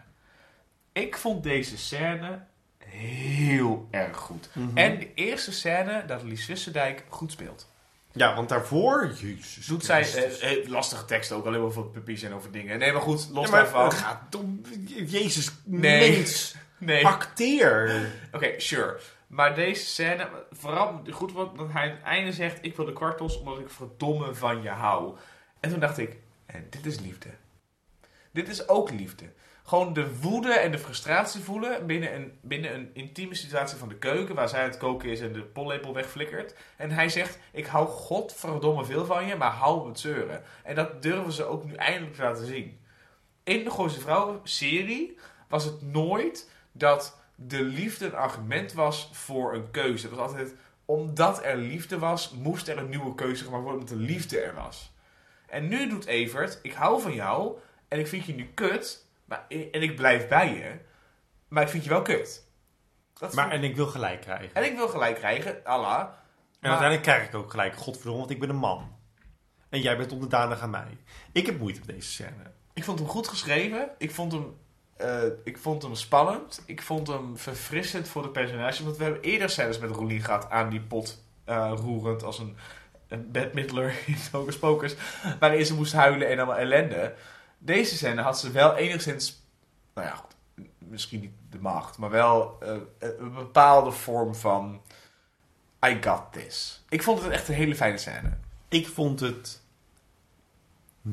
[0.91, 2.39] Ik vond deze scène
[2.85, 4.49] heel erg goed.
[4.53, 4.77] Mhm.
[4.77, 7.69] En de eerste scène dat Lies Wisserdijk goed speelt.
[8.11, 10.39] Ja, want daarvoor, jezus Doet zij Christus.
[10.39, 12.79] eh, eh, lastige teksten ook, alleen maar voor puppies en over dingen.
[12.79, 13.83] Nee, maar goed, los Ja, maar daarvan.
[13.85, 14.61] het gaat om...
[15.05, 16.11] Jezus, Nee.
[16.11, 16.55] mens.
[16.77, 17.05] Nee.
[17.05, 18.05] Acteer.
[18.31, 18.99] Oké, sure.
[19.27, 22.93] Maar deze scène, vooral goed wat dat hij aan het einde zegt: Ik wil de
[22.93, 25.17] kwartels omdat ik verdomme van je hou.
[25.59, 27.29] En toen dacht ik: en dit is liefde.
[28.31, 29.25] Dit is ook liefde.
[29.63, 33.97] Gewoon de woede en de frustratie voelen binnen een, binnen een intieme situatie van de
[33.97, 36.55] keuken, waar zij aan het koken is en de pollepel wegflikkert.
[36.75, 40.43] En hij zegt: Ik hou godverdomme veel van je, maar hou het zeuren.
[40.63, 42.79] En dat durven ze ook nu eindelijk te laten zien.
[43.43, 45.17] In de Gooise Vrouwen serie
[45.47, 50.07] was het nooit dat de liefde een argument was voor een keuze.
[50.07, 50.55] Het was altijd,
[50.85, 54.53] omdat er liefde was, moest er een nieuwe keuze gemaakt worden, omdat de liefde er
[54.53, 54.93] was.
[55.47, 59.45] En nu doet Evert, ik hou van jou en ik vind je nu kut, maar,
[59.49, 60.71] en ik blijf bij je,
[61.47, 62.45] maar ik vind je wel kut.
[63.13, 64.53] Dat Maar, en ik wil gelijk krijgen.
[64.53, 65.99] en ik wil gelijk krijgen, Allah.
[65.99, 66.07] En
[66.59, 68.95] Maar- uiteindelijk krijg ik ook gelijk, godverdomme, want ik ben een man.
[69.69, 70.97] En jij bent onderdanig aan mij.
[71.31, 72.51] Ik heb moeite met deze scène.
[72.73, 73.89] Ik vond hem goed geschreven.
[73.97, 74.57] Ik vond hem,
[74.97, 76.61] eh, ik vond hem spannend.
[76.65, 78.79] Ik vond hem verfrissend voor de personages.
[78.79, 82.57] Want we hebben eerder scènes met Roelien gehad aan die pot eh, roerend als een,
[83.07, 84.95] een bedmiddler in Hocus Pocus.
[85.39, 87.13] Waarin ze moest huilen en allemaal ellende.
[87.57, 89.43] Deze scène had ze wel enigszins,
[89.93, 90.25] nou ja,
[90.77, 94.81] misschien niet de macht, maar wel eh, een bepaalde vorm van
[95.85, 96.83] I got this.
[96.89, 98.37] Ik vond het echt een hele fijne scène.
[98.67, 99.61] Ik vond het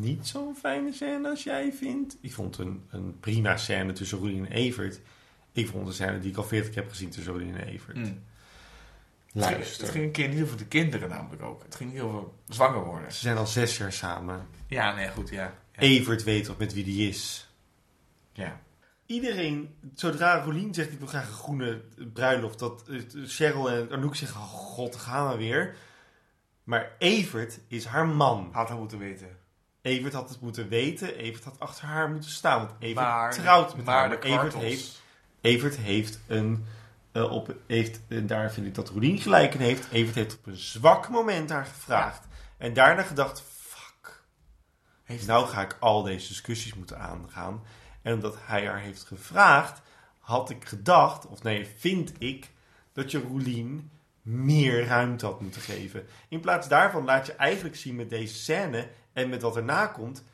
[0.01, 2.16] niet zo'n fijne scène als jij vindt.
[2.21, 5.01] Ik vond een, een prima scène tussen Roelien en Evert.
[5.53, 7.97] Ik vond de scène die ik al 40 heb gezien tussen Roelien en Evert.
[7.97, 8.23] Mm.
[9.33, 9.83] Het ging, Luister.
[9.83, 11.62] het ging een keer niet over de kinderen namelijk ook.
[11.62, 13.12] Het ging niet over zwanger worden.
[13.12, 14.47] Ze zijn al zes jaar samen.
[14.66, 15.55] Ja, nee, goed, ja.
[15.73, 15.81] ja.
[15.81, 17.49] Evert weet toch met wie die is.
[18.33, 18.61] Ja.
[19.07, 24.16] Iedereen, zodra Rolien zegt ik wil graag een groene bruiloft, dat eh, Cheryl en Anouk
[24.16, 25.77] zeggen, oh god, gaan we weer.
[26.65, 28.49] Maar Evert is haar man.
[28.53, 29.29] Had hij moeten weten.
[29.85, 31.16] Evert had het moeten weten.
[31.16, 32.59] Evert had achter haar moeten staan.
[32.59, 34.09] Want Evert Maar- trouwt met maar haar.
[34.09, 35.02] Maar Evert heeft,
[35.40, 36.65] Evert heeft een...
[37.12, 39.90] eh, op, heeft, en daar vind ik dat Rolien gelijk in heeft.
[39.90, 42.27] Evert heeft op een zwak moment haar gevraagd.
[42.59, 44.23] En daarna gedacht, fuck.
[45.27, 47.62] nou ga ik al deze discussies moeten aangaan.
[48.02, 49.81] En omdat hij haar heeft gevraagd,
[50.19, 52.51] had ik gedacht, of nee, vind ik,
[52.93, 53.90] dat je Roelien
[54.23, 56.06] meer ruimte had moeten geven.
[56.28, 60.24] In plaats daarvan laat je eigenlijk zien met deze scène en met wat erna komt,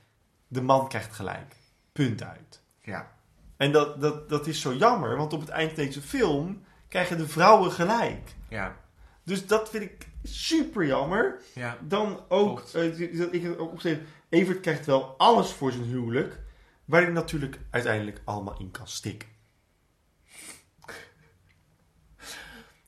[0.48, 1.56] de man krijgt gelijk.
[1.92, 2.62] Punt uit.
[2.80, 3.12] Ja.
[3.56, 7.18] En dat, dat, dat is zo jammer, want op het eind van deze film krijgen
[7.18, 8.34] de vrouwen gelijk.
[8.48, 8.76] Ja.
[9.22, 11.40] Dus dat vind ik super jammer.
[11.54, 11.78] Ja.
[11.80, 12.98] Dan ook, dat
[13.32, 16.38] ik heb ook opgeschreven, Evert krijgt wel alles voor zijn huwelijk,
[16.84, 19.28] waar hij natuurlijk uiteindelijk allemaal in kan stikken.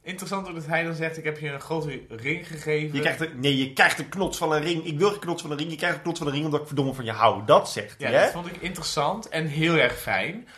[0.03, 2.95] Interessant dat hij dan zegt, ik heb je een grote ring gegeven.
[2.97, 4.85] Je krijgt een, nee, je krijgt een knots van een ring.
[4.85, 5.71] Ik wil geen knots van een ring.
[5.71, 7.43] Je krijgt een knots van een ring omdat ik verdomme van je hou.
[7.47, 8.23] Dat zegt Ja, hij, hè?
[8.23, 10.49] dat vond ik interessant en heel erg fijn.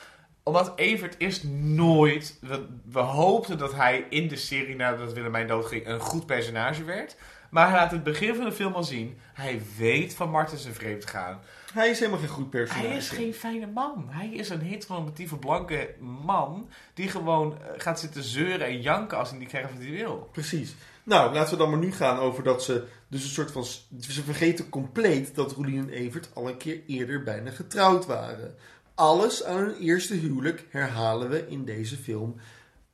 [0.42, 2.38] Omdat Evert is nooit...
[2.40, 7.16] We, we hoopten dat hij in de serie, nadat Willemijn doodging, een goed personage werd.
[7.50, 9.18] Maar hij laat het begin van de film al zien.
[9.32, 11.40] Hij weet van Marten zijn vreemd gaan.
[11.74, 12.86] Hij is helemaal geen goed personage.
[12.86, 14.06] Hij is geen fijne man.
[14.08, 19.30] Hij is een heteronormatieve blanke man die gewoon eh, gaat zitten zeuren en janken als
[19.30, 20.28] hij niet krijgt wat hij wil.
[20.32, 20.74] Precies.
[21.02, 23.64] Nou, laten we dan maar nu gaan over dat ze dus een soort van...
[24.00, 28.54] Ze vergeten compleet dat Roelien en Evert al een keer eerder bijna getrouwd waren.
[28.94, 32.36] Alles aan hun eerste huwelijk herhalen we in deze film.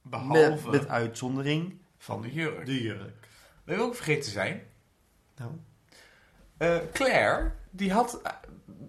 [0.02, 2.66] Behalve- Met, met uitzondering Van de jurk.
[2.66, 3.28] de jurk.
[3.65, 4.62] Weet je ook vergeten zijn?
[5.36, 5.51] Nou.
[6.57, 8.20] Eh, Claire, die had...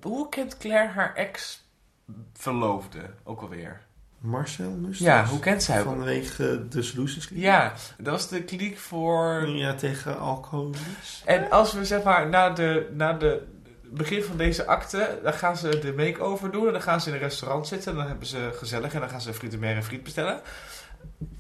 [0.02, 3.82] hoe kent Claire haar ex-verloofde ook alweer?
[4.18, 4.78] Marcel?
[4.91, 5.82] Ja, hoe kent zij?
[5.82, 7.45] Vanwege de Solutions Clinic?
[7.45, 9.48] Ja, dat was de kliniek voor...
[9.48, 10.91] Ja, tegen alcoholisme.
[11.26, 13.48] En als we zeg maar na de, na de
[13.84, 17.16] begin van deze acte, dan gaan ze de make-over doen en dan gaan ze in
[17.16, 20.03] een restaurant zitten en dan hebben ze gezellig en dan gaan ze friet en friet
[20.03, 20.41] bestellen.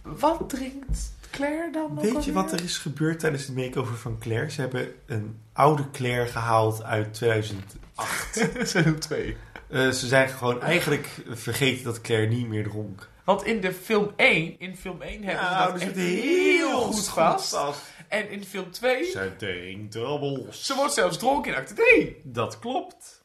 [0.01, 2.33] Wat drinkt Claire dan ook Weet je alweer?
[2.33, 4.51] wat er is gebeurd tijdens het makeover van Claire?
[4.51, 8.47] Ze hebben een oude Claire gehaald uit 2008.
[8.63, 9.37] Seizoen 2.
[9.69, 13.09] Eh, ze zijn gewoon eigenlijk vergeten dat Claire niet meer dronk.
[13.23, 15.99] Want in de film 1, in film 1 hebben Ja, ze dat dus echt het
[16.05, 16.21] heel,
[16.67, 17.49] heel goed goed vast.
[17.53, 17.81] vast.
[18.07, 20.65] En in film 2, Ze drinkt dubbels.
[20.65, 22.21] ze wordt zelfs dronken in acte 3.
[22.23, 23.23] Dat klopt.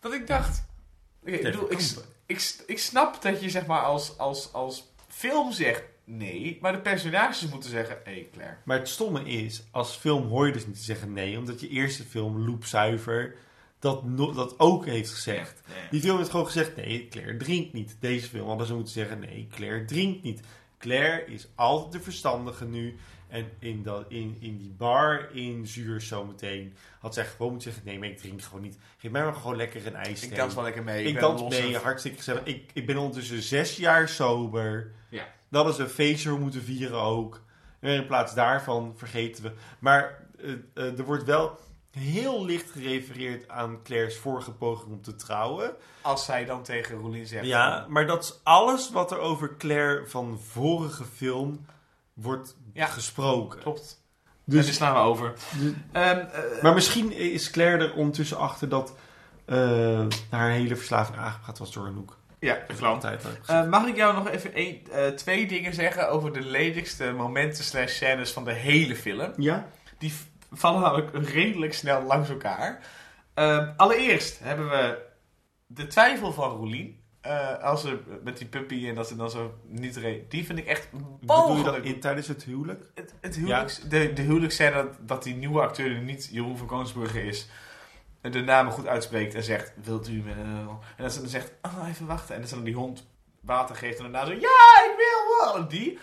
[0.00, 0.64] Dat ik dacht,
[1.24, 1.80] ik, bedoel, ik,
[2.26, 5.82] ik, ik snap dat je zeg maar als, als, als film zegt
[6.16, 8.56] nee, maar de personages moeten zeggen, hé hey Claire.
[8.64, 11.68] Maar het stomme is, als film hoor je dus niet te zeggen nee, omdat je
[11.68, 13.34] eerste film, Loopzuiver,
[13.78, 15.60] dat, no- dat ook heeft gezegd.
[15.90, 17.96] Die film heeft gewoon gezegd, nee, Claire drinkt niet.
[18.00, 20.40] Deze film hadden ze moeten zeggen, nee, Claire drinkt niet.
[20.78, 22.96] Claire is altijd de verstandige nu.
[23.28, 27.88] En in, dat, in, in die bar in Zuur zometeen had zij gewoon moeten zeggen...
[27.88, 28.78] Nee, maar ik drink gewoon niet.
[28.98, 30.22] Geef mij maar gewoon lekker een ijs.
[30.22, 31.04] Ik dans wel lekker mee.
[31.04, 32.44] Ik Ik dans mee, hartstikke gezellig.
[32.44, 34.90] Ik, ik ben ondertussen zes jaar sober.
[35.08, 35.28] Ja.
[35.52, 37.40] Dat is een feestje we moeten vieren ook.
[37.80, 39.52] En in plaats daarvan vergeten we...
[39.78, 41.58] Maar eh, eh, er wordt wel
[41.90, 45.74] heel licht gerefereerd aan Claire's vorige poging om te trouwen.
[46.00, 47.46] Als zij dan tegen Roelien zegt...
[47.46, 51.66] Ja, maar dat is alles wat er over Claire van vorige film
[52.12, 53.60] wordt gesproken.
[53.60, 54.02] Klopt.
[54.44, 55.32] Dus, Dus slaan we over.
[55.92, 58.94] Ehm, eh, maar misschien is Claire er ondertussen achter dat
[59.44, 62.16] eh, haar hele verslaving aangepraat was door Anouk.
[62.42, 63.06] Ja, klopt.
[63.46, 67.92] Eh, mag ik jou nog even eh, twee dingen zeggen over de lelijkste momenten slash
[67.92, 69.32] scènes van de hele film?
[69.36, 69.66] Ja.
[69.98, 70.12] Die
[70.52, 72.80] vallen namelijk redelijk snel langs elkaar.
[73.34, 74.98] Ehm, allereerst hebben we
[75.66, 77.00] de twijfel van Roelien.
[77.20, 80.30] Eh, als ze met die puppy en dat ze dan zo niet reed.
[80.30, 81.84] Die vind ik echt Bedoel je dat mogelijk.
[81.84, 82.90] in, tijdens het huwelijk?
[82.94, 87.22] Het, het huwelijks, de, de huwelijksscène dat, dat die nieuwe acteur niet Jeroen van Koningsbrugge
[87.26, 87.48] is.
[88.30, 90.68] De namen goed uitspreekt en zegt, wilt u een...
[90.96, 92.34] En dat ze dan zegt, oh, even wachten.
[92.34, 93.06] En dat ze dan die hond
[93.40, 95.68] water geeft en daarna zo, ja, ik wil wel.
[95.68, 95.98] Die,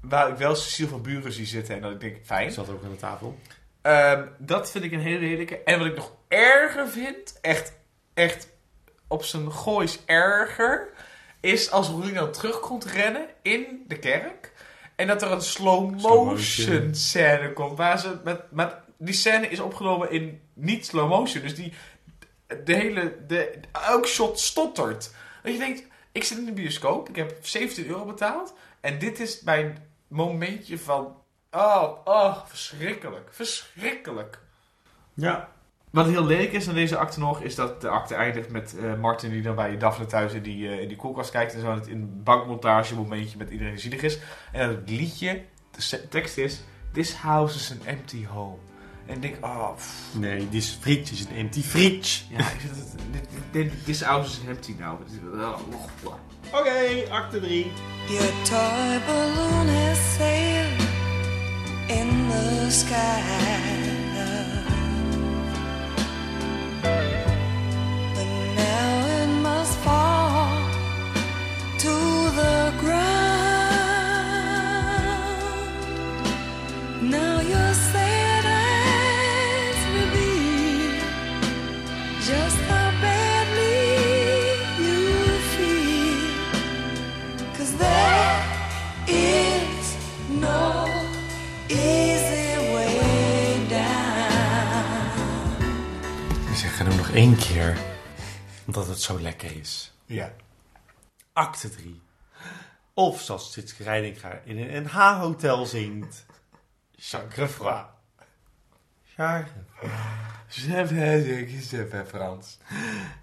[0.00, 2.52] waar ik wel Cecile van Buren zie zitten en dat ik denk, fijn.
[2.52, 3.38] Zat ook aan de tafel.
[3.82, 5.62] Ehm, dat vind ik een hele lelijke.
[5.62, 7.72] En wat ik nog erger vind, echt,
[8.14, 8.48] echt
[9.08, 10.88] op zijn goois erger,
[11.40, 14.52] is als Roelien dan terugkomt rennen in de kerk.
[14.96, 16.94] En dat er een slow Slow motion motion.
[16.94, 17.78] scène komt.
[17.78, 21.42] Waar ze met, met, die scène is opgenomen in niet slow motion.
[21.42, 21.72] Dus die,
[22.64, 25.14] de hele, de, elk shot stottert.
[25.42, 25.82] Dat je denkt,
[26.12, 28.54] ik zit in de bioscoop, ik heb 17 euro betaald.
[28.80, 29.78] En dit is mijn
[30.08, 31.16] momentje van,
[31.50, 34.38] oh, oh, verschrikkelijk, verschrikkelijk.
[35.14, 35.48] Ja.
[35.90, 38.94] Wat heel lelijk is aan deze acte nog, is dat de acte eindigt met eh,
[38.94, 41.54] Martin die dan bij Daphne thuis in die, eh, in die koelkast kijkt.
[41.54, 44.18] En zo in een bankmontage momentje met iedereen zielig is.
[44.52, 46.62] En dat het liedje, de tekst is,
[46.92, 48.71] This house is an empty home.
[49.06, 50.14] En ik denk, oh, pff.
[50.14, 52.24] Nee, die is fridge is een empty fridge.
[52.30, 54.92] ja, ik zit het, dit, dit, this house is empty oh,
[55.34, 55.58] oh,
[56.02, 56.14] oh.
[56.52, 57.72] Oké, acte 3.
[58.08, 60.80] Your toy balloon has sailed
[61.88, 64.01] in the sky.
[97.14, 97.78] Één keer.
[98.66, 99.92] Omdat het zo lekker is.
[100.04, 100.32] Ja.
[101.32, 102.00] Acte 3.
[102.94, 106.26] Of zoals Tjitske Reidinga in een NH-hotel zingt.
[106.96, 107.86] Chacrefroid.
[109.04, 109.92] Chacrefroid.
[112.06, 112.58] Frans.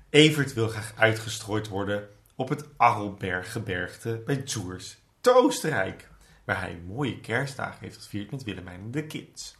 [0.10, 6.08] Evert wil graag uitgestrooid worden op het Arlberggebergte bij Zoers, te Oostenrijk,
[6.44, 9.58] waar hij mooie kerstdagen heeft gevierd met Willemijn en de kids.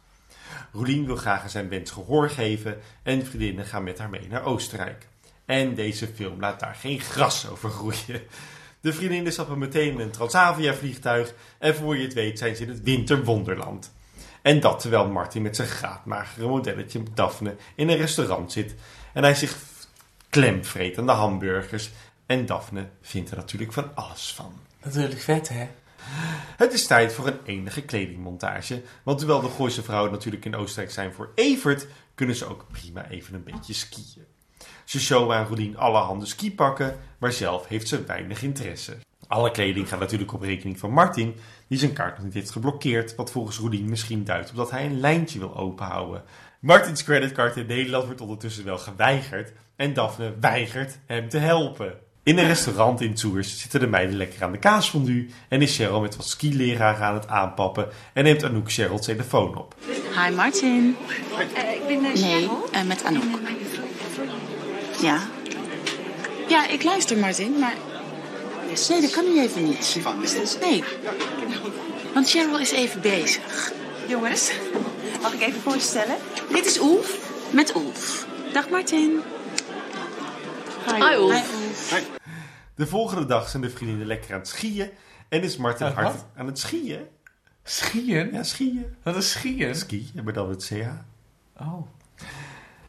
[0.72, 4.28] Roelien wil graag aan zijn wens gehoor geven en de vriendinnen gaan met haar mee
[4.28, 5.08] naar Oostenrijk.
[5.44, 8.22] En deze film laat daar geen gras over groeien.
[8.80, 12.62] De vriendinnen stappen meteen in een Transavia vliegtuig en voor je het weet zijn ze
[12.62, 13.92] in het winterwonderland.
[14.42, 18.74] En dat terwijl Martin met zijn graadmagere modelletje Daphne in een restaurant zit
[19.12, 19.56] en hij zich
[20.28, 21.90] klemvreet aan de hamburgers.
[22.26, 24.52] En Daphne vindt er natuurlijk van alles van.
[24.82, 25.68] Natuurlijk vet, hè?
[26.56, 28.82] Het is tijd voor een enige kledingmontage.
[29.02, 33.08] Want terwijl de Gooise vrouwen natuurlijk in Oostenrijk zijn voor Evert, kunnen ze ook prima
[33.08, 34.24] even een beetje skiën.
[34.84, 38.96] Ze showen aan Roelien allerhande skipakken, maar zelf heeft ze weinig interesse.
[39.26, 41.36] Alle kleding gaat natuurlijk op rekening van Martin,
[41.68, 44.84] die zijn kaart nog niet heeft geblokkeerd, wat volgens Roelien misschien duidt op dat hij
[44.84, 46.22] een lijntje wil openhouden.
[46.60, 51.98] Martins creditcard in Nederland wordt ondertussen wel geweigerd en Daphne weigert hem te helpen.
[52.22, 56.00] In een restaurant in Tours zitten de meiden lekker aan de kaasfondue en is Cheryl
[56.00, 59.74] met wat skileraar aan het aanpappen en neemt Anouk Cheryl's telefoon op.
[60.24, 60.96] Hi Martin.
[61.38, 62.68] ik ben Nee, Cheryl.
[62.72, 63.22] eh, met Anouk.
[65.00, 65.18] Ja.
[66.48, 67.74] Ja, ik luister Martin, maar...
[68.88, 69.96] Nee, dat kan nu even niet.
[70.60, 70.84] Nee.
[72.14, 73.72] Want Cheryl is even bezig.
[74.08, 74.50] Jongens,
[75.22, 76.16] mag ik even voorstellen?
[76.52, 77.18] Dit is Oef
[77.50, 78.26] met Oef.
[78.52, 79.20] Dag Martin.
[80.86, 81.08] Hi, Oef.
[81.08, 81.69] Hi, Oef.
[82.74, 84.90] De volgende dag zijn de vriendinnen lekker aan het skiën
[85.28, 86.26] en is Martin Aan het hard wat?
[86.36, 87.06] aan het skiën.
[87.62, 88.32] Skiën?
[88.32, 88.96] Ja, skiën.
[89.02, 89.74] Wat is skiën?
[89.74, 90.88] Ski, maar dan met CH.
[91.62, 91.86] Oh.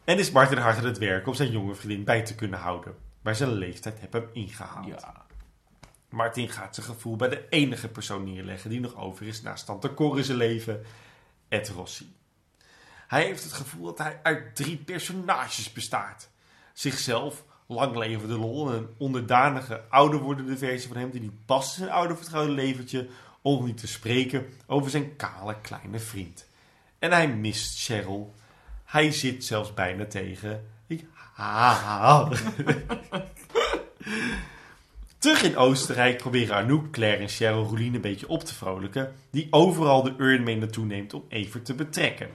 [0.04, 2.94] En is Martin hard aan het werk om zijn jonge vriendin bij te kunnen houden.
[3.22, 4.86] Maar zijn leeftijd heeft hem ingehaald.
[4.86, 5.24] Ja.
[6.08, 9.94] Martin gaat zijn gevoel bij de enige persoon neerleggen die nog over is naast Tante
[9.94, 10.82] Cor in zijn leven,
[11.48, 12.14] Ed Rossi.
[13.08, 16.30] Hij heeft het gevoel dat hij uit drie personages bestaat.
[16.72, 21.78] Zichzelf, lang levende lol en een onderdanige, ouder wordende versie van hem die niet past
[21.78, 23.08] in zijn oude vertrouwde leventje,
[23.42, 26.46] om niet te spreken over zijn kale kleine vriend.
[26.98, 28.34] En hij mist Cheryl.
[28.84, 30.66] Hij zit zelfs bijna tegen.
[30.86, 31.04] Ik
[31.34, 32.32] haal.
[35.18, 39.46] Terug in Oostenrijk proberen Anouk, Claire en Cheryl Roelien een beetje op te vrolijken, die
[39.50, 42.28] overal de urn mee naartoe neemt om Evert te betrekken.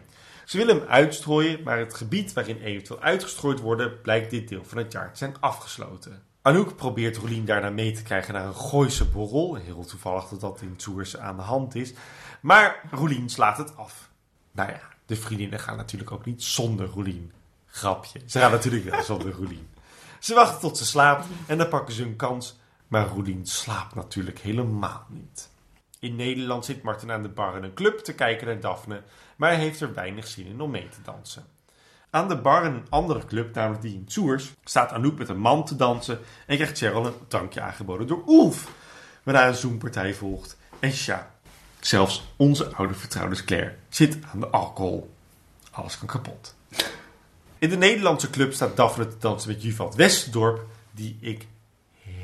[0.47, 4.63] Ze willen hem uitstrooien, maar het gebied waarin Evert wil uitgestrooid worden, blijkt dit deel
[4.63, 6.23] van het jaar te zijn afgesloten.
[6.41, 10.61] Anouk probeert Roelien daarna mee te krijgen naar een Gooise borrel, heel toevallig dat dat
[10.61, 11.93] in Tours aan de hand is,
[12.41, 14.09] maar Roelien slaat het af.
[14.51, 17.31] Nou ja, de vriendinnen gaan natuurlijk ook niet zonder Roelien.
[17.65, 19.67] Grapje, ze gaan natuurlijk wel zonder Roelien.
[20.19, 22.57] Ze wachten tot ze slaapt en dan pakken ze hun kans.
[22.87, 25.49] Maar Roelien slaapt natuurlijk helemaal niet.
[25.99, 29.01] In Nederland zit Martin aan de bar in een club te kijken naar Daphne,
[29.35, 31.45] maar hij heeft er weinig zin in om mee te dansen.
[32.09, 35.39] Aan de bar in een andere club, namelijk die in Soers, staat Anouk met een
[35.39, 38.71] man te dansen en krijgt Cheryl een drankje aangeboden door Oelf.
[39.23, 40.57] Waarna een zoenpartij volgt.
[40.79, 41.31] En tja,
[41.79, 45.13] zelfs onze oude vertrouwde Claire zit aan de alcohol.
[45.71, 46.55] Alles kan kapot.
[47.59, 51.47] In de Nederlandse club staat Daphne te dansen met Juvat Westerdorp, die ik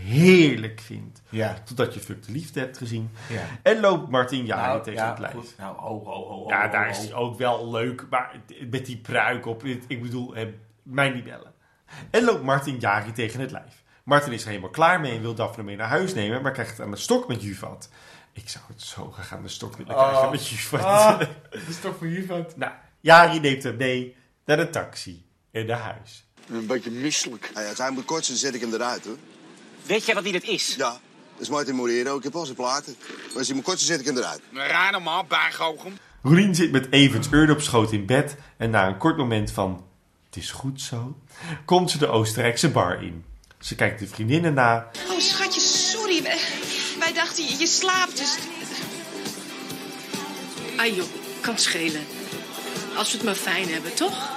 [0.03, 1.21] heerlijk vind.
[1.30, 1.57] Ja.
[1.65, 3.09] Totdat je Fuck de Liefde hebt gezien.
[3.30, 3.41] Ja.
[3.61, 5.34] En loopt Martin Jari Nou, tegen ja, het lijf.
[5.34, 5.53] goed.
[5.57, 6.91] Nou, oh, oh, oh, oh, ja, oh, daar oh.
[6.91, 8.05] is hij ook wel leuk.
[8.09, 8.35] Maar
[8.69, 9.63] met die pruik op.
[9.88, 10.47] Ik bedoel, eh,
[10.84, 11.53] mij niet bellen.
[12.09, 13.84] En loopt Martin Jari tegen het lijf.
[14.03, 16.41] Martin is er helemaal klaar mee en wil Daphne mee naar huis nemen.
[16.41, 17.89] Maar krijgt het aan de stok met Juvat.
[18.34, 20.07] Ik zou het zo graag aan de stok willen Oh.
[20.09, 20.81] krijgen met Juvat.
[20.84, 22.57] Ah, dat is toch voor Juvat?
[22.57, 24.15] Nou, Jari neemt hem mee
[24.45, 26.25] naar de taxi en naar huis.
[26.49, 27.51] Een beetje misselijk.
[27.69, 29.17] als hij moet kortsen, zet ik hem eruit, hoor.
[29.85, 30.76] Weet jij wat wie dit is?
[30.77, 30.99] Ja, dat
[31.41, 32.18] is Martin Morero.
[32.18, 32.95] Ik heb al zijn platen.
[33.27, 34.41] Maar als hij moet kortsen, zet ik hem eruit.
[34.53, 35.97] Raar normaal, bijgoochem.
[36.22, 39.84] Roelien zit met Everts urn op schoot in bed en na een kort moment van
[40.26, 41.18] het is goed zo,
[41.65, 43.23] komt ze de Oostenrijkse bar in.
[43.60, 46.23] Ze kijkt de vriendinnen na Oh, schatje, sorry.
[46.23, 46.39] Wij,
[46.99, 48.38] wij dachten, je, je slaapt, dus...
[50.77, 51.05] Ah joh,
[51.41, 52.01] kan schelen.
[52.95, 54.30] Als we het maar fijn hebben, toch?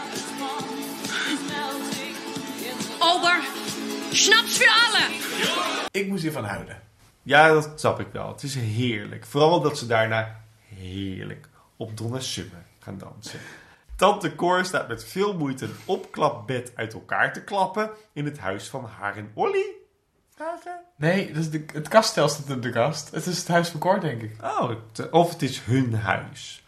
[2.99, 3.41] Ober,
[4.11, 5.11] snaps voor allen!
[5.91, 6.83] Ik moest hiervan huilen.
[7.23, 8.29] Ja, dat snap ik wel.
[8.29, 9.27] Het is heerlijk.
[9.27, 10.41] Vooral omdat ze daarna
[10.75, 13.41] heerlijk op Donna Summer gaan dansen.
[13.97, 18.69] Tante Cor staat met veel moeite een opklapbed uit elkaar te klappen in het huis
[18.69, 19.65] van haar en Olly.
[20.35, 20.81] Vragen?
[20.97, 23.11] Nee, dat is de, het kaststel staat op de kast.
[23.11, 24.37] Het is het huis van Cor, denk ik.
[24.43, 26.65] Oh, het- of het is hun huis.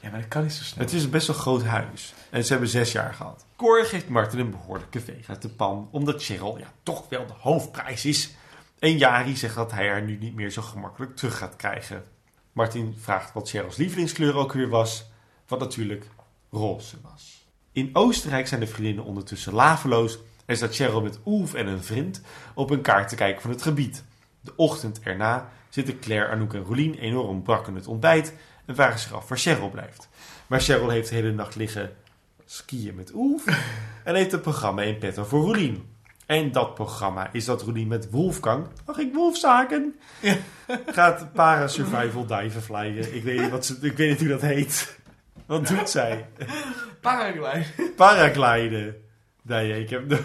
[0.00, 0.84] Ja, maar dat kan niet zo snel.
[0.84, 2.14] Het is een best wel groot huis.
[2.30, 3.46] En ze hebben zes jaar gehad.
[3.56, 5.88] Cor geeft Martin een behoorlijke veeg uit de pan.
[5.90, 8.34] Omdat Cheryl ja, toch wel de hoofdprijs is.
[8.78, 12.04] En Jari zegt dat hij haar nu niet meer zo gemakkelijk terug gaat krijgen.
[12.52, 15.10] Martin vraagt wat Cheryl's lievelingskleur ook weer was.
[15.46, 16.06] Wat natuurlijk
[16.50, 17.46] roze was.
[17.72, 20.18] In Oostenrijk zijn de vriendinnen ondertussen laveloos.
[20.46, 22.20] En staat Cheryl met Oef en een vriend
[22.54, 24.04] op een kaart te kijken van het gebied.
[24.40, 28.34] De ochtend erna zitten Claire, Anouk en Roelien enorm brak in het ontbijt
[28.70, 30.08] en vragen zich af waar Cheryl blijft.
[30.46, 31.96] Maar Cheryl heeft de hele nacht liggen
[32.44, 33.44] skiën met Oef
[34.04, 35.88] en heeft een programma in petto voor Roelien.
[36.26, 39.98] En dat programma is dat Roelien met Wolfgang, mag ik Wolfzaken?
[40.86, 43.14] Gaat para-survival diven flyen.
[43.14, 44.98] Ik weet, niet wat ze, ik weet niet hoe dat heet.
[45.46, 46.28] Wat doet zij?
[47.00, 47.64] Paraglide.
[47.96, 48.96] Paragliden.
[49.42, 50.20] Nee, ik heb de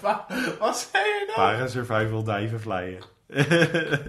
[0.00, 0.26] Pa-
[0.58, 1.48] Wat zei je nou?
[1.48, 2.98] para-survival diven flyen.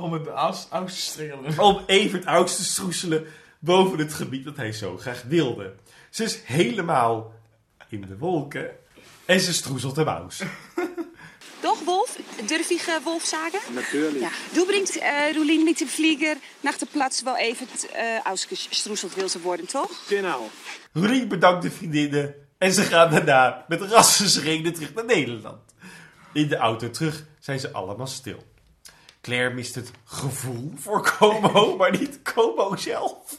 [0.00, 1.58] Om het aus te strelen.
[1.68, 3.26] om Evert Aus te stroeselen
[3.58, 5.74] boven het gebied dat hij zo graag wilde.
[6.10, 7.32] Ze is helemaal
[7.88, 8.70] in de wolken
[9.24, 10.42] en ze stroezelt hem aus.
[11.60, 12.16] Doch, Wolf?
[12.46, 13.58] Durf ich äh, Wolf sagen?
[13.74, 14.20] Natuurlijk.
[14.20, 14.30] Ja.
[14.54, 19.28] Du bringst äh, Rulin mit dem Flieger nach der Platz, wo Evert äh, ausgestruselt will
[19.28, 19.90] ze worden, toch?
[20.06, 20.50] Genau.
[20.92, 25.62] Roelien bedankt de vriendinnen en ze gaan daarna met rassenschreden terug naar Nederland.
[26.32, 28.44] In de auto terug zijn ze allemaal stil.
[29.28, 33.38] Claire mist het gevoel voor Como, maar niet Como zelf.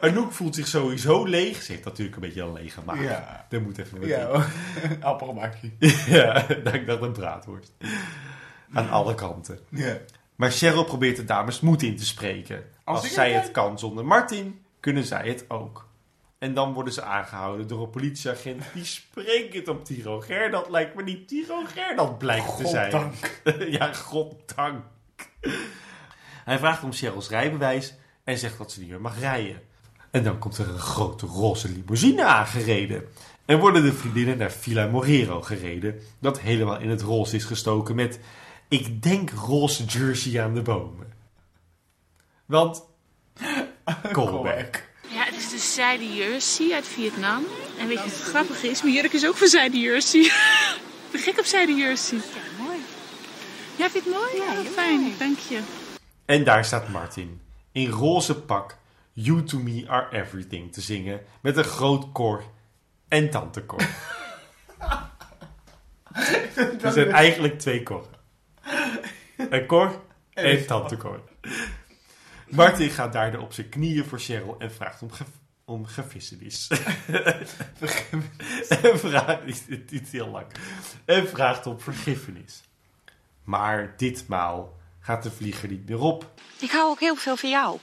[0.00, 1.62] Anouk voelt zich sowieso leeg.
[1.62, 3.02] Ze heeft natuurlijk een beetje een lege maag.
[3.02, 3.46] Ja.
[3.50, 4.46] Er moet even Ja,
[5.00, 5.70] appelgemakje.
[6.18, 7.72] ja, dat ik dacht een braadworst.
[8.72, 9.58] Aan alle kanten.
[9.68, 9.98] Ja.
[10.36, 12.64] Maar Cheryl probeert de dames moed in te spreken.
[12.84, 15.88] Als zij het kan zonder Martin, kunnen zij het ook.
[16.42, 21.04] En dan worden ze aangehouden door een politieagent die sprekend op Tiro Gerdald lijkt, maar
[21.04, 22.92] niet Tiro Gerdald blijkt te zijn.
[22.92, 23.40] Goddank.
[23.78, 24.84] ja, goddank.
[26.44, 27.94] Hij vraagt om Cheryl's rijbewijs
[28.24, 29.62] en zegt dat ze niet meer mag rijden.
[30.10, 33.04] En dan komt er een grote roze limousine aangereden.
[33.44, 36.00] En worden de vriendinnen naar Villa Morero gereden.
[36.18, 38.20] Dat helemaal in het roze is gestoken met,
[38.68, 41.12] ik denk, roze jersey aan de bomen.
[42.46, 42.84] Want,
[44.12, 44.90] callback.
[45.42, 47.44] Is de zijde jersey uit Vietnam.
[47.78, 48.82] En weet je wat het grappige is?
[48.82, 50.20] Mijn jurk is ook van zijde jersey.
[51.04, 52.18] Ik ben gek op zijde jersey.
[52.18, 52.78] Ja, mooi.
[53.76, 54.36] Ja, vind je het mooi?
[54.36, 55.12] Ja, fijn.
[55.18, 55.60] Dank je.
[56.24, 57.40] En daar staat Martin,
[57.72, 58.76] in roze pak,
[59.12, 62.44] You to me are everything te zingen, met een groot koor
[63.08, 63.80] en tante Cor.
[66.82, 68.10] Er zijn eigenlijk twee koren.
[69.36, 70.00] Een Cor
[70.32, 71.20] en tante Cor.
[72.54, 75.24] Martin gaat daardoor op zijn knieën voor Cheryl en vraagt om, ge
[75.64, 76.68] om gevissenis.
[78.82, 80.46] en vraagt, dit is heel lang.
[81.04, 82.60] En vraagt om vergiffenis.
[83.44, 86.30] Maar ditmaal gaat de vlieger niet meer op.
[86.58, 87.78] Ik hou ook heel veel van jou.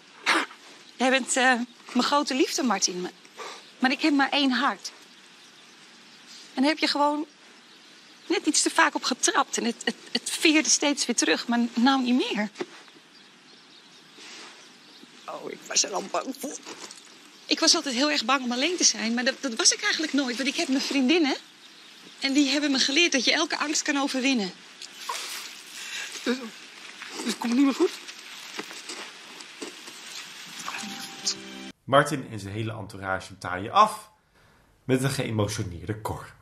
[0.98, 1.54] Jij bent eh,
[1.94, 3.02] mijn grote liefde, Martin.
[3.02, 3.12] Maar-
[3.80, 4.92] Maar ik heb maar één hart.
[6.54, 7.26] En daar heb je gewoon
[8.28, 9.58] net iets te vaak op getrapt.
[9.58, 12.50] En het, het, het veerde steeds weer terug, maar nou niet meer.
[15.34, 16.58] Oh, ik was er al bang voor.
[17.46, 19.82] Ik was altijd heel erg bang om alleen te zijn, maar dat, dat was ik
[19.82, 20.38] eigenlijk nooit.
[20.38, 21.36] Want ik heb mijn vriendinnen.
[22.20, 24.52] En die hebben me geleerd dat je elke angst kan overwinnen.
[26.24, 26.38] Dus
[27.26, 27.92] het komt niet meer goed?
[31.84, 34.10] Martin en zijn hele entourage taaien af
[34.84, 36.34] met een geëmotioneerde Cor.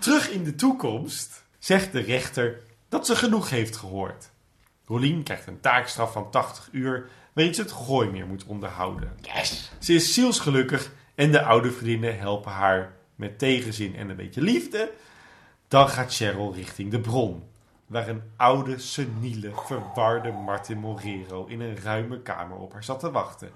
[0.00, 4.30] Terug in de toekomst zegt de rechter dat ze genoeg heeft gehoord.
[4.86, 9.12] Rolien krijgt een taakstraf van 80 uur waarin ze het gooi meer moet onderhouden.
[9.78, 14.92] Ze is zielsgelukkig en de oude vriendinnen helpen haar met tegenzin en een beetje liefde.
[15.68, 17.42] Dan gaat Cheryl richting de bron,
[17.86, 23.10] waar een oude, seniele, verwarde Martin Morero in een ruime kamer op haar zat te
[23.10, 23.50] wachten.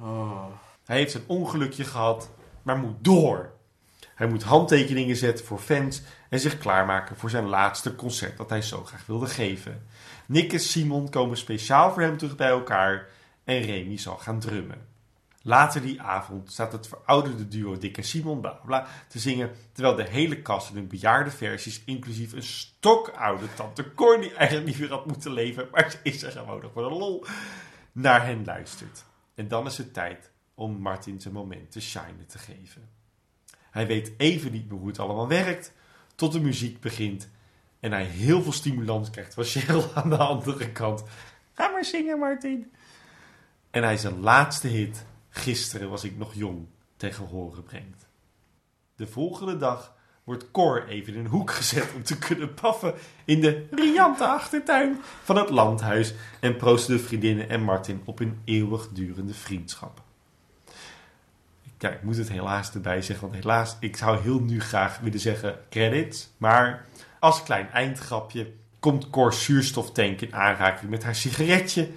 [0.85, 2.31] Hij heeft een ongelukje gehad,
[2.63, 3.53] maar moet door.
[4.15, 8.63] Hij moet handtekeningen zetten voor fans en zich klaarmaken voor zijn laatste concert dat hij
[8.63, 9.87] zo graag wilde geven.
[10.27, 13.09] Nick en Simon komen speciaal voor hem terug bij elkaar
[13.51, 14.89] en Remy zal gaan drummen.
[15.43, 19.97] Later die avond staat het verouderde duo Dick en Simon bla bla, te zingen, terwijl
[19.97, 24.79] de hele kast in hun bejaarde versies, inclusief een stokoude tante Cor, die eigenlijk niet
[24.79, 27.25] meer had moeten leven, maar ze is er gewoon nog voor de lol,
[27.93, 29.05] naar hen luistert.
[29.35, 32.89] En dan is het tijd om Martin zijn moment te shinen te geven.
[33.71, 35.73] Hij weet even niet meer hoe het allemaal werkt,
[36.15, 37.29] tot de muziek begint
[37.81, 41.05] en hij heel veel stimulans krijgt van Cheryl aan de andere kant.
[41.53, 42.73] Ga maar zingen, Martin.
[43.71, 46.67] En hij zijn laatste hit, Gisteren was ik nog jong,
[46.97, 48.09] tegen horen brengt.
[48.97, 49.95] De volgende dag
[50.25, 52.95] wordt Cor even in een hoek gezet om te kunnen paffen
[53.25, 58.41] in de riante achtertuin van het landhuis en proosten de vriendinnen en Martin op hun
[58.45, 60.03] eeuwigdurende vriendschap.
[61.79, 65.21] Ja, ik moet het helaas erbij zeggen, want helaas, ik zou heel nu graag willen
[65.21, 66.87] zeggen credits, maar
[67.19, 71.91] als klein eindgrapje komt Cor zuurstoftank in aanraking met haar sigaretje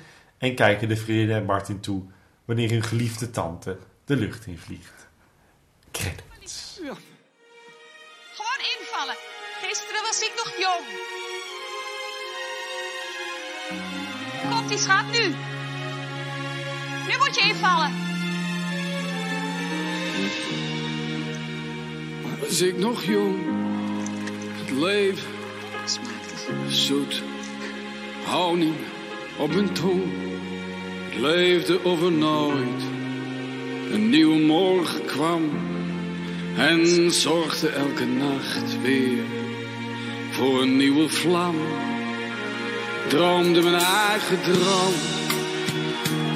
[0.43, 2.03] en kijken de vriendinnen en Martin toe
[2.45, 5.07] wanneer hun geliefde tante de lucht in vliegt.
[5.91, 6.79] Credits.
[8.33, 9.15] Gewoon invallen.
[9.61, 10.85] Gisteren was ik nog jong.
[14.49, 15.27] Komt die schat nu.
[17.07, 17.91] Nu moet je invallen.
[22.39, 23.39] Was ik nog jong,
[24.57, 25.31] het leven
[26.69, 27.23] zoet,
[28.25, 28.75] honing
[29.37, 30.32] op mijn tong.
[31.13, 32.81] Ik leefde over nooit,
[33.91, 35.49] een nieuwe morgen kwam
[36.57, 39.23] en zorgde elke nacht weer
[40.31, 41.55] voor een nieuwe vlam.
[43.07, 44.93] Droomde mijn eigen droom,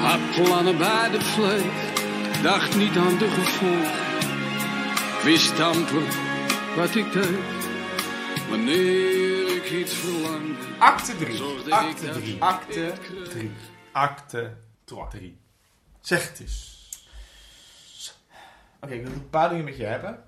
[0.00, 1.92] had plannen bij de vleeg,
[2.42, 3.92] dacht niet aan de gevolgen.
[5.24, 6.02] Wist amper
[6.76, 7.68] wat ik deed,
[8.48, 10.64] wanneer ik iets verlangde.
[10.78, 11.36] Acte 3.
[11.36, 12.34] Zorgde ik Acte dat 3.
[12.34, 13.50] ik Acte het 3.
[13.92, 14.66] Acte
[15.10, 15.38] 3.
[16.00, 16.76] Zeg het eens.
[18.80, 20.22] Oké, ik wil een paar dingen met je hebben.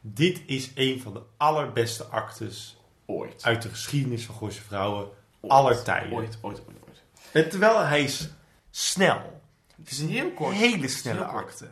[0.00, 2.76] Dit is een van de allerbeste actes
[3.06, 3.44] Ooit.
[3.44, 5.08] uit de geschiedenis van Gooise Vrouwen
[5.40, 6.12] aller tijden.
[6.12, 7.02] Ooit, ooit, ooit, ooit.
[7.32, 8.28] En terwijl hij is
[8.70, 9.40] snel.
[9.76, 10.54] Het is een heel kort.
[10.56, 11.44] hele snelle Heel kort.
[11.44, 11.68] acte.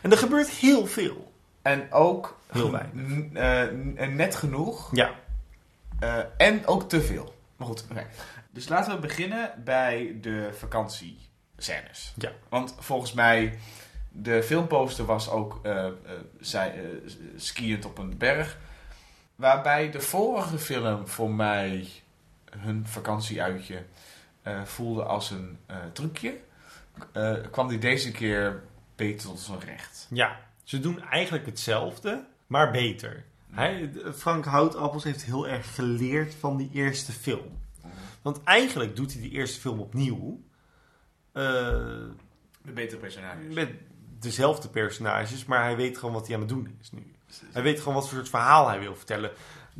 [0.00, 1.32] En er gebeurt heel veel.
[1.62, 2.92] En ook Heel weinig.
[3.02, 4.88] n- net genoeg.
[4.96, 5.14] Ja.
[5.98, 7.34] Eh, en ook te veel.
[7.56, 8.06] Maar goed, oké.
[8.50, 10.50] Dus laten we beginnen bij de
[11.56, 12.12] vakantiescènes.
[12.16, 12.32] Ja.
[12.48, 13.58] Want volgens mij,
[14.08, 15.86] de filmposter was ook eh,
[16.40, 18.58] zij, eh, skiënd op een berg.
[19.34, 21.88] Waarbij de vorige film voor mij
[22.50, 23.82] hun vakantieuitje
[24.64, 25.58] voelde als een
[25.92, 26.38] trucje.
[27.50, 28.62] Kwam die deze keer
[28.96, 30.06] beter tot zijn recht.
[30.10, 33.24] Ja, ze doen eigenlijk hetzelfde, maar beter.
[33.50, 37.58] Hij, Frank Houtappels heeft heel erg geleerd van die eerste film.
[38.22, 40.42] Want eigenlijk doet hij die eerste film opnieuw.
[41.34, 41.72] Eh,
[42.62, 43.54] Met betere personages.
[43.54, 43.70] met
[44.18, 47.12] dezelfde personages, maar hij weet gewoon wat hij aan het doen is nu.
[47.52, 49.30] Hij weet gewoon wat voor soort verhaal hij wil vertellen.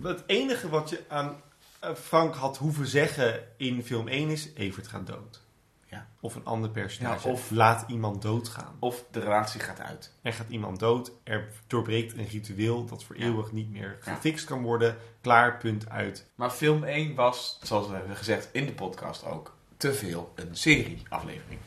[0.03, 1.41] Het enige wat je aan
[1.81, 5.43] eh, Frank had hoeven zeggen in film 1 is: Evert gaat dood.
[5.87, 6.07] Ja.
[6.21, 7.27] Of een ander personage.
[7.29, 8.77] Ja, of of- laat iemand doodgaan.
[8.79, 10.13] Of de relatie gaat uit.
[10.23, 11.13] Er gaat iemand dood.
[11.23, 14.97] Er doorbreekt een ritueel dat voor eeuwig niet meer gefixt kan worden.
[15.21, 16.27] Klaar, punt, uit.
[16.35, 19.55] Maar film 1 was, zoals we hebben gezegd in de podcast ook,
[19.91, 21.61] te veel een serie-aflevering.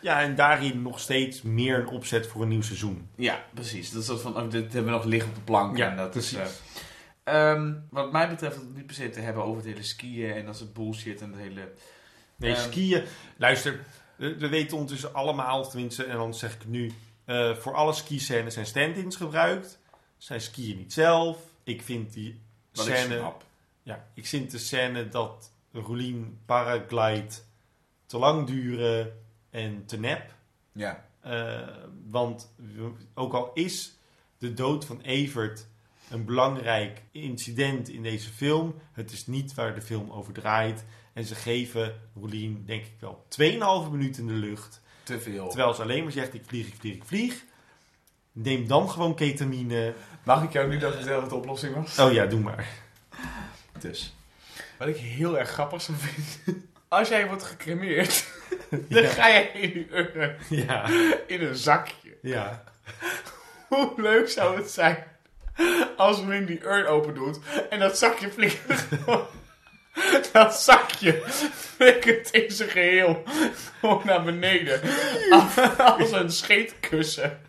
[0.00, 3.08] Ja, en daarin nog steeds meer een opzet voor een nieuw seizoen.
[3.16, 3.90] Ja, precies.
[3.90, 5.76] Dat is dat van, oh, dit hebben we nog liggen op de plank.
[5.76, 6.60] Ja, en dat is, precies.
[7.24, 10.32] eh, ehm, wat mij betreft, het niet per se te hebben over het hele skiën
[10.32, 11.72] en dat is het bullshit en het hele...
[12.36, 13.02] Nee, Ehm, skiën.
[13.36, 13.80] Luister,
[14.16, 16.92] we we weten ondertussen allemaal, of tenminste, en dan zeg ik nu.
[17.24, 19.78] eh, voor alle ski-scènes zijn stand-ins gebruikt.
[20.18, 21.38] Zij skiën niet zelf.
[21.64, 22.40] Ik vind die
[22.72, 23.32] Wat scène.
[23.82, 27.34] Ja, ik vind de scène dat Rolien paraglide
[28.14, 29.12] te lang duren
[29.50, 30.34] en te nep.
[30.72, 31.06] Ja.
[31.20, 31.60] Eh,
[32.10, 32.54] want
[33.14, 33.98] ook al is
[34.38, 35.66] de dood van Evert
[36.10, 40.84] een belangrijk incident in deze film, het is niet waar de film over draait.
[41.12, 44.80] En ze geven Rolien, denk ik wel, 2,5 minuten in de lucht.
[45.02, 45.48] Te veel.
[45.48, 47.44] Terwijl ze alleen maar zegt: ik vlieg, ik vlieg, ik vlieg.
[48.32, 49.94] Neem dan gewoon ketamine.
[50.24, 51.98] Mag ik jou nu dat vertellen wat de oplossing was?
[51.98, 52.68] Oh ja, doe maar.
[53.78, 54.14] Dus.
[54.78, 56.72] Wat ik heel erg grappig zou vinden.
[56.94, 58.24] Als jij wordt gecremeerd,
[58.88, 59.08] dan Ja.
[59.08, 60.34] ga je in die urne.
[60.48, 60.88] Ja.
[61.26, 62.16] In een zakje.
[62.22, 62.64] Ja.
[63.68, 65.04] Hoe leuk zou het zijn
[65.96, 67.38] als Wim die urn open doet
[67.70, 68.84] en dat zakje flikkert
[70.32, 71.22] Dat zakje
[71.54, 73.22] flikkert in zijn geheel
[73.80, 74.80] gewoon naar beneden.
[75.78, 77.40] Als een scheetkussen.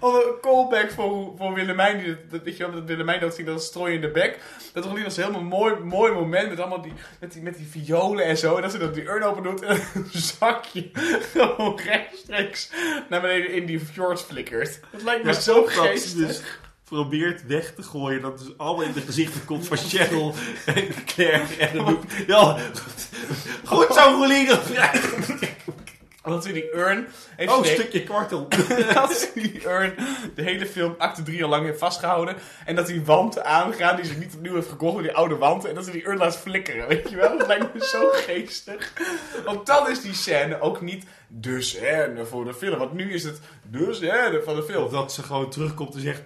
[0.00, 2.04] Of een callback voor, voor Willemijn.
[2.04, 4.38] Die, dat, weet je wel, dat Willemijn dat ging dat strooi in de bek.
[4.72, 6.48] Dat was was een helemaal mooi, mooi moment.
[6.48, 8.56] Met allemaal die, met, die, met die violen en zo.
[8.56, 9.62] En dat ze dat die urn open doet.
[9.62, 10.90] En een zakje
[11.32, 12.70] gewoon rechtstreeks
[13.08, 14.80] naar beneden in die fjord flikkert.
[14.90, 16.26] Dat lijkt me zo geestig.
[16.26, 16.42] dus
[16.84, 18.22] probeert weg te gooien.
[18.22, 20.34] Dat is allemaal in de gezichten komt van Cheryl
[20.66, 21.56] en Claire.
[21.58, 22.58] En dan doet ja,
[23.64, 24.58] goed zo Rolien.
[26.24, 27.06] Dat ze die urn...
[27.36, 28.48] heeft Oh, een stukje kwartel.
[28.94, 29.94] dat ze die urn
[30.34, 32.36] de hele film acte 3 al lang heeft vastgehouden.
[32.64, 35.68] En dat die wanten aangaan die ze niet opnieuw heeft gekocht, die oude wanten.
[35.68, 37.38] En dat ze die urn laat flikkeren, weet je wel?
[37.38, 38.92] Dat lijkt me zo geestig.
[39.44, 42.78] Want dan is die scène ook niet de scène voor de film.
[42.78, 43.40] Want nu is het
[43.70, 44.90] de scène van de film.
[44.90, 46.22] Dat ze gewoon terugkomt en zegt...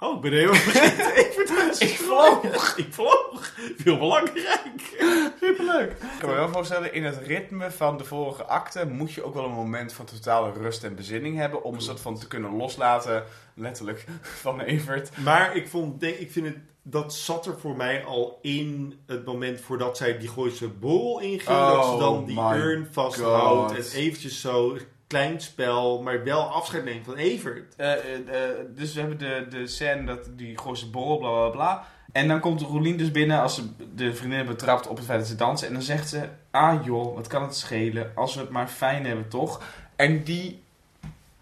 [0.00, 1.16] Oh, ik ben helemaal vergeten.
[1.88, 2.76] Ik vloog.
[2.76, 3.52] Ik vloog.
[3.76, 4.96] Veel belangrijk.
[5.40, 5.90] Superleuk.
[5.90, 9.34] Ik kan me wel voorstellen, in het ritme van de vorige acte moet je ook
[9.34, 11.64] wel een moment van totale rust en bezinning hebben.
[11.64, 14.04] Om een soort van te kunnen loslaten, letterlijk,
[14.42, 15.10] van Evert.
[15.16, 16.56] Maar ik, vond, ik vind het...
[16.82, 21.42] Dat zat er voor mij al in het moment voordat zij die Gooise borrel inging.
[21.42, 23.72] dat ze Oh dan die urn vasthoudt.
[23.72, 24.76] En eventjes zo
[25.08, 27.74] klein spel, maar wel afscheid neemt van Evert.
[27.76, 31.48] Eh, eh, eh, dus we hebben de, de scène dat die Gooise borrel, bla bla
[31.48, 31.86] bla.
[32.12, 35.28] En dan komt Rolien dus binnen als ze de vriendin betrapt op het feit dat
[35.28, 35.66] ze dansen.
[35.68, 39.06] En dan zegt ze, ah joh, wat kan het schelen als we het maar fijn
[39.06, 39.62] hebben, toch?
[39.96, 40.62] En die,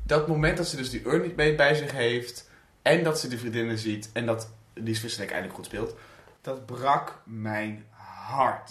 [0.03, 2.51] dat moment dat ze dus die urn niet mee bij zich heeft.
[2.83, 4.11] En dat ze de vriendinnen ziet.
[4.13, 5.95] En dat die Svissenek eindelijk goed speelt.
[6.41, 7.85] Dat brak mijn
[8.29, 8.71] hart.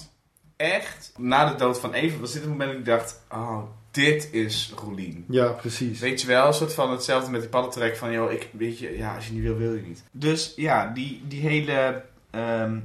[0.56, 1.12] Echt.
[1.18, 3.64] Na de dood van Eva was dit het moment dat ik dacht, oh,
[3.96, 5.26] dit is Rolien.
[5.28, 6.00] Ja, precies.
[6.00, 8.98] Weet je wel, een soort van hetzelfde met die paddentrek van, joh, ik, weet je,
[8.98, 10.04] ja, als je niet wil, wil je niet.
[10.12, 12.80] Dus ja, die, die hele ehm,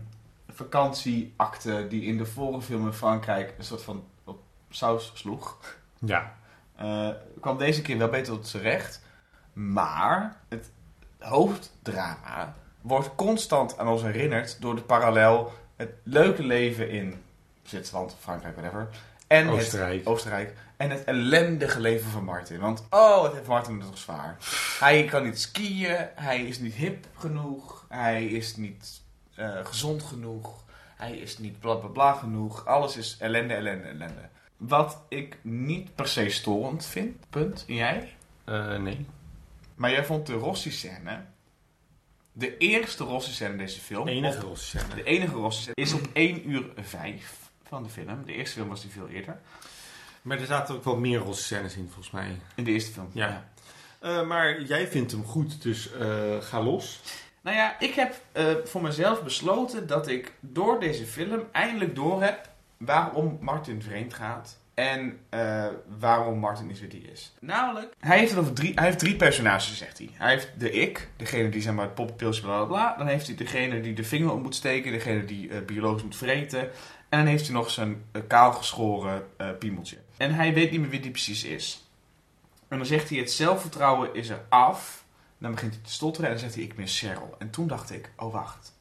[0.48, 5.58] vakantieakte die in de vorige film in Frankrijk een soort van op saus sloeg,
[5.98, 6.36] Ja.
[6.76, 7.08] eh,
[7.40, 9.02] kwam deze keer wel beter tot zijn recht.
[9.52, 10.70] Maar het
[11.18, 17.22] hoofddrama wordt constant aan ons herinnerd door de parallel het leuke leven in
[17.62, 18.88] Zwitserland, Frankrijk, whatever.
[19.30, 19.98] En Oostenrijk.
[19.98, 20.54] Het, Oostenrijk.
[20.76, 22.58] En het ellendige leven van Martin.
[22.58, 24.36] Want, oh, wat heeft Martin het toch zwaar.
[24.78, 29.02] Hij kan niet skiën, hij is niet hip genoeg, hij is niet
[29.34, 30.64] eh, gezond genoeg,
[30.96, 32.66] hij is niet bla bla bla genoeg.
[32.66, 34.28] Alles is ellende, ellende, ellende.
[34.56, 37.64] Wat ik niet per se storend vind, punt.
[37.68, 38.14] En jij?
[38.44, 39.06] Eh, nee.
[39.74, 41.24] Maar jij vond de Rossi-scène,
[42.32, 44.08] de eerste Rossi-scène in deze film.
[44.08, 44.94] Enige op- Rossi-scène.
[44.94, 48.24] De enige Rossi-scène is op 1 uur 5 van de film.
[48.24, 49.40] De eerste film was die veel eerder.
[50.22, 52.36] Maar er zaten ook wel meer roze scènes in, volgens mij.
[52.54, 53.10] In de eerste film.
[53.12, 53.44] Ja.
[54.00, 57.00] Eh, maar jij vindt hem goed, dus eh, ga los.
[57.40, 62.22] Nou ja, ik heb eh, voor mezelf besloten dat ik door deze film eindelijk door
[62.22, 64.58] heb waarom Martin vreemd gaat.
[64.74, 65.18] En
[65.98, 67.34] waarom Martin is wie die is.
[67.40, 70.10] Namelijk, hij heeft, het over drie, hij heeft drie personages, zegt hij.
[70.12, 72.96] Hij heeft de ik, degene die zeg maar het poppenpilsje bla bla bla.
[72.96, 76.70] Dan heeft hij degene die de vinger op moet steken, degene die biologisch moet vreten.
[77.10, 79.96] En dan heeft hij nog zijn uh, kaalgeschoren eh, piemeltje.
[80.16, 81.84] En hij weet niet meer wie die precies is.
[82.68, 85.04] En dan zegt hij, het zelfvertrouwen is er af.
[85.38, 87.34] Dan begint hij te stotteren en dan zegt hij, ik ben Cheryl.
[87.38, 88.78] En toen dacht ik, oh wacht.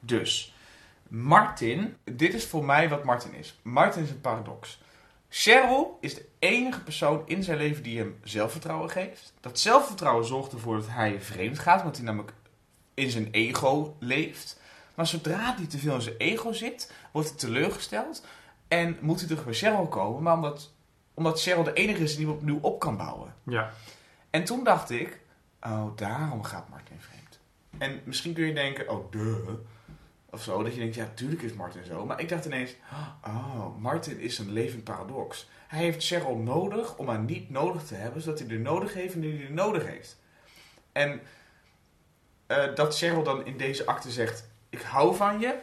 [0.00, 0.54] Dus,
[1.08, 3.58] Martin, dit is voor mij wat Martin is.
[3.62, 4.80] Martin is een paradox.
[5.28, 9.32] Cheryl is de enige persoon in zijn leven die hem zelfvertrouwen geeft.
[9.40, 12.32] Dat zelfvertrouwen zorgt ervoor dat hij vreemd gaat, omdat hij namelijk
[12.94, 14.60] in zijn ego leeft.
[14.94, 18.24] Maar zodra hij te veel in zijn ego zit, wordt hij teleurgesteld
[18.68, 20.22] en moet hij terug bij Cheryl komen.
[20.22, 20.72] Maar omdat,
[21.14, 23.34] omdat Cheryl de enige is die hem opnieuw op kan bouwen.
[23.42, 23.70] Ja.
[24.30, 25.20] En toen dacht ik,
[25.62, 27.38] oh, daarom gaat Martin vreemd.
[27.78, 29.48] En misschien kun je denken, oh, duh.
[30.30, 32.06] Of zo, dat je denkt, ja, tuurlijk is Martin zo.
[32.06, 32.74] Maar ik dacht ineens,
[33.24, 35.48] oh, Martin is een levend paradox.
[35.66, 39.12] Hij heeft Cheryl nodig om haar niet nodig te hebben, zodat hij er nodig heeft
[39.12, 40.18] wanneer hij er nodig heeft.
[40.92, 41.20] En
[42.46, 45.58] eh, dat Cheryl dan in deze acte zegt, ik hou van je,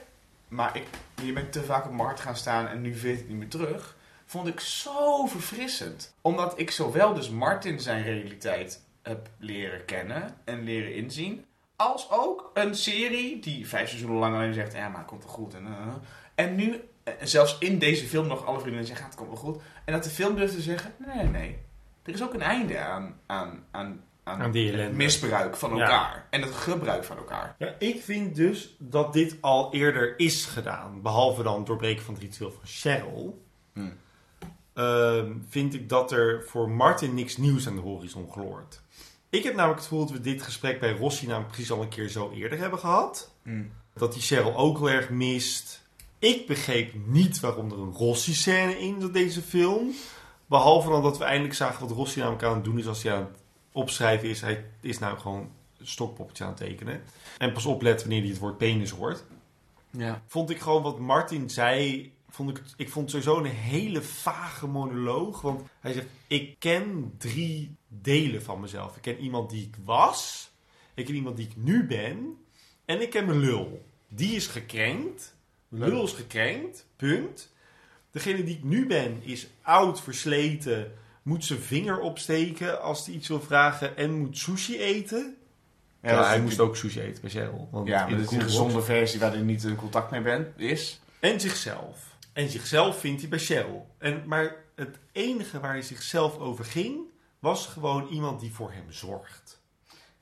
[0.50, 0.84] maar ik,
[1.24, 3.50] je bent te vaak op hart gaan staan en nu vind ik het niet meer
[3.50, 3.98] terug.
[4.26, 6.16] Vond ik zo verfrissend.
[6.22, 11.46] Omdat ik zowel dus Martin zijn realiteit heb leren kennen en leren inzien.
[11.76, 15.34] Als ook een serie die vijf seizoenen lang alleen zegt, ja, maar het komt wel
[15.34, 15.54] goed.
[15.54, 15.94] En, eh,
[16.36, 19.54] en nu, eh, zelfs in deze film nog alle vrienden zeggen, ja, het komt wel
[19.54, 19.62] goed.
[19.86, 21.58] En dat de film durft te zeggen, nee, nee.
[22.04, 25.82] Er is ook een einde aan, aan, aan, aan, misbruik van Ja.
[25.82, 26.28] elkaar.
[26.30, 27.56] En het gebruik van elkaar.
[27.58, 31.02] Ja, ik vind dus dat dit al eerder is gedaan.
[31.02, 33.42] Behalve dan het doorbreken van het ritueel van Cheryl.
[33.74, 33.98] Hmm.
[34.74, 38.82] ehm, vind ik dat er voor Martin niks nieuws aan de horizon gloort.
[39.30, 41.90] Ik heb namelijk het gevoel dat we dit gesprek bij Rossi namelijk precies al een
[41.90, 43.32] keer zo eerder hebben gehad.
[43.44, 43.72] Hmm.
[43.94, 45.88] Dat die Cheryl ook heel erg mist.
[46.20, 49.92] Ik begreep niet waarom er een Rossi-scène in zat deze film.
[50.46, 53.14] Behalve dan dat we eindelijk zagen wat Rossi namelijk aan het doen is als hij
[53.14, 53.40] aan het
[53.72, 54.42] opschrijven is.
[54.42, 55.52] Hij is nou gewoon
[55.82, 57.02] stokpoppetje aan het tekenen.
[57.38, 59.24] En pas opletten wanneer hij het woord penis hoort.
[59.92, 60.22] Ja.
[60.28, 62.12] Vond ik gewoon wat Martin zei.
[62.30, 65.42] Vond ik, ik vond sowieso een hele vage monoloog.
[65.42, 68.96] Want hij zegt: Ik ken drie delen van mezelf.
[68.96, 70.52] Ik ken iemand die ik was.
[70.94, 72.38] Ik ken iemand die ik nu ben.
[72.86, 73.86] En ik ken mijn lul.
[74.08, 75.36] Die is gekrenkt.
[75.68, 76.86] Mijn lul is gekrenkt.
[76.96, 77.54] Punt.
[78.12, 80.92] Degene die ik nu ben is oud, versleten.
[81.30, 83.98] Moet zijn vinger opsteken als hij iets wil vragen.
[83.98, 85.38] En moet sushi eten.
[86.02, 87.68] Ja, hij moest ook sushi eten bij Cheryl.
[87.72, 90.60] Want Ja, in maar is een gezonde versie waar hij niet in contact mee bent,
[90.60, 91.02] is.
[91.20, 92.16] En zichzelf.
[92.34, 93.88] En zichzelf vindt hij bij Cheryl.
[93.98, 97.00] En, maar het enige waar hij zichzelf over ging,
[97.40, 99.62] was gewoon iemand die voor hem zorgt.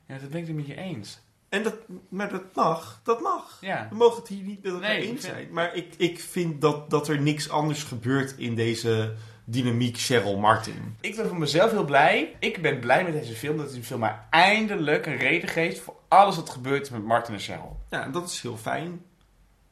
[0.06, 1.20] Ja, dat ben ik het met je eens.
[1.48, 1.74] En dat,
[2.08, 3.58] maar dat mag, dat mag.
[3.60, 3.86] Ja.
[3.90, 5.48] We mogen het hier niet met elkaar Nee, eens zijn.
[5.50, 9.14] Maar ik, ik vind dat, dat er niks anders gebeurt in deze
[9.50, 10.96] dynamiek Cheryl-Martin.
[11.00, 12.36] Ik ben voor mezelf heel blij.
[12.38, 15.96] Ik ben blij met deze film dat deze film mij eindelijk een reden geeft voor
[16.08, 17.80] alles wat gebeurt is met Martin en Cheryl.
[17.90, 19.02] Ja, en dat is heel fijn.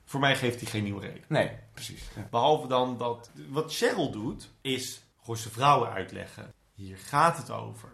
[0.05, 1.25] Voor mij geeft hij geen nieuwe reden.
[1.29, 2.03] Nee, precies.
[2.17, 2.27] Ja.
[2.31, 3.31] Behalve dan dat...
[3.49, 6.53] Wat Cheryl doet, is zijn vrouwen uitleggen.
[6.75, 7.89] Hier gaat het over.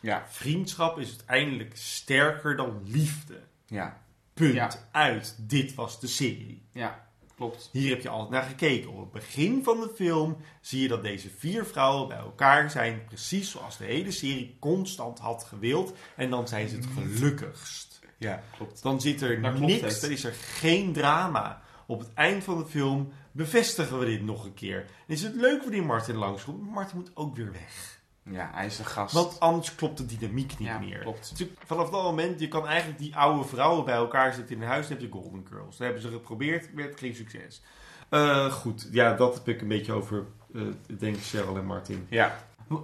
[0.00, 0.24] Ja.
[0.28, 3.40] Vriendschap is uiteindelijk sterker dan liefde.
[3.66, 4.02] Ja.
[4.34, 4.54] Punt.
[4.54, 4.70] Ja.
[4.90, 5.36] Uit.
[5.38, 6.66] Dit was de serie.
[6.72, 7.07] Ja,
[7.38, 7.68] klopt.
[7.72, 8.90] Hier heb je altijd naar gekeken.
[8.90, 13.04] Op het begin van de film zie je dat deze vier vrouwen bij elkaar zijn.
[13.04, 15.92] Precies zoals de hele serie constant had gewild.
[16.16, 18.00] En dan zijn ze het gelukkigst.
[18.18, 18.82] Ja, klopt.
[18.82, 21.62] Dan zit er Daar niks, dan is er geen drama.
[21.86, 24.80] Op het eind van de film bevestigen we dit nog een keer.
[24.80, 27.97] En is het leuk wanneer Martin langskomt, maar Martin moet ook weer weg.
[28.30, 29.14] Ja, hij is een gast.
[29.14, 30.98] Want anders klopt de dynamiek niet Ja, meer.
[30.98, 31.38] klopt.
[31.38, 34.68] Dus vanaf dat moment, je kan eigenlijk die oude vrouwen bij elkaar zetten in een
[34.68, 34.88] huis.
[34.88, 35.68] Dan heb je Golden Girls.
[35.76, 37.62] Dat hebben ze geprobeerd, met geen succes.
[38.08, 40.24] Eh, goed, ja, dat heb ik een beetje over,
[40.54, 40.62] eh
[40.98, 42.06] denk ik, Cheryl en Martin.
[42.10, 42.36] Ja.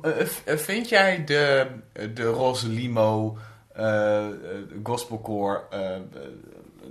[0.03, 1.67] Eh, vind jij de,
[2.15, 3.39] de Roze Limo,
[4.83, 6.01] gospelcore, eh,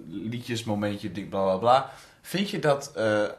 [0.08, 1.92] liedjesmomentje, dik bla bla bla.
[2.26, 3.32] Vind je dat, eh, eh,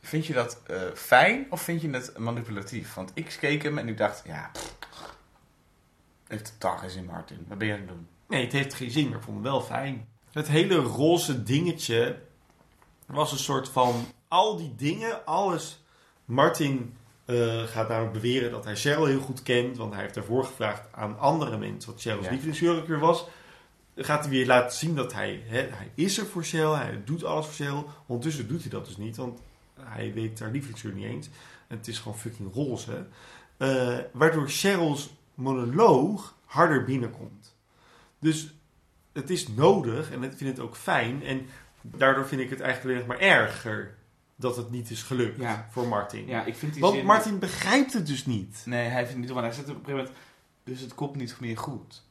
[0.00, 2.94] vind je dat eh, fijn of vind je het manipulatief?
[2.94, 4.74] Want ik keek hem en ik dacht, ja, pff,
[6.28, 7.44] heeft totaal geen zin Martin.
[7.48, 8.08] Wat ben je aan het doen?
[8.28, 10.08] Nee, het heeft geen zin, maar ik vond het wel fijn.
[10.32, 12.18] Het hele roze dingetje
[13.06, 15.84] was een soort van al die dingen, alles.
[16.24, 16.96] Martin
[17.66, 21.18] gaat namelijk beweren dat hij Cheryl heel goed kent, want hij heeft daarvoor gevraagd aan
[21.18, 22.30] andere mensen wat Cheryl's Ja.
[22.30, 23.24] lievelingsjurk was.
[23.94, 27.02] Dan gaat hij weer laten zien dat hij, hè, hij is er voor Cheryl, hij
[27.04, 27.88] doet alles voor Cheryl.
[28.06, 29.40] Ondertussen doet hij dat dus niet, want
[29.80, 31.28] hij weet haar lievelingsjurk niet eens.
[31.66, 33.06] En het is gewoon fucking roze.
[33.56, 37.56] Eh, waardoor Cheryl's monoloog harder binnenkomt.
[38.18, 38.54] Dus
[39.12, 41.22] het is nodig en ik vind het ook fijn.
[41.24, 41.46] En
[41.80, 43.94] daardoor vind ik het eigenlijk alleen maar erger.
[44.36, 45.66] dat het niet is gelukt Ja.
[45.70, 46.26] voor Martin.
[46.26, 48.62] Ja, ik vind die Want zin- Martin begrijpt het dus niet.
[48.64, 50.16] Nee, hij vindt het niet maar hij zegt op een gegeven moment,
[50.64, 52.02] dus het komt niet meer goed.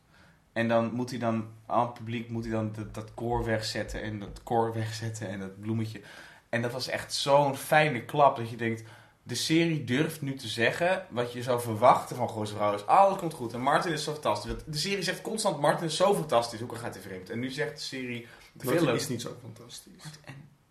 [0.54, 4.02] En dan moet hij dan, aan het publiek moet hij dan dat, dat koor wegzetten
[4.02, 6.02] en dat koor wegzetten en dat bloemetje.
[6.50, 8.84] En dat was echt zo'n fijne klap dat je denkt,
[9.24, 12.88] de serie durft nu te zeggen wat je zou verwachten van Gooise Vrouwen.
[12.88, 14.54] Alles komt goed en Martin is zo fantastisch.
[14.66, 17.30] De serie zegt constant, Martin is zo fantastisch, hoe gaat hij vreemd?
[17.30, 20.04] En nu zegt de serie, de Martin film, is niet zo fantastisch.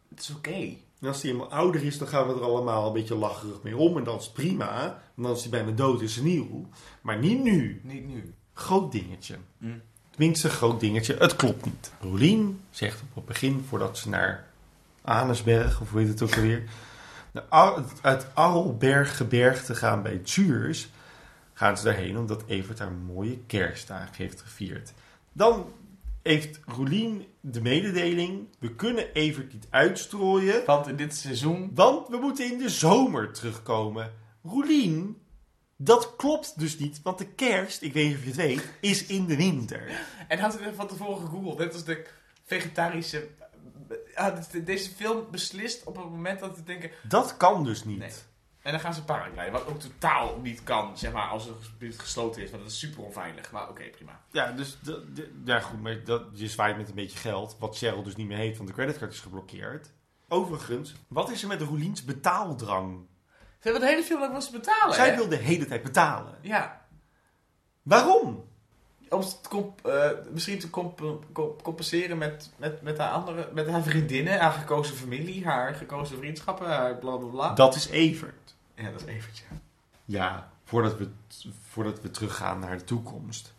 [0.08, 0.76] het is oké.
[1.00, 3.76] En als hij helemaal ouder is, dan gaan we er allemaal een beetje lacherig mee
[3.76, 3.96] om.
[3.96, 5.02] En dat is prima.
[5.14, 6.68] Want als hij bijna dood is, nieuw.
[7.00, 7.80] Maar niet nu.
[7.84, 8.34] Niet nu.
[8.54, 9.36] Groot dingetje.
[9.58, 9.82] Mm.
[10.10, 11.16] Tenminste, groot dingetje.
[11.18, 11.92] Het klopt niet.
[12.00, 14.46] Rolien zegt op het begin, voordat ze naar
[15.02, 16.62] Anesberg, of hoe heet het ook alweer,
[18.00, 20.88] uit Arlberggebergte gaan bij Zuurs,
[21.52, 24.92] gaan ze daarheen omdat Evert haar mooie kerstdag heeft gevierd.
[25.32, 25.72] Dan
[26.22, 30.62] heeft Rolien de mededeling, we kunnen Evert niet uitstrooien.
[30.66, 31.70] Want in dit seizoen...
[31.74, 34.12] Want we moeten in de zomer terugkomen.
[34.42, 35.16] Rolien,
[35.82, 39.06] dat klopt dus niet, want de kerst, ik weet niet of je het weet, is
[39.06, 40.00] in de winter.
[40.28, 42.06] En had ik van tevoren gegoogeld, net als de
[42.44, 43.28] vegetarische...
[44.14, 46.90] Had deze film beslist op het moment dat we denken...
[47.08, 47.98] Dat kan dus niet.
[47.98, 48.10] Nee.
[48.62, 51.56] En dan gaan ze paragliden, wat ook totaal niet kan, zeg maar, als het
[51.96, 52.50] gesloten is.
[52.50, 54.20] Want dat is super onveilig, maar oké, prima.
[54.30, 54.78] Ja, dus
[55.44, 58.36] ja, goed, maar dat, je zwaait met een beetje geld, wat Cheryl dus niet meer
[58.36, 59.92] heeft, want de creditcard is geblokkeerd.
[60.28, 63.06] Overigens, wat is er met Roeliens betaaldrang?
[63.60, 65.16] Ze hebben de hele film lang was betalen, Zij hè?
[65.16, 66.34] wil de hele tijd betalen.
[66.40, 66.80] Ja.
[67.82, 68.48] Waarom?
[69.08, 73.68] Om te comp- eh, misschien te comp- comp- compenseren met, met, met, haar andere, met
[73.68, 77.52] haar vriendinnen, haar gekozen familie, haar gekozen vriendschappen, haar bla bla bla.
[77.54, 78.54] Dat is Evert.
[78.74, 79.46] Ja, dat is eventjes.
[80.04, 81.08] Ja, voordat we,
[81.68, 83.54] voordat we teruggaan naar de toekomst.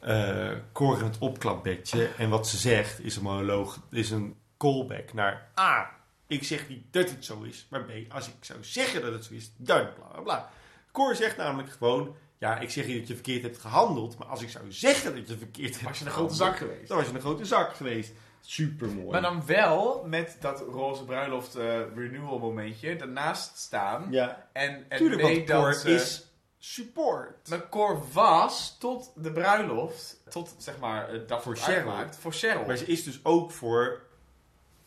[0.00, 2.08] Eh Cor in het opklapbedje.
[2.18, 5.90] En wat ze zegt is een monoloog, is een callback naar A.
[6.32, 7.90] Ik zeg niet dat het zo is, maar B.
[8.08, 10.50] Als ik zou zeggen dat het zo is, dan bla bla bla.
[10.92, 14.42] Cor zegt namelijk gewoon: Ja, ik zeg niet dat je verkeerd hebt gehandeld, maar als
[14.42, 16.88] ik zou zeggen dat je verkeerd hebt Was je een grote zak geweest.
[16.88, 18.12] Dan was je een grote zak geweest.
[18.40, 19.10] Super mooi.
[19.10, 24.06] Maar dan wel met dat roze bruiloft eh, renewal momentje daarnaast staan.
[24.10, 24.48] Ja.
[24.52, 26.26] En, en Tuurlijk, weet want dat Cor ze- is
[26.58, 27.48] support.
[27.48, 31.92] Maar Cor was tot de bruiloft, tot zeg maar eh, dat voor Cheryl.
[32.18, 32.64] voor Cheryl.
[32.66, 34.02] Maar ze is dus ook voor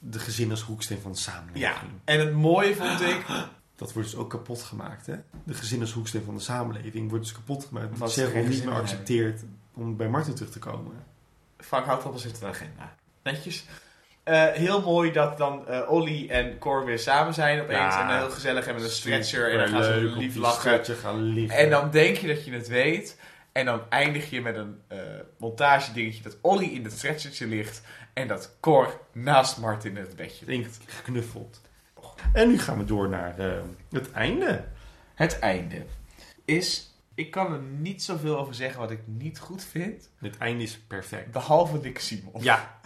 [0.10, 1.64] de gezin als hoeksteen van de samenleving.
[1.64, 3.26] Ja, en het mooie vond ik...
[3.76, 5.15] Dat wordt dus ook kapot gemaakt, hè?
[5.44, 7.94] De gezin als hoeksteen van de samenleving wordt dus kapot gemaakt.
[7.94, 9.41] Omdat Cheryl niet meer accepteert
[9.73, 11.03] om bij Martin terug te komen.
[11.57, 12.95] Frank Houthappel zit in de agenda.
[13.23, 13.65] Netjes.
[14.23, 17.77] Eh, heel mooi dat dan eh Olly en Cor weer samen zijn opeens.
[17.77, 18.10] Ja.
[18.10, 19.52] en heel gezellig en met een stretcher.
[19.52, 21.49] En dan gaan ze lief lachen.
[21.49, 23.18] En dan denk je dat je het weet.
[23.52, 24.98] En dan eindig je met een eh
[25.38, 27.82] montage dingetje dat Olly in het stretchertje ligt.
[28.16, 30.80] En dat Cor naast Martin in het bedje ligt.
[30.86, 31.62] Geknuffeld.
[32.34, 33.62] En nu gaan we door naar eh,
[33.92, 34.66] het einde.
[35.14, 35.86] Het einde
[36.46, 36.94] is...
[37.16, 40.10] Ik kan er niet zoveel over zeggen wat ik niet goed vind.
[40.18, 41.32] Het einde is perfect.
[41.32, 42.44] Behalve Nick Simon.
[42.44, 42.80] Ja.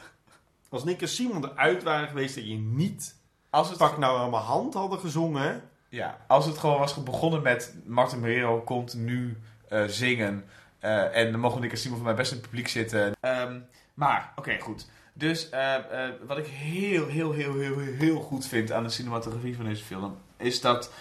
[0.70, 3.16] Als Nick en Simon eruit waren geweest en je niet
[3.50, 5.70] Als het Pak nou aan mijn hand hadden gezongen.
[5.90, 9.38] Ja, als het gewoon was begonnen met Martin Marrero komt nu
[9.68, 10.46] eh, zingen.
[10.80, 13.14] eh, en dan mogen Nick en Simon van mij best in het publiek zitten.
[13.20, 13.60] Ehm,
[13.94, 14.88] maar, oké, goed.
[15.14, 19.56] Dus eh, eh, wat ik heel, heel, heel, heel, heel, goed vind aan de cinematografie
[19.56, 20.18] van deze film...
[20.38, 20.92] is dat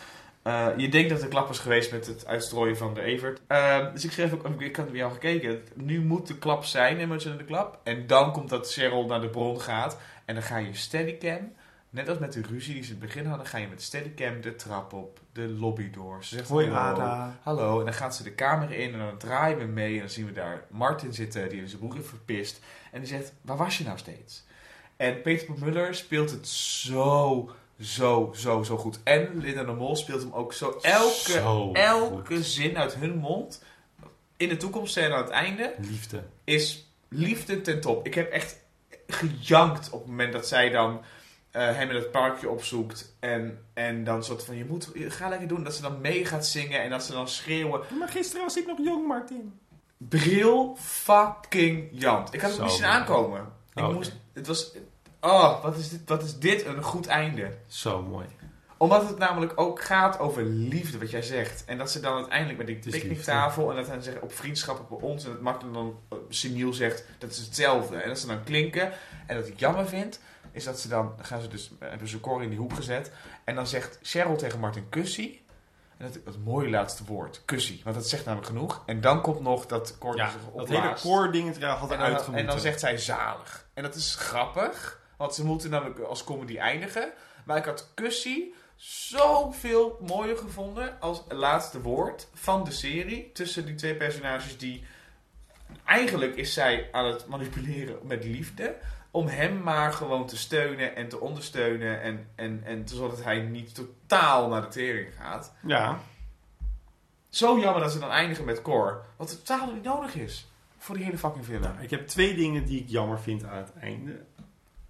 [0.42, 3.40] eh, je denkt dat er klap is geweest met het uitstrooien van de Evert.
[3.46, 5.62] Ehm, dus ik schreef ook, ik had bij jou gekeken...
[5.74, 7.80] nu moet de klap zijn, emotionele klap.
[7.84, 9.98] En dan komt dat Cheryl naar de bron gaat.
[10.24, 11.52] En dan ga je steadicam...
[11.90, 14.40] Net als met de ruzie die ze in het begin hadden, ga je met steadicam
[14.40, 16.24] de trap op, de lobby door.
[16.24, 17.38] Ze zegt Hoi, hallo, Ada.
[17.42, 17.78] hallo.
[17.78, 19.94] En dan gaat ze de kamer in en dan draaien we mee.
[19.94, 22.60] En dan zien we daar Martin zitten, die zijn broek heeft verpist.
[22.92, 24.44] En die zegt, waar was je nou steeds?
[24.96, 27.50] En Peter Muller speelt het zo,
[27.80, 28.98] zo, zo, zo goed.
[29.02, 30.78] En Linda de Mol speelt hem ook zo.
[30.82, 33.62] Elke, Zo elke zin uit hun mond,
[34.36, 36.22] in de toekomstscène aan het einde, Liefde.
[36.44, 38.06] is liefde ten top.
[38.06, 38.56] Ik heb echt
[39.06, 41.00] gejankt op het moment dat zij dan
[41.50, 43.16] eh, hem in het parkje opzoekt.
[43.20, 45.64] En, en dan soort van, je moet, ga lekker doen.
[45.64, 47.80] Dat ze dan mee gaat zingen en dat ze dan schreeuwen.
[47.98, 49.58] Maar gisteren was ik nog jong, Martin.
[49.98, 52.34] Bril fucking jant.
[52.34, 53.40] Ik had het niet zien aankomen.
[53.74, 53.92] Ik Oké.
[53.92, 54.72] moest, het was,
[55.20, 57.56] oh, wat is, dit, wat is dit een goed einde.
[57.66, 58.26] Zo mooi.
[58.76, 61.64] Omdat het namelijk ook gaat over liefde, wat jij zegt.
[61.64, 63.70] En dat ze dan uiteindelijk met die picknicktafel...
[63.70, 65.24] en dat hij zegt op vriendschap op ons...
[65.24, 67.96] en dat Martin dan uh, seniel zegt, dat is hetzelfde.
[67.96, 68.92] En dat ze dan klinken.
[69.26, 70.20] En wat ik jammer vind,
[70.52, 71.14] is dat ze dan...
[71.20, 73.12] gaan ze dus, eh, hebben ze Cor in die hoek gezet.
[73.44, 75.46] En dan zegt Cheryl tegen Martin kussie.
[75.98, 77.80] En dat het mooie laatste woord, kussie.
[77.84, 78.82] Want dat zegt namelijk genoeg.
[78.86, 82.28] En dan komt nog dat Cor Ja, zich dat hele koording had En dan, eruit
[82.32, 83.68] en dan zegt zij zalig.
[83.74, 85.00] En dat is grappig.
[85.16, 87.12] Want ze moeten namelijk als comedy eindigen.
[87.44, 93.32] Maar ik had Cussie zoveel mooier gevonden als laatste woord van de serie.
[93.32, 94.84] Tussen die twee personages die...
[95.84, 98.76] Eigenlijk is zij aan het manipuleren met liefde.
[99.10, 102.02] Om hem maar gewoon te steunen en te ondersteunen.
[102.02, 105.52] En, en, en zodat hij niet totaal naar de tering gaat.
[105.62, 105.98] Ja.
[107.28, 109.04] Zo jammer dat ze dan eindigen met Cor.
[109.16, 110.50] Wat totaal niet nodig is.
[110.78, 111.62] Voor die hele fucking film.
[111.80, 114.24] Ik heb twee dingen die ik jammer vind aan het einde.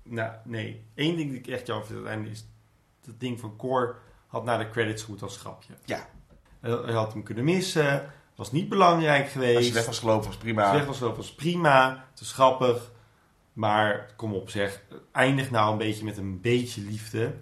[0.02, 0.84] Nou, nee.
[0.94, 2.46] Eén ding die ik echt jammer vind aan het einde is...
[3.04, 5.72] Dat ding van Cor had na de credits goed als grapje.
[5.84, 6.08] Ja.
[6.60, 8.12] Hij hij had hem kunnen missen.
[8.34, 9.56] Was niet belangrijk geweest.
[9.56, 10.62] Als je weg was gelopen was prima.
[10.62, 12.06] Als je weg was gelopen was prima.
[12.10, 12.90] Het is grappig.
[13.58, 14.82] Maar kom op zeg.
[15.12, 17.34] Eindig nou een beetje met een beetje liefde.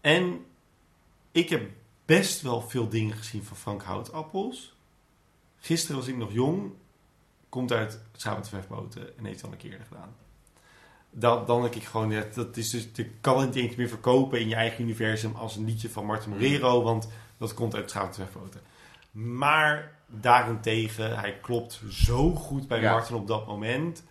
[0.00, 0.46] En
[1.32, 1.70] ik heb
[2.04, 4.76] best wel veel dingen gezien van Frank Houtappels.
[5.56, 6.72] Gisteren was ik nog jong.
[7.48, 10.16] Komt uit Samen met Verfboten en heeft het al een keer gedaan.
[11.10, 13.88] Dan, dan denk ik gewoon, ja, dat is dus, je kan het niet eens meer
[13.88, 17.08] verkopen in je eigen universum als een liedje van Martin Morero, want
[17.38, 18.60] dat komt uit Verfboten.
[19.10, 22.92] Maar daarentegen, hij klopt zo goed bij Ja.
[22.92, 24.04] Martin op dat moment,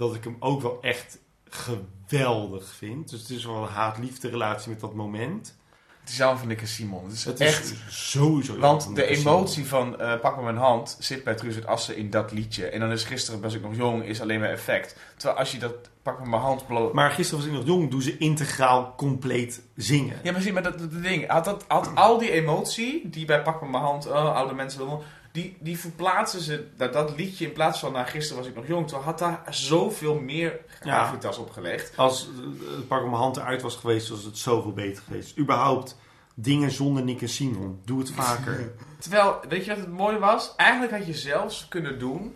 [0.00, 1.18] dat ik hem ook wel echt
[1.48, 3.10] geweldig vind.
[3.10, 5.58] Dus het is wel een haat-liefde relatie met dat moment.
[6.00, 7.04] Het is allemaal van Nick en Simon.
[7.04, 7.74] Het is Het is echt...
[7.88, 11.96] sowieso Want de emotie van eh, Pak me mijn hand zit bij Truus het Assen
[11.96, 12.66] in dat liedje.
[12.66, 14.96] En dan is gisteren, was ik nog jong, is alleen maar effect.
[15.16, 16.68] Terwijl als je dat Pak me mijn hand...
[16.92, 20.16] Maar gisteren was ik nog jong, doen ze integraal compleet zingen.
[20.22, 21.28] Ja, maar zie, maar dat, ding.
[21.28, 25.00] Had, dat, had al die emotie die bij Pak me mijn hand, oh, oude mensen,
[25.32, 28.66] die, die verplaatsen ze naar dat liedje in plaats van naar gisteren was ik nog
[28.66, 28.84] jong.
[28.86, 30.50] Terwijl had daar zoveel meer
[30.82, 31.04] Ja.
[31.04, 31.92] gravitas op gelegd.
[31.96, 35.38] Als eh, het pak op mijn hand eruit was geweest, was het zoveel beter geweest.
[35.38, 35.96] Überhaupt,
[36.34, 37.80] dingen zonder Nick en Simon.
[37.84, 38.72] Doe het vaker.
[38.98, 40.52] Terwijl, weet je wat het mooie was?
[40.56, 42.34] Eigenlijk had je zelfs kunnen doen.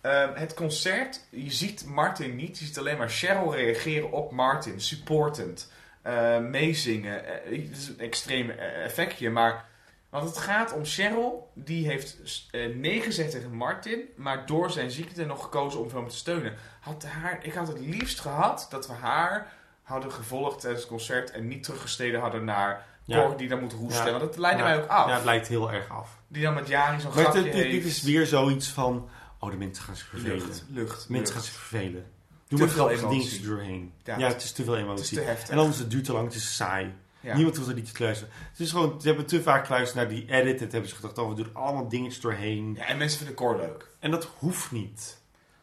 [0.00, 2.58] ehm, het concert, je ziet Martin niet.
[2.58, 4.80] Je ziet alleen maar Cheryl reageren op Martin.
[4.80, 5.70] Supportend.
[6.02, 7.24] eh, meezingen.
[7.44, 9.30] Eh, het is een extreem effectje.
[9.30, 9.64] Maar,
[10.12, 11.50] want het gaat om Cheryl.
[11.54, 12.16] Die heeft
[12.50, 14.00] eh, nee gezegd tegen Martin.
[14.16, 16.54] Maar door zijn ziekte nog gekozen om hem te steunen.
[16.80, 19.52] Had haar, ik had het liefst gehad dat we haar
[19.82, 21.30] hadden gevolgd tijdens het concert.
[21.30, 23.26] En niet teruggesteden hadden naar Ja.
[23.26, 24.04] Cor die dan moet hoesten.
[24.04, 24.10] Ja.
[24.10, 24.68] Want dat leidde Ja.
[24.68, 25.08] mij ook af.
[25.08, 26.18] Ja, het lijkt heel erg af.
[26.28, 29.08] Die dan met Jari zo'n grapje dit, dit, dit is weer zoiets van...
[29.38, 30.36] Oh, de mensen gaan zich vervelen.
[30.36, 31.30] Lucht, lucht, Mensen lucht.
[31.30, 32.04] gaan zich vervelen.
[32.48, 33.30] Doe Te maar grappige emotie.
[33.30, 33.92] dingen doorheen.
[34.04, 34.92] Ja, Ja, het- het is te veel emotie.
[35.04, 35.48] het is te heftig.
[35.48, 36.94] En dan is het duurt te lang, het is saai.
[37.22, 37.34] Ja.
[37.34, 38.34] Niemand wil er niet te luisteren.
[38.50, 40.60] Het is gewoon, ze hebben te vaak geluisterd naar die edit.
[40.60, 42.74] Het hebben ze gedacht, oh, we doen allemaal dingetjes doorheen.
[42.78, 43.88] Ja, en mensen vinden Cor leuk.
[43.98, 45.20] En dat hoeft niet.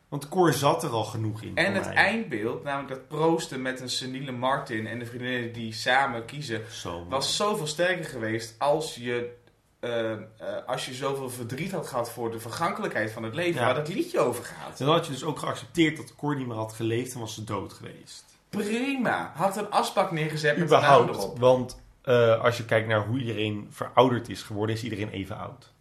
[0.10, 1.56] Want Cor zat er al genoeg in.
[1.56, 1.94] En het mij.
[1.94, 7.06] eindbeeld, namelijk dat proosten met een seniele Martin en de vriendinnen die samen kiezen, Zo,
[7.10, 9.34] was zoveel sterker geweest als je,
[9.80, 10.20] eh, eh,
[10.66, 13.66] als je zoveel verdriet had gehad voor de vergankelijkheid van het leven, Ja.
[13.66, 14.80] waar dat liedje over gaat.
[14.80, 17.34] En dan had je dus ook geaccepteerd dat Cor niet meer had geleefd en was
[17.34, 18.29] ze dood geweest.
[18.50, 19.32] Prima.
[19.36, 21.16] Had een asbak neergezet met naam Überhaupt.
[21.16, 21.40] erop.
[21.40, 25.74] Want eh, als je kijkt naar hoe iedereen verouderd is geworden, is iedereen even oud.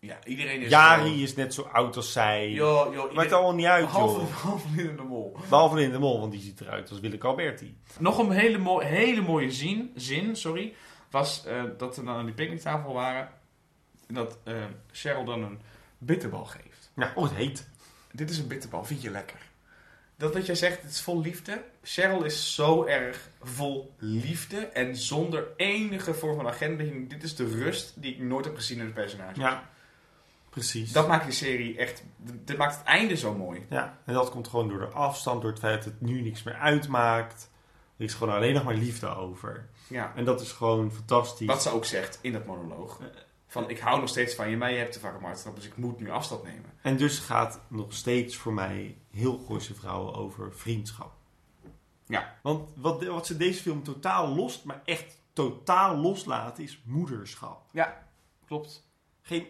[0.00, 0.70] Ja, iedereen is...
[0.70, 2.50] Jari is net zo oud als zij.
[2.50, 4.28] Joh, joh, Maakt allemaal niet uit, Behalve, joh.
[4.28, 5.36] behalve Linda de Mol.
[5.48, 7.76] Behalve in de mol, want die ziet eruit als Willeke Alberti.
[7.98, 10.74] Nog een hele, hele mooie zin, zin sorry,
[11.10, 13.28] was eh, dat we dan aan die picknicktafel waren.
[14.08, 14.54] En dat eh,
[14.92, 15.60] Cheryl dan een
[15.98, 16.90] bitterbal geeft.
[16.96, 17.68] Ja, oh, het heet.
[18.12, 19.38] Dit is een bitterbal, vind je lekker?
[20.18, 21.64] Dat wat jij zegt, het is vol liefde.
[21.82, 26.84] Cheryl is zo erg vol liefde en zonder enige vorm van agenda.
[27.08, 29.40] Dit is de rust die ik nooit heb gezien in het personage.
[29.40, 29.70] Ja,
[30.50, 30.92] precies.
[30.92, 32.02] Dat maakt die serie echt,
[32.44, 33.66] dit maakt het einde zo mooi.
[33.70, 36.42] Ja, en dat komt gewoon door de afstand, door het feit dat het nu niks
[36.42, 37.50] meer uitmaakt.
[37.96, 39.68] Er is gewoon alleen nog maar liefde over.
[39.88, 40.12] Ja.
[40.16, 41.46] En dat is gewoon fantastisch.
[41.46, 43.00] Wat ze ook zegt in dat monoloog.
[43.46, 45.66] Van, ik hou nog steeds van je, maar je hebt te vaak een hartstap, dus
[45.66, 46.72] ik moet nu afstand nemen.
[46.82, 51.12] En dus gaat nog steeds voor mij heel Gooise Vrouwen over vriendschap.
[52.06, 52.38] Ja.
[52.42, 57.62] Want wat, wat ze deze film totaal lost, maar echt totaal loslaten, is moederschap.
[57.72, 58.08] Ja,
[58.46, 58.88] klopt.
[59.22, 59.46] Geen,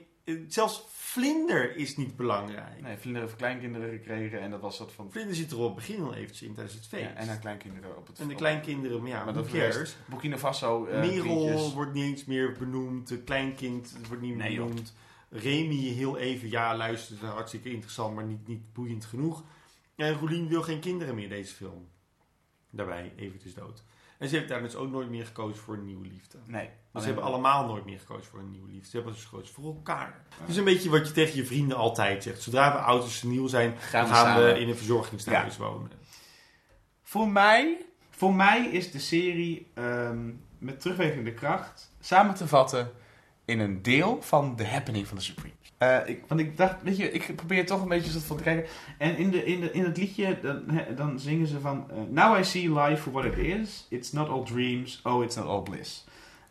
[0.49, 2.81] zelfs Vlinder is niet belangrijk.
[2.81, 5.11] Nee, Vlinder heeft kleinkinderen gekregen en dat was dat van...
[5.13, 7.03] Vlinder zit er op het begin al eventjes in tijdens het feest.
[7.03, 9.97] Ja, en haar kleinkinderen op het En de kleinkinderen, maar ja, Maar dat cares?
[10.07, 11.73] Burkina Faso, eh, Merel vriendjes.
[11.73, 13.09] wordt niet eens meer benoemd.
[13.09, 14.67] De kleinkind wordt niet meer Nee, joh.
[14.69, 14.95] benoemd.
[15.31, 19.45] Remy heel even, ja, luistert, hartstikke interessant, maar niet, niet boeiend genoeg.
[19.97, 21.89] En Roelien wil geen kinderen meer deze film.
[22.71, 23.83] Daarbij, Evert is dood.
[24.19, 26.39] En ze heeft daar dus ook nooit meer gekozen voor een nieuwe liefde.
[26.45, 26.71] Nee.
[26.93, 28.89] Dus ze hebben allemaal nooit meer gekozen voor een nieuwe liefde.
[28.89, 30.23] Ze hebben dus gekozen voor elkaar.
[30.41, 32.43] Het is een beetje wat je tegen je vrienden altijd zegt.
[32.43, 35.91] Zodra we oud en seniel zijn, Gaan gaan, we in een verzorgingshuis wonen.
[37.03, 42.93] Voor mij, voor mij is de serie ehm, met terugwerkende kracht samen te vatten
[43.45, 45.56] in een deel van The Happening van de Supremes.
[45.79, 48.43] Eh, ik, want ik dacht, weet je, ik probeer toch een beetje zo van te
[48.43, 48.71] kijken.
[48.99, 51.91] En in, de, in, de, in het liedje, dan, dan zingen ze van...
[51.91, 53.87] eh, Now I see life for what it is.
[53.89, 55.01] It's not all dreams.
[55.03, 56.05] Oh, it's not all bliss.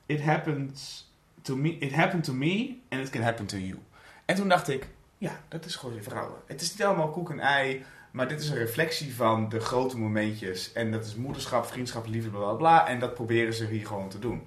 [0.05, 1.09] It happens
[1.41, 3.79] to me, it happened to me and it can happen to you.
[4.25, 4.87] En toen dacht ik,
[5.17, 6.37] ja, dat is gewoon vrouwen.
[6.45, 9.97] Het is niet allemaal koek en ei, maar dit is een reflectie van de grote
[9.97, 10.73] momentjes.
[10.73, 12.87] En dat is moederschap, vriendschap, liefde, bla bla bla.
[12.87, 14.41] En dat proberen ze hier gewoon te doen.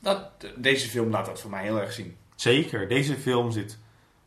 [0.00, 2.16] Dat, deze film laat dat voor mij heel erg zien.
[2.36, 3.78] Zeker, deze film zit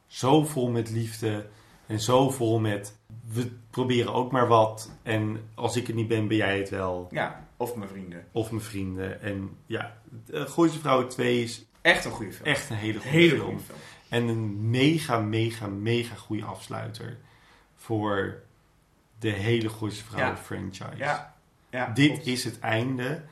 [0.07, 1.47] zo vol met liefde
[1.85, 2.97] en zo vol met
[3.33, 7.07] we proberen ook maar wat en als ik het niet ben, ben jij het wel.
[7.11, 8.25] Ja, of mijn vrienden.
[8.31, 9.21] Of mijn vrienden.
[9.21, 9.97] En ja,
[10.29, 12.47] uh, Gooise Vrouwen 2 is Echt een goede film.
[12.47, 13.45] echt een hele goede Hele film.
[13.45, 13.77] goede film.
[14.09, 17.17] En een mega, mega, mega goede afsluiter
[17.75, 18.41] voor
[19.19, 20.41] de hele Gooise Vrouwen Ja.
[20.41, 20.97] franchise.
[20.97, 21.35] Ja,
[21.69, 22.25] ja, Dit klopt.
[22.27, 23.23] is het einde.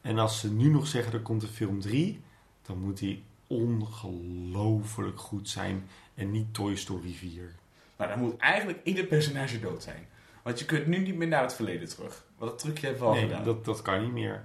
[0.00, 2.20] En als ze nu nog zeggen er komt een film 3,
[2.62, 5.88] dan moet die ongelooflijk goed zijn.
[6.14, 7.54] En niet Toy Story 4.
[7.96, 10.06] Nou, dan moet eigenlijk ieder personage dood zijn.
[10.42, 12.24] Want je kunt nu niet meer naar het verleden terug.
[12.38, 13.44] Want dat trucje hebben we al Nee, gedaan.
[13.44, 14.44] dat, dat kan niet meer.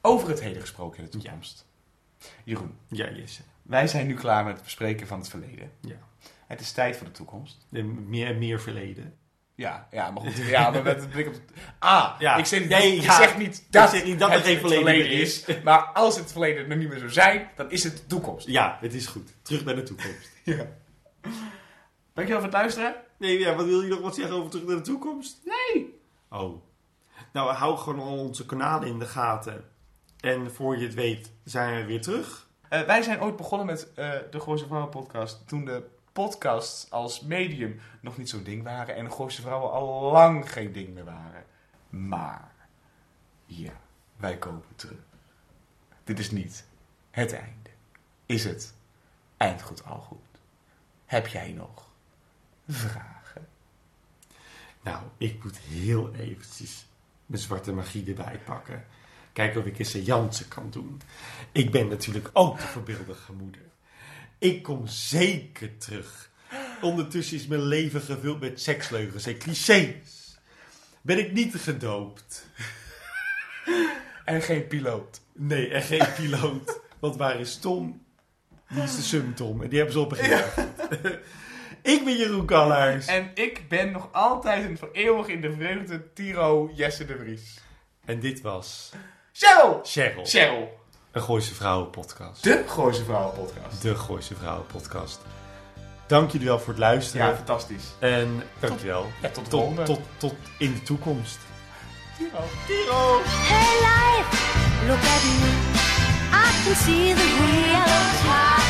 [0.00, 1.66] Over het heden gesproken in de toekomst.
[2.44, 3.42] Jeroen, Ja, Jesse.
[3.62, 5.70] wij zijn nu klaar met het bespreken van het verleden.
[5.80, 5.98] Ja.
[6.46, 7.66] Het is tijd voor de toekomst.
[7.72, 9.14] En meer, meer verleden.
[9.56, 10.36] Ja, ja, maar goed.
[10.56, 11.34] Ja, maar met het blik op...
[11.78, 12.36] Ah, Ja.
[12.36, 13.16] ik, zeg niet, Nee, ik ja.
[13.16, 15.44] zeg niet dat, zeg niet dat het er geen het verleden meer is.
[15.64, 18.46] Maar als het verleden er niet meer zou zijn, dan is het de toekomst.
[18.46, 19.32] Ja, het is goed.
[19.42, 20.30] Terug naar de toekomst.
[20.44, 20.66] Ja.
[22.14, 22.94] Dankjewel voor het luisteren.
[23.18, 25.40] Nee, ja, wat wil je nog wat zeggen over terug naar de toekomst?
[25.44, 26.00] Nee.
[26.30, 26.62] Oh.
[27.32, 29.64] Nou, hou gewoon al onze kanalen in de gaten.
[30.20, 32.48] En voor je het weet, zijn we weer terug.
[32.68, 35.82] Eh, wij zijn ooit begonnen met eh, de Gooise Vrouwen podcast toen de
[36.16, 40.94] podcasts als medium nog niet zo'n ding waren en de Vrouwen al lang geen ding
[40.94, 41.44] meer waren.
[41.88, 42.52] Maar,
[43.46, 43.80] ja,
[44.16, 44.98] wij komen terug.
[46.04, 46.66] Dit is niet
[47.10, 47.70] het einde.
[48.26, 48.74] Is het
[49.36, 50.18] eindgoed al goed?
[51.06, 51.88] Heb jij nog
[52.68, 53.48] vragen?
[54.82, 56.86] Nou, ik moet heel eventjes
[57.26, 58.84] mijn zwarte magie erbij pakken.
[59.32, 61.00] Kijken of ik een seance kan doen.
[61.52, 63.65] Ik ben natuurlijk ook de voorbeeldige moeder.
[64.38, 66.30] Ik kom zeker terug.
[66.80, 70.38] Ondertussen is mijn leven gevuld met seksleugens en clichés.
[71.02, 72.46] Ben ik niet gedoopt?
[74.24, 75.20] En geen piloot.
[75.32, 76.80] Nee, en geen piloot.
[76.98, 78.04] Want waar is Tom?
[78.68, 79.62] Die is de Sum-Tom.
[79.62, 80.74] En die hebben ze opgegeven.
[81.82, 83.06] ik ben Jeroen Kallaars.
[83.06, 87.60] En ik ben nog altijd en voor eeuwig in de vreugde Tiro Jesse de Vries.
[88.04, 88.92] En dit was
[89.32, 89.80] Cheryl!
[89.82, 90.26] Cheryl.
[90.26, 90.80] Cheryl.
[91.16, 92.42] Een Gooise Vrouwen podcast.
[92.42, 93.82] De Gooise Vrouwen podcast.
[93.82, 95.18] De Gooise Vrouwen podcast.
[96.06, 97.26] Dank jullie wel voor het luisteren.
[97.26, 97.84] Ja, fantastisch.
[97.98, 99.06] En dankjewel.
[99.22, 101.38] ja, tot de tot, tot, tot in de toekomst.
[102.18, 102.30] Tiro.
[102.66, 103.20] Tiro!
[103.24, 104.36] Hey life,
[104.86, 105.52] look at me.
[106.32, 107.84] I can see the real
[108.22, 108.66] time.